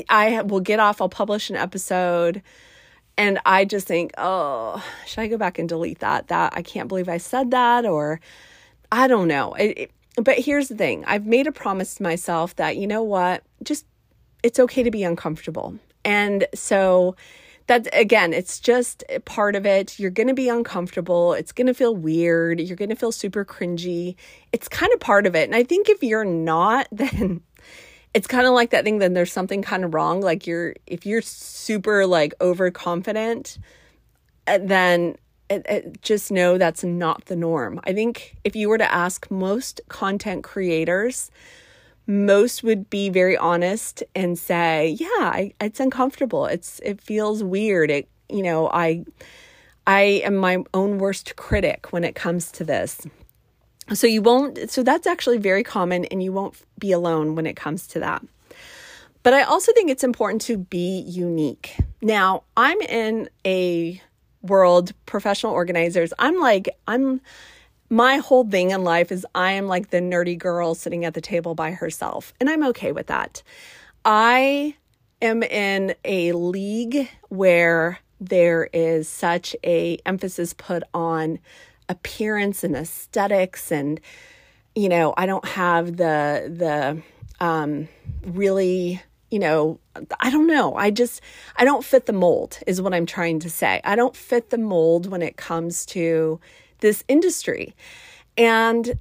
I 0.09 0.41
will 0.41 0.59
get 0.59 0.79
off, 0.79 1.01
I'll 1.01 1.09
publish 1.09 1.49
an 1.49 1.55
episode 1.55 2.41
and 3.19 3.37
I 3.45 3.65
just 3.65 3.85
think, 3.85 4.13
"Oh, 4.17 4.83
should 5.05 5.19
I 5.19 5.27
go 5.27 5.37
back 5.37 5.59
and 5.59 5.67
delete 5.67 5.99
that? 5.99 6.29
That 6.29 6.53
I 6.55 6.61
can't 6.61 6.87
believe 6.87 7.09
I 7.09 7.17
said 7.17 7.51
that 7.51 7.85
or 7.85 8.21
I 8.91 9.07
don't 9.07 9.27
know." 9.27 9.53
It, 9.55 9.77
it, 9.77 9.91
but 10.15 10.39
here's 10.39 10.69
the 10.69 10.75
thing. 10.75 11.03
I've 11.05 11.25
made 11.25 11.45
a 11.45 11.51
promise 11.51 11.95
to 11.95 12.03
myself 12.03 12.55
that, 12.55 12.77
you 12.77 12.87
know 12.87 13.03
what? 13.03 13.43
Just 13.61 13.85
it's 14.41 14.57
okay 14.59 14.83
to 14.83 14.91
be 14.91 15.03
uncomfortable. 15.03 15.77
And 16.05 16.47
so 16.53 17.17
that 17.67 17.87
again, 17.93 18.33
it's 18.33 18.57
just 18.57 19.03
part 19.25 19.55
of 19.55 19.65
it. 19.65 19.99
You're 19.99 20.11
going 20.11 20.27
to 20.27 20.33
be 20.33 20.47
uncomfortable. 20.47 21.33
It's 21.33 21.51
going 21.51 21.67
to 21.67 21.73
feel 21.73 21.95
weird. 21.95 22.61
You're 22.61 22.77
going 22.77 22.89
to 22.89 22.95
feel 22.95 23.11
super 23.11 23.43
cringy. 23.43 24.15
It's 24.53 24.69
kind 24.69 24.93
of 24.93 24.99
part 25.01 25.27
of 25.27 25.35
it. 25.35 25.43
And 25.43 25.55
I 25.55 25.63
think 25.63 25.89
if 25.89 26.01
you're 26.01 26.25
not, 26.25 26.87
then 26.91 27.41
it's 28.13 28.27
kind 28.27 28.47
of 28.47 28.53
like 28.53 28.71
that 28.71 28.83
thing 28.83 28.99
then 28.99 29.13
there's 29.13 29.31
something 29.31 29.61
kind 29.61 29.83
of 29.83 29.93
wrong 29.93 30.21
like 30.21 30.47
you're 30.47 30.75
if 30.87 31.05
you're 31.05 31.21
super 31.21 32.05
like 32.05 32.33
overconfident 32.41 33.59
uh, 34.47 34.57
then 34.61 35.15
it, 35.49 35.65
it, 35.67 36.01
just 36.01 36.31
know 36.31 36.57
that's 36.57 36.83
not 36.83 37.25
the 37.25 37.35
norm. 37.35 37.79
I 37.83 37.93
think 37.93 38.37
if 38.43 38.55
you 38.55 38.69
were 38.69 38.77
to 38.77 38.91
ask 38.91 39.29
most 39.31 39.81
content 39.89 40.43
creators 40.43 41.31
most 42.05 42.63
would 42.63 42.89
be 42.89 43.09
very 43.09 43.37
honest 43.37 44.03
and 44.15 44.37
say 44.37 44.97
yeah 44.99 45.07
I, 45.09 45.53
it's 45.61 45.79
uncomfortable. 45.79 46.45
It's 46.45 46.79
it 46.83 47.01
feels 47.01 47.43
weird. 47.43 47.91
It 47.91 48.09
you 48.29 48.43
know 48.43 48.69
i 48.69 49.03
I 49.87 50.01
am 50.23 50.35
my 50.35 50.63
own 50.73 50.99
worst 50.99 51.35
critic 51.35 51.91
when 51.91 52.03
it 52.03 52.13
comes 52.13 52.51
to 52.53 52.63
this. 52.63 53.07
So 53.93 54.07
you 54.07 54.21
won't, 54.21 54.69
so 54.69 54.83
that's 54.83 55.07
actually 55.07 55.37
very 55.37 55.63
common 55.63 56.05
and 56.05 56.21
you 56.21 56.31
won't 56.31 56.55
be 56.77 56.91
alone 56.91 57.35
when 57.35 57.45
it 57.45 57.55
comes 57.55 57.87
to 57.87 57.99
that. 57.99 58.23
But 59.23 59.33
I 59.33 59.43
also 59.43 59.73
think 59.73 59.89
it's 59.89 60.03
important 60.03 60.41
to 60.43 60.57
be 60.57 61.01
unique. 61.01 61.75
Now, 62.01 62.43
I'm 62.55 62.79
in 62.81 63.29
a 63.45 64.01
world, 64.41 64.93
professional 65.05 65.53
organizers. 65.53 66.13
I'm 66.19 66.39
like, 66.39 66.69
I'm, 66.87 67.19
my 67.89 68.17
whole 68.17 68.47
thing 68.47 68.71
in 68.71 68.83
life 68.83 69.11
is 69.11 69.25
I 69.35 69.51
am 69.51 69.67
like 69.67 69.89
the 69.89 69.99
nerdy 69.99 70.37
girl 70.37 70.75
sitting 70.75 71.03
at 71.03 71.13
the 71.13 71.21
table 71.21 71.55
by 71.55 71.71
herself, 71.71 72.33
and 72.39 72.49
I'm 72.49 72.63
okay 72.67 72.91
with 72.91 73.07
that. 73.07 73.43
I 74.05 74.75
am 75.21 75.43
in 75.43 75.95
a 76.05 76.31
league 76.31 77.09
where 77.27 77.99
there 78.21 78.69
is 78.71 79.09
such 79.09 79.55
a 79.65 79.97
emphasis 80.05 80.53
put 80.53 80.83
on 80.93 81.39
appearance 81.89 82.63
and 82.63 82.75
aesthetics 82.75 83.71
and 83.71 83.99
you 84.75 84.87
know 84.87 85.13
i 85.17 85.25
don't 85.25 85.45
have 85.45 85.97
the 85.97 86.51
the 86.55 87.01
um 87.43 87.87
really 88.25 89.01
you 89.31 89.39
know 89.39 89.79
i 90.19 90.29
don't 90.29 90.47
know 90.47 90.75
i 90.75 90.89
just 90.89 91.21
i 91.57 91.65
don't 91.65 91.83
fit 91.83 92.05
the 92.05 92.13
mold 92.13 92.59
is 92.67 92.81
what 92.81 92.93
i'm 92.93 93.05
trying 93.05 93.39
to 93.39 93.49
say 93.49 93.81
i 93.83 93.95
don't 93.95 94.15
fit 94.15 94.49
the 94.51 94.57
mold 94.57 95.07
when 95.07 95.21
it 95.21 95.35
comes 95.35 95.85
to 95.85 96.39
this 96.79 97.03
industry 97.07 97.75
and 98.37 98.97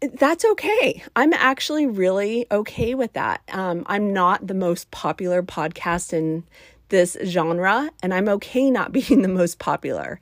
that's 0.00 0.44
okay. 0.44 1.02
I'm 1.16 1.32
actually 1.32 1.86
really 1.86 2.46
okay 2.50 2.94
with 2.94 3.14
that. 3.14 3.42
Um, 3.52 3.84
I'm 3.86 4.12
not 4.12 4.46
the 4.46 4.54
most 4.54 4.90
popular 4.90 5.42
podcast 5.42 6.12
in 6.12 6.44
this 6.88 7.16
genre, 7.24 7.90
and 8.02 8.14
I'm 8.14 8.28
okay 8.28 8.70
not 8.70 8.92
being 8.92 9.22
the 9.22 9.28
most 9.28 9.58
popular. 9.58 10.20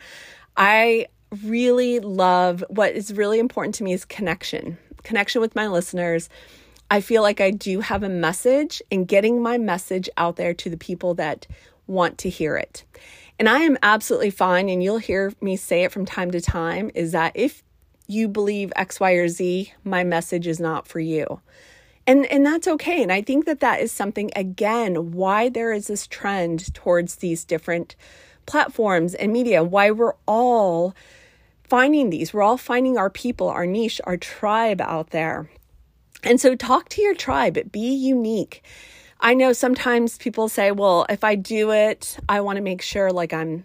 I 0.56 1.06
really 1.44 2.00
love 2.00 2.64
what 2.68 2.92
is 2.92 3.12
really 3.12 3.38
important 3.38 3.74
to 3.76 3.84
me 3.84 3.92
is 3.92 4.04
connection, 4.04 4.78
connection 5.02 5.40
with 5.40 5.54
my 5.54 5.66
listeners. 5.66 6.28
I 6.90 7.00
feel 7.00 7.22
like 7.22 7.40
I 7.40 7.50
do 7.50 7.80
have 7.80 8.02
a 8.02 8.08
message 8.08 8.80
and 8.92 9.08
getting 9.08 9.42
my 9.42 9.58
message 9.58 10.08
out 10.16 10.36
there 10.36 10.54
to 10.54 10.70
the 10.70 10.76
people 10.76 11.14
that 11.14 11.46
want 11.86 12.18
to 12.18 12.28
hear 12.28 12.56
it. 12.56 12.84
And 13.38 13.48
I 13.48 13.60
am 13.60 13.76
absolutely 13.82 14.30
fine, 14.30 14.68
and 14.68 14.82
you'll 14.82 14.98
hear 14.98 15.32
me 15.40 15.56
say 15.56 15.84
it 15.84 15.92
from 15.92 16.06
time 16.06 16.30
to 16.30 16.40
time 16.40 16.90
is 16.94 17.12
that 17.12 17.32
if 17.34 17.62
you 18.06 18.28
believe 18.28 18.72
X, 18.76 19.00
Y, 19.00 19.12
or 19.12 19.28
Z, 19.28 19.72
my 19.84 20.04
message 20.04 20.46
is 20.46 20.60
not 20.60 20.86
for 20.86 21.00
you. 21.00 21.40
And, 22.06 22.24
and 22.26 22.46
that's 22.46 22.68
okay. 22.68 23.02
And 23.02 23.12
I 23.12 23.20
think 23.20 23.46
that 23.46 23.60
that 23.60 23.80
is 23.80 23.90
something, 23.90 24.30
again, 24.36 25.10
why 25.12 25.48
there 25.48 25.72
is 25.72 25.88
this 25.88 26.06
trend 26.06 26.72
towards 26.72 27.16
these 27.16 27.44
different 27.44 27.96
platforms 28.46 29.14
and 29.14 29.32
media, 29.32 29.64
why 29.64 29.90
we're 29.90 30.14
all 30.26 30.94
finding 31.68 32.10
these. 32.10 32.32
We're 32.32 32.42
all 32.42 32.56
finding 32.56 32.96
our 32.96 33.10
people, 33.10 33.48
our 33.48 33.66
niche, 33.66 34.00
our 34.04 34.16
tribe 34.16 34.80
out 34.80 35.10
there. 35.10 35.50
And 36.22 36.40
so 36.40 36.54
talk 36.54 36.88
to 36.90 37.02
your 37.02 37.14
tribe, 37.14 37.70
be 37.70 37.94
unique. 37.94 38.62
I 39.20 39.34
know 39.34 39.52
sometimes 39.52 40.18
people 40.18 40.48
say, 40.48 40.72
well, 40.72 41.06
if 41.08 41.24
I 41.24 41.34
do 41.34 41.70
it, 41.72 42.18
I 42.28 42.40
want 42.40 42.56
to 42.56 42.62
make 42.62 42.82
sure 42.82 43.10
like 43.10 43.32
I'm 43.32 43.64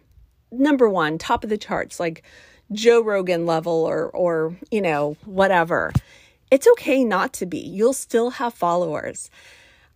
number 0.51 0.89
one, 0.89 1.17
top 1.17 1.43
of 1.43 1.49
the 1.49 1.57
charts, 1.57 1.99
like 1.99 2.23
Joe 2.71 3.01
Rogan 3.01 3.45
level 3.45 3.73
or 3.73 4.09
or 4.09 4.55
you 4.69 4.81
know, 4.81 5.17
whatever. 5.25 5.91
It's 6.49 6.67
okay 6.67 7.03
not 7.03 7.33
to 7.33 7.45
be. 7.45 7.59
You'll 7.59 7.93
still 7.93 8.31
have 8.31 8.53
followers. 8.53 9.29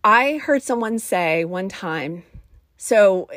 I 0.04 0.38
heard 0.38 0.62
someone 0.62 0.98
say 0.98 1.44
one 1.44 1.68
time, 1.68 2.22
so 2.76 3.28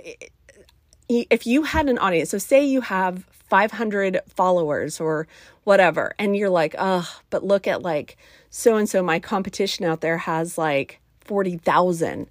if 1.09 1.47
you 1.47 1.63
had 1.63 1.89
an 1.89 1.97
audience, 1.97 2.29
so 2.29 2.37
say 2.37 2.63
you 2.63 2.81
have 2.81 3.25
500 3.31 4.21
followers 4.27 4.99
or 4.99 5.27
whatever, 5.63 6.13
and 6.19 6.37
you're 6.37 6.49
like, 6.49 6.75
oh, 6.77 7.09
but 7.29 7.43
look 7.43 7.67
at 7.67 7.81
like 7.81 8.17
so 8.49 8.77
and 8.77 8.89
so, 8.89 9.03
my 9.03 9.19
competition 9.19 9.85
out 9.85 10.01
there 10.01 10.17
has 10.17 10.57
like 10.57 10.99
40,000. 11.21 12.29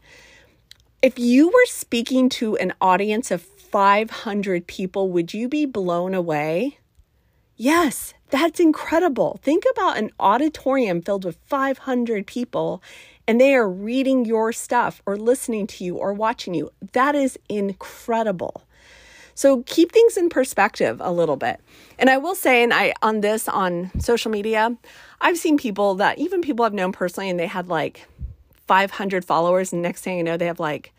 If 1.01 1.18
you 1.18 1.49
were 1.49 1.66
speaking 1.66 2.29
to 2.31 2.57
an 2.57 2.72
audience 2.81 3.31
of 3.31 3.43
500 3.43 4.66
people, 4.66 5.11
would 5.11 5.33
you 5.33 5.49
be 5.49 5.64
blown 5.64 6.14
away? 6.14 6.79
Yes, 7.57 8.14
that's 8.31 8.59
incredible. 8.59 9.39
Think 9.43 9.64
about 9.72 9.99
an 9.99 10.11
auditorium 10.18 11.03
filled 11.03 11.24
with 11.24 11.39
500 11.47 12.26
people 12.26 12.83
and 13.29 13.41
they 13.41 13.55
are 13.55 13.68
reading 13.68 14.24
your 14.24 14.53
stuff 14.53 15.03
or 15.05 15.16
listening 15.16 15.66
to 15.66 15.85
you 15.85 15.97
or 15.97 16.12
watching 16.14 16.55
you. 16.55 16.70
That 16.93 17.14
is 17.14 17.39
incredible. 17.49 18.62
So 19.39 19.62
keep 19.66 19.93
things 19.93 20.16
in 20.16 20.30
perspective 20.30 21.01
a 21.01 21.12
little 21.12 21.36
bit. 21.36 21.61
And 21.97 22.11
I 22.11 22.16
will 22.16 22.34
say, 22.34 22.64
and 22.64 22.74
I 22.74 22.93
on 23.03 23.20
this 23.20 23.49
on 23.49 23.93
social 24.01 24.32
media, 24.32 24.76
I've 25.20 25.39
seen 25.39 25.57
people 25.57 25.95
that 25.95 26.18
even 26.18 26.41
people 26.41 26.64
I've 26.64 26.74
known 26.74 26.91
personally, 26.91 27.30
and 27.30 27.39
they 27.39 27.47
had 27.47 27.68
like 27.68 28.09
500 28.66 29.24
followers, 29.24 29.72
and 29.72 29.80
next 29.80 30.01
thing 30.01 30.16
you 30.16 30.24
know, 30.24 30.36
they 30.36 30.47
have 30.47 30.59
like 30.59 30.93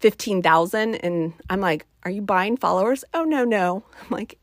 15,000. 0.00 0.96
And 0.96 1.32
I'm 1.48 1.62
like, 1.62 1.86
Are 2.02 2.10
you 2.10 2.20
buying 2.20 2.58
followers? 2.58 3.02
Oh, 3.14 3.24
no, 3.24 3.46
no. 3.46 3.82
I'm 4.02 4.08
like, 4.10 4.38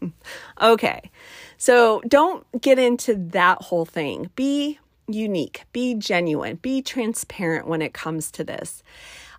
okay. 0.60 1.10
So 1.56 2.00
don't 2.06 2.46
get 2.60 2.78
into 2.78 3.16
that 3.32 3.60
whole 3.60 3.86
thing. 3.86 4.30
Be 4.36 4.78
unique, 5.08 5.64
be 5.72 5.96
genuine, 5.96 6.56
be 6.62 6.80
transparent 6.82 7.66
when 7.66 7.82
it 7.82 7.92
comes 7.92 8.30
to 8.30 8.44
this. 8.44 8.84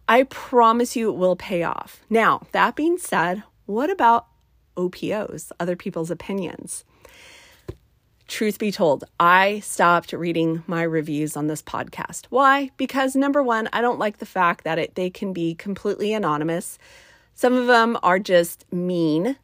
I 0.09 0.23
promise 0.23 0.95
you 0.95 1.09
it 1.09 1.17
will 1.17 1.35
pay 1.35 1.61
off. 1.61 2.03
Now, 2.09 2.41
that 2.51 2.75
being 2.75 2.97
said, 2.97 3.43
what 3.67 3.91
about 3.91 4.25
OPOs, 4.75 5.51
other 5.59 5.75
people's 5.75 6.09
opinions? 6.09 6.83
Truth 8.27 8.57
be 8.57 8.71
told, 8.71 9.03
I 9.19 9.59
stopped 9.59 10.11
reading 10.11 10.63
my 10.65 10.81
reviews 10.81 11.37
on 11.37 11.45
this 11.45 11.61
podcast. 11.61 12.25
Why? 12.31 12.71
Because 12.75 13.15
number 13.15 13.43
one, 13.43 13.69
I 13.71 13.81
don't 13.81 13.99
like 13.99 14.17
the 14.17 14.25
fact 14.25 14.63
that 14.63 14.79
it, 14.79 14.95
they 14.95 15.11
can 15.11 15.31
be 15.31 15.53
completely 15.53 16.11
anonymous. 16.11 16.79
Some 17.35 17.53
of 17.53 17.67
them 17.67 17.95
are 18.01 18.17
just 18.17 18.65
mean. 18.73 19.37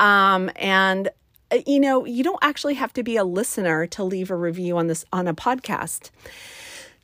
Um, 0.00 0.50
and 0.56 1.08
uh, 1.52 1.58
you 1.68 1.78
know, 1.78 2.04
you 2.04 2.24
don't 2.24 2.42
actually 2.42 2.74
have 2.74 2.92
to 2.94 3.04
be 3.04 3.16
a 3.16 3.22
listener 3.24 3.86
to 3.86 4.02
leave 4.02 4.32
a 4.32 4.36
review 4.36 4.76
on 4.76 4.88
this 4.88 5.04
on 5.12 5.28
a 5.28 5.34
podcast. 5.34 6.10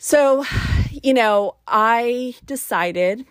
So, 0.03 0.46
you 0.90 1.12
know, 1.12 1.57
I 1.68 2.34
decided 2.46 3.26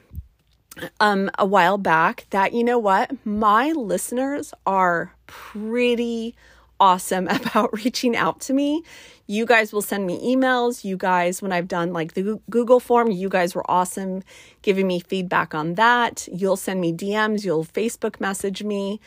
um, 0.99 1.31
a 1.39 1.43
while 1.43 1.79
back 1.79 2.27
that, 2.29 2.53
you 2.53 2.63
know 2.63 2.77
what, 2.77 3.09
my 3.25 3.71
listeners 3.71 4.53
are 4.67 5.11
pretty 5.25 6.35
awesome 6.79 7.27
about 7.27 7.73
reaching 7.73 8.15
out 8.15 8.39
to 8.41 8.53
me. 8.53 8.83
You 9.25 9.47
guys 9.47 9.73
will 9.73 9.81
send 9.81 10.05
me 10.05 10.35
emails. 10.35 10.83
You 10.83 10.95
guys, 10.95 11.41
when 11.41 11.51
I've 11.51 11.67
done 11.67 11.91
like 11.91 12.13
the 12.13 12.39
Google 12.51 12.79
form, 12.79 13.09
you 13.09 13.29
guys 13.29 13.55
were 13.55 13.65
awesome 13.69 14.21
giving 14.61 14.85
me 14.85 14.99
feedback 14.99 15.55
on 15.55 15.73
that. 15.73 16.27
You'll 16.31 16.55
send 16.55 16.81
me 16.81 16.93
DMs, 16.93 17.43
you'll 17.43 17.65
Facebook 17.65 18.19
message 18.19 18.63
me. 18.63 18.99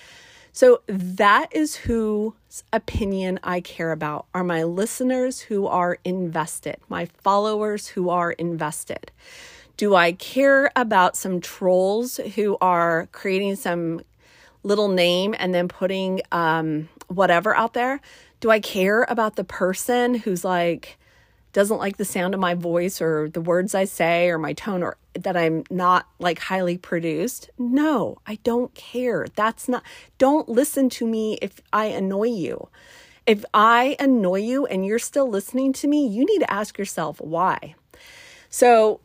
So 0.53 0.83
that 0.87 1.49
is 1.51 1.77
whose 1.77 2.63
opinion 2.73 3.41
I 3.43 3.61
care 3.61 3.91
about 3.91 4.27
are 4.35 4.45
my 4.45 4.65
listeners 4.65 5.41
who 5.41 5.67
are 5.67 5.99
invested, 6.05 6.77
my 6.91 7.07
followers 7.07 7.89
who 7.89 8.11
are 8.11 8.33
invested. 8.33 9.11
Do 9.79 9.95
I 9.95 10.13
care 10.13 10.71
about 10.77 11.17
some 11.17 11.41
trolls 11.41 12.19
who 12.35 12.59
are 12.61 13.09
creating 13.13 13.57
some 13.57 14.03
little 14.63 14.89
name 14.89 15.35
and 15.39 15.55
then 15.55 15.69
putting 15.69 16.21
um, 16.31 16.91
whatever 17.09 17.57
out 17.57 17.73
there? 17.73 18.01
Do 18.41 18.51
I 18.51 18.61
care 18.61 19.05
about 19.09 19.37
the 19.37 19.45
person 19.45 20.15
who's 20.15 20.45
like, 20.45 20.99
doesn't 21.53 21.79
like 21.79 21.97
the 21.97 22.05
sound 22.05 22.35
of 22.35 22.41
my 22.41 22.55
voice 22.55 23.01
or 23.03 23.29
the 23.29 23.41
words 23.41 23.75
I 23.75 23.85
say 23.85 24.31
or 24.31 24.39
my 24.39 24.53
tone 24.53 24.83
or 24.83 24.97
that 25.15 25.37
I'm 25.37 25.65
not 25.71 26.09
like 26.19 26.39
highly 26.39 26.79
produced. 26.79 27.51
No, 27.59 28.17
I 28.27 28.37
don't 28.43 28.75
care. 28.75 29.27
That's 29.35 29.69
not, 29.69 29.83
don't 30.19 30.49
listen 30.49 30.89
to 30.91 31.07
me 31.07 31.39
if 31.43 31.61
I 31.73 31.87
annoy 31.87 32.29
you. 32.29 32.69
If 33.27 33.45
I 33.53 33.97
annoy 34.01 34.41
you 34.41 34.67
and 34.67 34.85
you're 34.85 34.99
still 34.99 35.29
listening 35.29 35.73
to 35.75 35.89
me, 35.89 36.07
you 36.07 36.25
need 36.25 36.41
to 36.41 36.53
ask 36.53 36.79
yourself 36.79 37.21
why. 37.21 37.75
So 38.49 39.01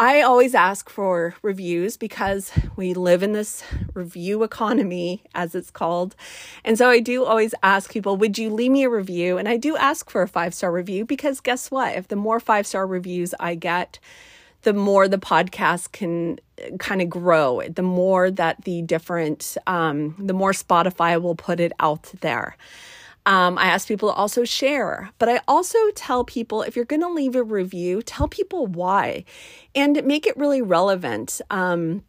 I 0.00 0.22
always 0.22 0.54
ask 0.54 0.88
for 0.88 1.34
reviews 1.42 1.96
because 1.96 2.52
we 2.76 2.94
live 2.94 3.24
in 3.24 3.32
this 3.32 3.64
review 3.94 4.44
economy, 4.44 5.24
as 5.34 5.56
it's 5.56 5.72
called. 5.72 6.14
And 6.64 6.78
so 6.78 6.88
I 6.88 7.00
do 7.00 7.24
always 7.24 7.52
ask 7.64 7.90
people, 7.90 8.16
would 8.16 8.38
you 8.38 8.48
leave 8.48 8.70
me 8.70 8.84
a 8.84 8.88
review? 8.88 9.38
And 9.38 9.48
I 9.48 9.56
do 9.56 9.76
ask 9.76 10.08
for 10.08 10.22
a 10.22 10.28
five 10.28 10.54
star 10.54 10.70
review 10.70 11.04
because 11.04 11.40
guess 11.40 11.68
what? 11.72 11.96
If 11.96 12.06
the 12.06 12.14
more 12.14 12.38
five 12.38 12.64
star 12.64 12.86
reviews 12.86 13.34
I 13.40 13.56
get, 13.56 13.98
the 14.62 14.72
more 14.72 15.08
the 15.08 15.18
podcast 15.18 15.90
can 15.90 16.38
kind 16.78 17.02
of 17.02 17.10
grow, 17.10 17.62
the 17.68 17.82
more 17.82 18.30
that 18.30 18.64
the 18.64 18.82
different, 18.82 19.56
um, 19.66 20.14
the 20.16 20.32
more 20.32 20.52
Spotify 20.52 21.20
will 21.20 21.34
put 21.34 21.58
it 21.58 21.72
out 21.80 22.12
there. 22.20 22.56
Um, 23.28 23.58
I 23.58 23.66
ask 23.66 23.86
people 23.86 24.08
to 24.08 24.14
also 24.14 24.44
share, 24.44 25.10
but 25.18 25.28
I 25.28 25.42
also 25.46 25.78
tell 25.94 26.24
people 26.24 26.62
if 26.62 26.74
you're 26.74 26.86
going 26.86 27.02
to 27.02 27.10
leave 27.10 27.36
a 27.36 27.42
review, 27.42 28.00
tell 28.00 28.26
people 28.26 28.66
why 28.66 29.26
and 29.74 30.02
make 30.04 30.26
it 30.26 30.34
really 30.38 30.62
relevant. 30.62 31.42
Um, 31.50 32.04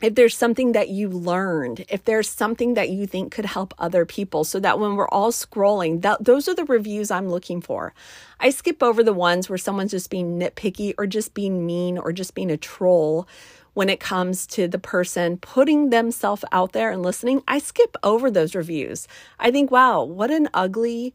if 0.00 0.14
there's 0.14 0.34
something 0.34 0.72
that 0.72 0.88
you 0.88 1.10
learned, 1.10 1.84
if 1.90 2.04
there's 2.04 2.30
something 2.30 2.74
that 2.74 2.88
you 2.88 3.06
think 3.06 3.30
could 3.30 3.44
help 3.44 3.74
other 3.78 4.06
people, 4.06 4.42
so 4.42 4.58
that 4.58 4.78
when 4.78 4.96
we're 4.96 5.08
all 5.08 5.32
scrolling, 5.32 6.00
that 6.00 6.24
those 6.24 6.48
are 6.48 6.54
the 6.54 6.64
reviews 6.64 7.10
I'm 7.10 7.28
looking 7.28 7.60
for. 7.60 7.92
I 8.40 8.48
skip 8.48 8.82
over 8.82 9.02
the 9.02 9.12
ones 9.12 9.50
where 9.50 9.58
someone's 9.58 9.90
just 9.90 10.08
being 10.08 10.38
nitpicky 10.38 10.94
or 10.96 11.06
just 11.06 11.34
being 11.34 11.66
mean 11.66 11.98
or 11.98 12.10
just 12.10 12.34
being 12.34 12.50
a 12.50 12.56
troll 12.56 13.28
when 13.74 13.88
it 13.88 14.00
comes 14.00 14.46
to 14.46 14.66
the 14.66 14.78
person 14.78 15.36
putting 15.36 15.90
themselves 15.90 16.44
out 16.50 16.72
there 16.72 16.90
and 16.90 17.02
listening. 17.02 17.42
I 17.46 17.58
skip 17.58 17.96
over 18.02 18.30
those 18.30 18.54
reviews. 18.54 19.06
I 19.38 19.50
think, 19.50 19.70
wow, 19.70 20.02
what 20.02 20.30
an 20.30 20.48
ugly 20.54 21.14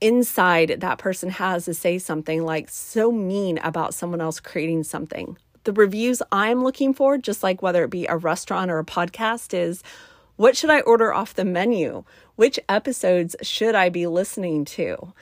inside 0.00 0.76
that 0.80 0.98
person 0.98 1.28
has 1.28 1.66
to 1.66 1.74
say 1.74 1.98
something 1.98 2.42
like 2.42 2.70
so 2.70 3.12
mean 3.12 3.58
about 3.58 3.92
someone 3.92 4.20
else 4.20 4.40
creating 4.40 4.84
something 4.84 5.36
the 5.64 5.72
reviews 5.72 6.22
I'm 6.32 6.62
looking 6.62 6.94
for, 6.94 7.18
just 7.18 7.42
like 7.42 7.62
whether 7.62 7.84
it 7.84 7.90
be 7.90 8.06
a 8.06 8.16
restaurant 8.16 8.70
or 8.70 8.78
a 8.78 8.84
podcast, 8.84 9.54
is 9.54 9.82
what 10.36 10.56
should 10.56 10.70
I 10.70 10.80
order 10.80 11.12
off 11.12 11.34
the 11.34 11.44
menu? 11.44 12.04
Which 12.36 12.58
episodes 12.68 13.36
should 13.42 13.74
I 13.74 13.90
be 13.90 14.06
listening 14.06 14.64
to? 14.66 15.12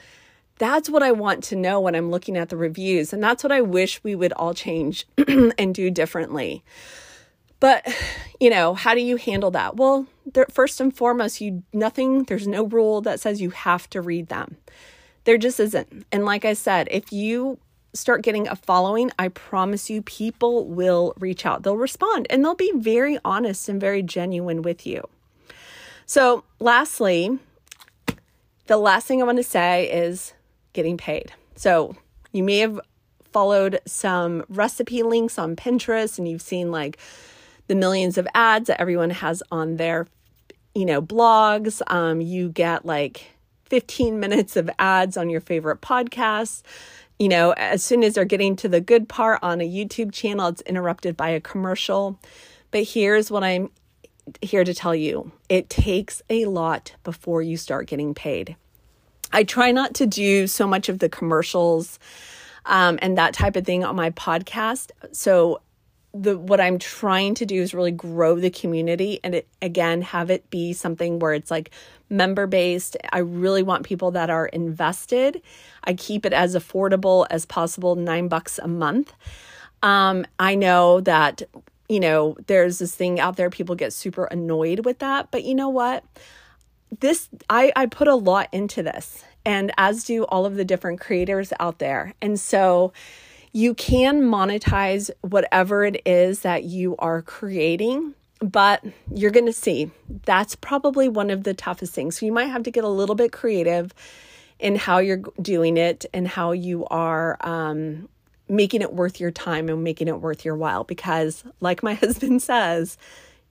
That's 0.59 0.89
what 0.89 1.01
I 1.01 1.11
want 1.11 1.43
to 1.45 1.55
know 1.55 1.79
when 1.79 1.95
I'm 1.95 2.11
looking 2.11 2.37
at 2.37 2.49
the 2.49 2.57
reviews. 2.57 3.11
And 3.11 3.23
that's 3.23 3.43
what 3.43 3.51
I 3.51 3.61
wish 3.61 4.03
we 4.03 4.13
would 4.13 4.33
all 4.33 4.53
change 4.53 5.07
and 5.57 5.73
do 5.73 5.89
differently. 5.89 6.63
But, 7.59 7.87
you 8.39 8.49
know, 8.49 8.73
how 8.73 8.93
do 8.93 9.01
you 9.01 9.15
handle 9.15 9.51
that? 9.51 9.77
Well, 9.77 10.05
first 10.49 10.79
and 10.79 10.95
foremost, 10.95 11.41
you 11.41 11.63
nothing, 11.73 12.23
there's 12.23 12.47
no 12.47 12.65
rule 12.65 13.01
that 13.01 13.19
says 13.19 13.41
you 13.41 13.49
have 13.49 13.89
to 13.91 14.01
read 14.01 14.27
them. 14.27 14.57
There 15.23 15.37
just 15.37 15.59
isn't. 15.59 16.05
And 16.11 16.25
like 16.25 16.45
I 16.45 16.53
said, 16.53 16.87
if 16.91 17.11
you 17.11 17.57
start 17.93 18.21
getting 18.21 18.47
a 18.47 18.55
following, 18.55 19.11
I 19.17 19.29
promise 19.29 19.89
you, 19.89 20.01
people 20.01 20.65
will 20.65 21.13
reach 21.19 21.45
out. 21.45 21.63
They'll 21.63 21.77
respond 21.77 22.27
and 22.29 22.43
they'll 22.43 22.55
be 22.55 22.71
very 22.75 23.17
honest 23.25 23.69
and 23.69 23.79
very 23.79 24.03
genuine 24.03 24.61
with 24.61 24.85
you. 24.85 25.07
So, 26.05 26.43
lastly, 26.59 27.39
the 28.67 28.77
last 28.77 29.07
thing 29.07 29.21
I 29.21 29.25
want 29.25 29.37
to 29.37 29.43
say 29.43 29.89
is 29.91 30.33
getting 30.73 30.97
paid. 30.97 31.31
So, 31.55 31.95
you 32.31 32.43
may 32.43 32.59
have 32.59 32.79
followed 33.31 33.79
some 33.85 34.43
recipe 34.49 35.03
links 35.03 35.37
on 35.37 35.55
Pinterest 35.55 36.17
and 36.17 36.27
you've 36.27 36.41
seen 36.41 36.71
like 36.71 36.97
the 37.67 37.75
millions 37.75 38.17
of 38.17 38.27
ads 38.33 38.67
that 38.67 38.81
everyone 38.81 39.11
has 39.11 39.43
on 39.51 39.77
their, 39.77 40.07
you 40.73 40.85
know, 40.85 41.01
blogs. 41.01 41.81
Um, 41.91 42.21
you 42.21 42.49
get 42.49 42.85
like 42.85 43.31
15 43.65 44.19
minutes 44.19 44.55
of 44.55 44.69
ads 44.79 45.17
on 45.17 45.29
your 45.29 45.41
favorite 45.41 45.81
podcasts 45.81 46.63
you 47.19 47.27
know, 47.27 47.51
as 47.57 47.83
soon 47.83 48.03
as 48.03 48.13
they're 48.13 48.25
getting 48.25 48.55
to 48.55 48.69
the 48.69 48.79
good 48.79 49.09
part 49.09 49.39
on 49.43 49.59
a 49.59 49.69
YouTube 49.69 50.13
channel, 50.13 50.47
it's 50.47 50.61
interrupted 50.61 51.17
by 51.17 51.29
a 51.29 51.41
commercial. 51.41 52.17
But 52.71 52.83
here's 52.83 53.29
what 53.29 53.43
I'm 53.43 53.69
here 54.41 54.63
to 54.63 54.73
tell 54.73 54.95
you 54.95 55.31
it 55.49 55.69
takes 55.69 56.21
a 56.29 56.45
lot 56.45 56.95
before 57.03 57.41
you 57.41 57.57
start 57.57 57.87
getting 57.87 58.13
paid. 58.13 58.55
I 59.31 59.43
try 59.43 59.71
not 59.71 59.93
to 59.95 60.05
do 60.05 60.47
so 60.47 60.67
much 60.67 60.89
of 60.89 60.99
the 60.99 61.09
commercials 61.09 61.99
um, 62.65 62.99
and 63.01 63.17
that 63.17 63.33
type 63.33 63.55
of 63.55 63.65
thing 63.65 63.83
on 63.83 63.95
my 63.95 64.11
podcast. 64.11 64.91
So 65.11 65.61
the 66.13 66.37
what 66.37 66.59
I'm 66.59 66.79
trying 66.79 67.35
to 67.35 67.45
do 67.45 67.61
is 67.61 67.73
really 67.73 67.91
grow 67.91 68.39
the 68.39 68.49
community 68.49 69.19
and 69.23 69.35
it, 69.35 69.47
again 69.61 70.01
have 70.01 70.31
it 70.31 70.49
be 70.49 70.73
something 70.73 71.19
where 71.19 71.33
it's 71.33 71.51
like 71.51 71.71
member 72.09 72.47
based. 72.47 72.97
I 73.11 73.19
really 73.19 73.61
want 73.61 73.85
people 73.85 74.11
that 74.11 74.29
are 74.29 74.47
invested. 74.47 75.41
I 75.83 75.93
keep 75.93 76.25
it 76.25 76.33
as 76.33 76.55
affordable 76.55 77.27
as 77.29 77.45
possible, 77.45 77.95
9 77.95 78.27
bucks 78.27 78.59
a 78.59 78.67
month. 78.67 79.13
Um, 79.83 80.25
I 80.39 80.55
know 80.55 80.99
that 81.01 81.43
you 81.87 81.99
know 81.99 82.35
there's 82.47 82.79
this 82.79 82.95
thing 82.95 83.19
out 83.19 83.35
there 83.35 83.49
people 83.49 83.75
get 83.75 83.93
super 83.93 84.25
annoyed 84.25 84.85
with 84.85 84.99
that, 84.99 85.29
but 85.31 85.43
you 85.43 85.53
know 85.53 85.69
what? 85.69 86.03
This 86.99 87.29
I 87.49 87.71
I 87.75 87.85
put 87.85 88.07
a 88.07 88.15
lot 88.15 88.49
into 88.51 88.83
this 88.83 89.23
and 89.45 89.71
as 89.77 90.03
do 90.03 90.23
all 90.25 90.45
of 90.45 90.55
the 90.55 90.65
different 90.65 90.99
creators 90.99 91.53
out 91.59 91.79
there. 91.79 92.13
And 92.21 92.39
so 92.39 92.93
you 93.51 93.73
can 93.73 94.21
monetize 94.21 95.09
whatever 95.21 95.83
it 95.83 96.01
is 96.05 96.41
that 96.41 96.65
you 96.65 96.95
are 96.99 97.21
creating, 97.21 98.13
but 98.39 98.83
you're 99.13 99.31
going 99.31 99.45
to 99.45 99.53
see 99.53 99.89
that's 100.25 100.55
probably 100.55 101.09
one 101.09 101.29
of 101.29 101.43
the 101.43 101.53
toughest 101.53 101.93
things. 101.93 102.19
So 102.19 102.25
you 102.25 102.31
might 102.31 102.45
have 102.45 102.63
to 102.63 102.71
get 102.71 102.83
a 102.83 102.89
little 102.89 103.15
bit 103.15 103.31
creative 103.31 103.93
in 104.59 104.75
how 104.75 104.99
you're 104.99 105.23
doing 105.41 105.77
it 105.77 106.05
and 106.13 106.27
how 106.27 106.51
you 106.51 106.85
are 106.87 107.37
um, 107.41 108.07
making 108.47 108.81
it 108.81 108.93
worth 108.93 109.19
your 109.19 109.31
time 109.31 109.69
and 109.69 109.83
making 109.83 110.07
it 110.07 110.19
worth 110.19 110.45
your 110.45 110.55
while. 110.55 110.83
Because, 110.83 111.43
like 111.59 111.81
my 111.81 111.93
husband 111.95 112.41
says, 112.41 112.97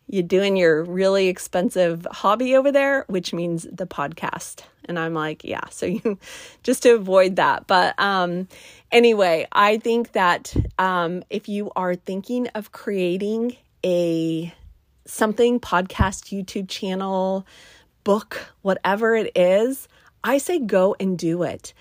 you're 0.09 0.23
doing 0.23 0.57
your 0.57 0.85
really 0.85 1.29
expensive 1.29 2.07
hobby 2.11 2.57
over 2.57 2.73
there, 2.73 3.05
which 3.09 3.33
means 3.33 3.67
the 3.71 3.87
podcast. 3.87 4.63
And 4.87 4.99
I'm 4.99 5.13
like, 5.13 5.45
yeah, 5.45 5.69
so 5.71 5.87
you 5.87 6.19
just 6.63 6.83
to 6.85 6.95
avoid 6.95 7.37
that. 7.37 7.67
But 7.67 7.99
um, 8.01 8.49
anyway, 8.91 9.47
I 9.53 9.77
think 9.79 10.13
that 10.13 10.55
um, 10.79 11.23
if 11.29 11.49
you 11.49 11.71
are 11.77 11.95
thinking 11.95 12.49
of 12.49 12.73
creating 12.73 13.57
a 13.85 14.53
something 15.05 15.61
podcast, 15.61 16.33
YouTube 16.33 16.69
channel, 16.69 17.47
book, 18.03 18.53
whatever 18.63 19.15
it 19.15 19.33
is, 19.37 19.89
I 20.25 20.39
say 20.39 20.59
go 20.59 20.97
and 20.99 21.19
do 21.19 21.43
it. 21.43 21.75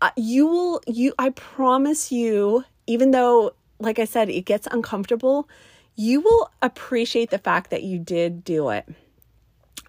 Uh, 0.00 0.10
you 0.16 0.46
will, 0.46 0.80
you, 0.86 1.12
I 1.18 1.30
promise 1.30 2.10
you, 2.10 2.64
even 2.86 3.10
though, 3.10 3.52
like 3.78 3.98
I 3.98 4.04
said, 4.04 4.30
it 4.30 4.42
gets 4.46 4.66
uncomfortable 4.70 5.48
you 5.96 6.20
will 6.20 6.50
appreciate 6.62 7.30
the 7.30 7.38
fact 7.38 7.70
that 7.70 7.82
you 7.82 7.98
did 7.98 8.44
do 8.44 8.68
it. 8.68 8.86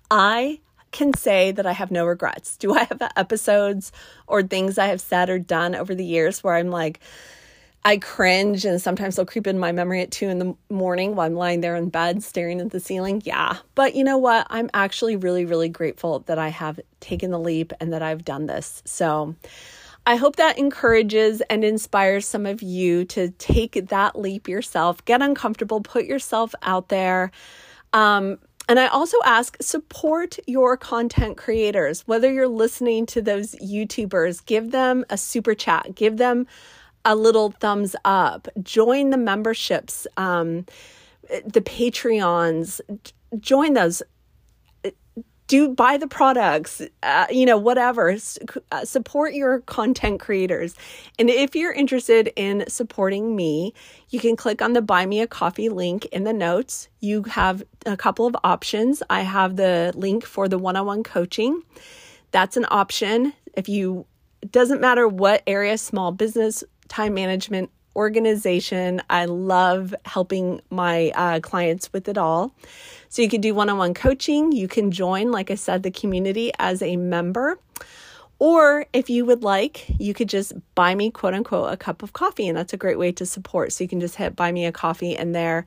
I 0.09 0.61
can 0.91 1.13
say 1.13 1.51
that 1.51 1.65
I 1.65 1.73
have 1.73 1.91
no 1.91 2.05
regrets. 2.05 2.57
Do 2.57 2.73
I 2.73 2.85
have 2.85 3.01
episodes 3.15 3.91
or 4.25 4.41
things 4.41 4.77
I 4.77 4.87
have 4.87 5.01
said 5.01 5.29
or 5.29 5.37
done 5.37 5.75
over 5.75 5.93
the 5.93 6.05
years 6.05 6.43
where 6.43 6.55
I'm 6.55 6.71
like, 6.71 7.01
I 7.83 7.97
cringe 7.97 8.65
and 8.65 8.81
sometimes 8.81 9.15
they'll 9.15 9.25
creep 9.25 9.47
in 9.47 9.59
my 9.59 9.71
memory 9.71 10.01
at 10.01 10.11
two 10.11 10.27
in 10.27 10.39
the 10.39 10.55
morning 10.69 11.15
while 11.15 11.25
I'm 11.25 11.35
lying 11.35 11.61
there 11.61 11.75
in 11.75 11.89
bed 11.89 12.23
staring 12.23 12.59
at 12.59 12.71
the 12.71 12.79
ceiling. 12.79 13.21
Yeah. 13.23 13.57
But 13.75 13.95
you 13.95 14.03
know 14.03 14.17
what? 14.17 14.47
I'm 14.49 14.69
actually 14.73 15.15
really, 15.15 15.45
really 15.45 15.69
grateful 15.69 16.19
that 16.21 16.39
I 16.39 16.49
have 16.49 16.79
taken 16.99 17.31
the 17.31 17.39
leap 17.39 17.73
and 17.79 17.93
that 17.93 18.01
I've 18.01 18.25
done 18.25 18.47
this. 18.47 18.81
So, 18.85 19.35
I 20.07 20.15
hope 20.15 20.37
that 20.37 20.57
encourages 20.57 21.41
and 21.49 21.65
inspires 21.65 22.25
some 22.25 22.45
of 22.45 22.61
you 22.61 23.03
to 23.05 23.29
take 23.31 23.89
that 23.89 24.17
leap 24.17 24.47
yourself, 24.47 25.03
get 25.03 25.21
uncomfortable, 25.21 25.81
put 25.81 26.05
yourself 26.05 26.55
out 26.63 26.87
there. 26.87 27.29
Um, 27.91 28.39
and 28.69 28.79
I 28.79 28.87
also 28.87 29.17
ask 29.25 29.57
support 29.59 30.39
your 30.47 30.77
content 30.77 31.35
creators, 31.35 32.07
whether 32.07 32.31
you're 32.31 32.47
listening 32.47 33.05
to 33.07 33.21
those 33.21 33.53
YouTubers, 33.55 34.45
give 34.45 34.71
them 34.71 35.03
a 35.09 35.17
super 35.17 35.53
chat, 35.53 35.93
give 35.93 36.15
them 36.15 36.47
a 37.03 37.13
little 37.13 37.51
thumbs 37.51 37.93
up, 38.05 38.47
join 38.63 39.09
the 39.09 39.17
memberships, 39.17 40.07
um, 40.15 40.65
the 41.45 41.61
Patreons, 41.61 42.79
join 43.41 43.73
those 43.73 44.01
do 45.47 45.69
buy 45.69 45.97
the 45.97 46.07
products 46.07 46.81
uh, 47.03 47.25
you 47.29 47.45
know 47.45 47.57
whatever. 47.57 48.09
S- 48.09 48.37
uh, 48.71 48.85
support 48.85 49.33
your 49.33 49.61
content 49.61 50.19
creators. 50.19 50.75
And 51.17 51.29
if 51.29 51.55
you're 51.55 51.73
interested 51.73 52.31
in 52.35 52.65
supporting 52.67 53.35
me 53.35 53.73
you 54.09 54.19
can 54.19 54.35
click 54.35 54.61
on 54.61 54.73
the 54.73 54.81
buy 54.81 55.05
me 55.05 55.21
a 55.21 55.27
coffee 55.27 55.69
link 55.69 56.05
in 56.07 56.23
the 56.23 56.33
notes. 56.33 56.87
You 56.99 57.23
have 57.23 57.63
a 57.85 57.97
couple 57.97 58.25
of 58.25 58.35
options. 58.43 59.03
I 59.09 59.21
have 59.21 59.55
the 59.55 59.91
link 59.95 60.25
for 60.25 60.47
the 60.47 60.57
one-on-one 60.57 61.03
coaching. 61.03 61.61
That's 62.31 62.57
an 62.57 62.65
option. 62.69 63.33
If 63.55 63.67
you 63.67 64.05
doesn't 64.51 64.81
matter 64.81 65.07
what 65.07 65.43
area 65.47 65.77
small 65.77 66.11
business 66.11 66.63
time 66.87 67.13
management 67.13 67.71
organization. 67.97 69.01
I 69.09 69.25
love 69.25 69.93
helping 70.05 70.61
my 70.69 71.11
uh, 71.15 71.39
clients 71.41 71.91
with 71.91 72.07
it 72.07 72.17
all. 72.17 72.53
So 73.09 73.21
you 73.21 73.29
can 73.29 73.41
do 73.41 73.53
one 73.53 73.69
on 73.69 73.77
one 73.77 73.93
coaching. 73.93 74.51
You 74.51 74.67
can 74.67 74.91
join, 74.91 75.31
like 75.31 75.51
I 75.51 75.55
said, 75.55 75.83
the 75.83 75.91
community 75.91 76.51
as 76.59 76.81
a 76.81 76.97
member. 76.97 77.59
Or 78.39 78.85
if 78.93 79.09
you 79.09 79.25
would 79.25 79.43
like, 79.43 79.85
you 79.99 80.13
could 80.13 80.29
just 80.29 80.53
buy 80.75 80.93
me, 80.93 81.09
quote 81.09 81.33
unquote, 81.33 81.73
a 81.73 81.77
cup 81.77 82.03
of 82.03 82.13
coffee. 82.13 82.47
And 82.47 82.57
that's 82.57 82.73
a 82.73 82.77
great 82.77 82.99
way 82.99 83.11
to 83.13 83.25
support. 83.25 83.73
So 83.73 83.83
you 83.83 83.87
can 83.87 83.99
just 83.99 84.15
hit 84.15 84.35
buy 84.35 84.51
me 84.51 84.65
a 84.65 84.71
coffee 84.71 85.15
and 85.15 85.33
there 85.33 85.65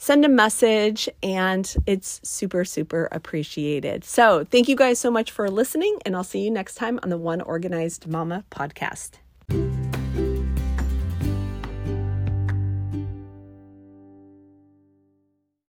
send 0.00 0.24
a 0.24 0.28
message, 0.28 1.10
and 1.22 1.76
it's 1.86 2.20
super, 2.24 2.64
super 2.64 3.06
appreciated. 3.12 4.02
So, 4.02 4.44
thank 4.44 4.66
you 4.66 4.74
guys 4.74 4.98
so 4.98 5.10
much 5.10 5.30
for 5.30 5.48
listening, 5.50 5.98
and 6.06 6.16
I'll 6.16 6.24
see 6.24 6.40
you 6.40 6.50
next 6.50 6.76
time 6.76 6.98
on 7.02 7.10
the 7.10 7.18
One 7.18 7.42
Organized 7.42 8.06
Mama 8.08 8.44
podcast. 8.50 9.18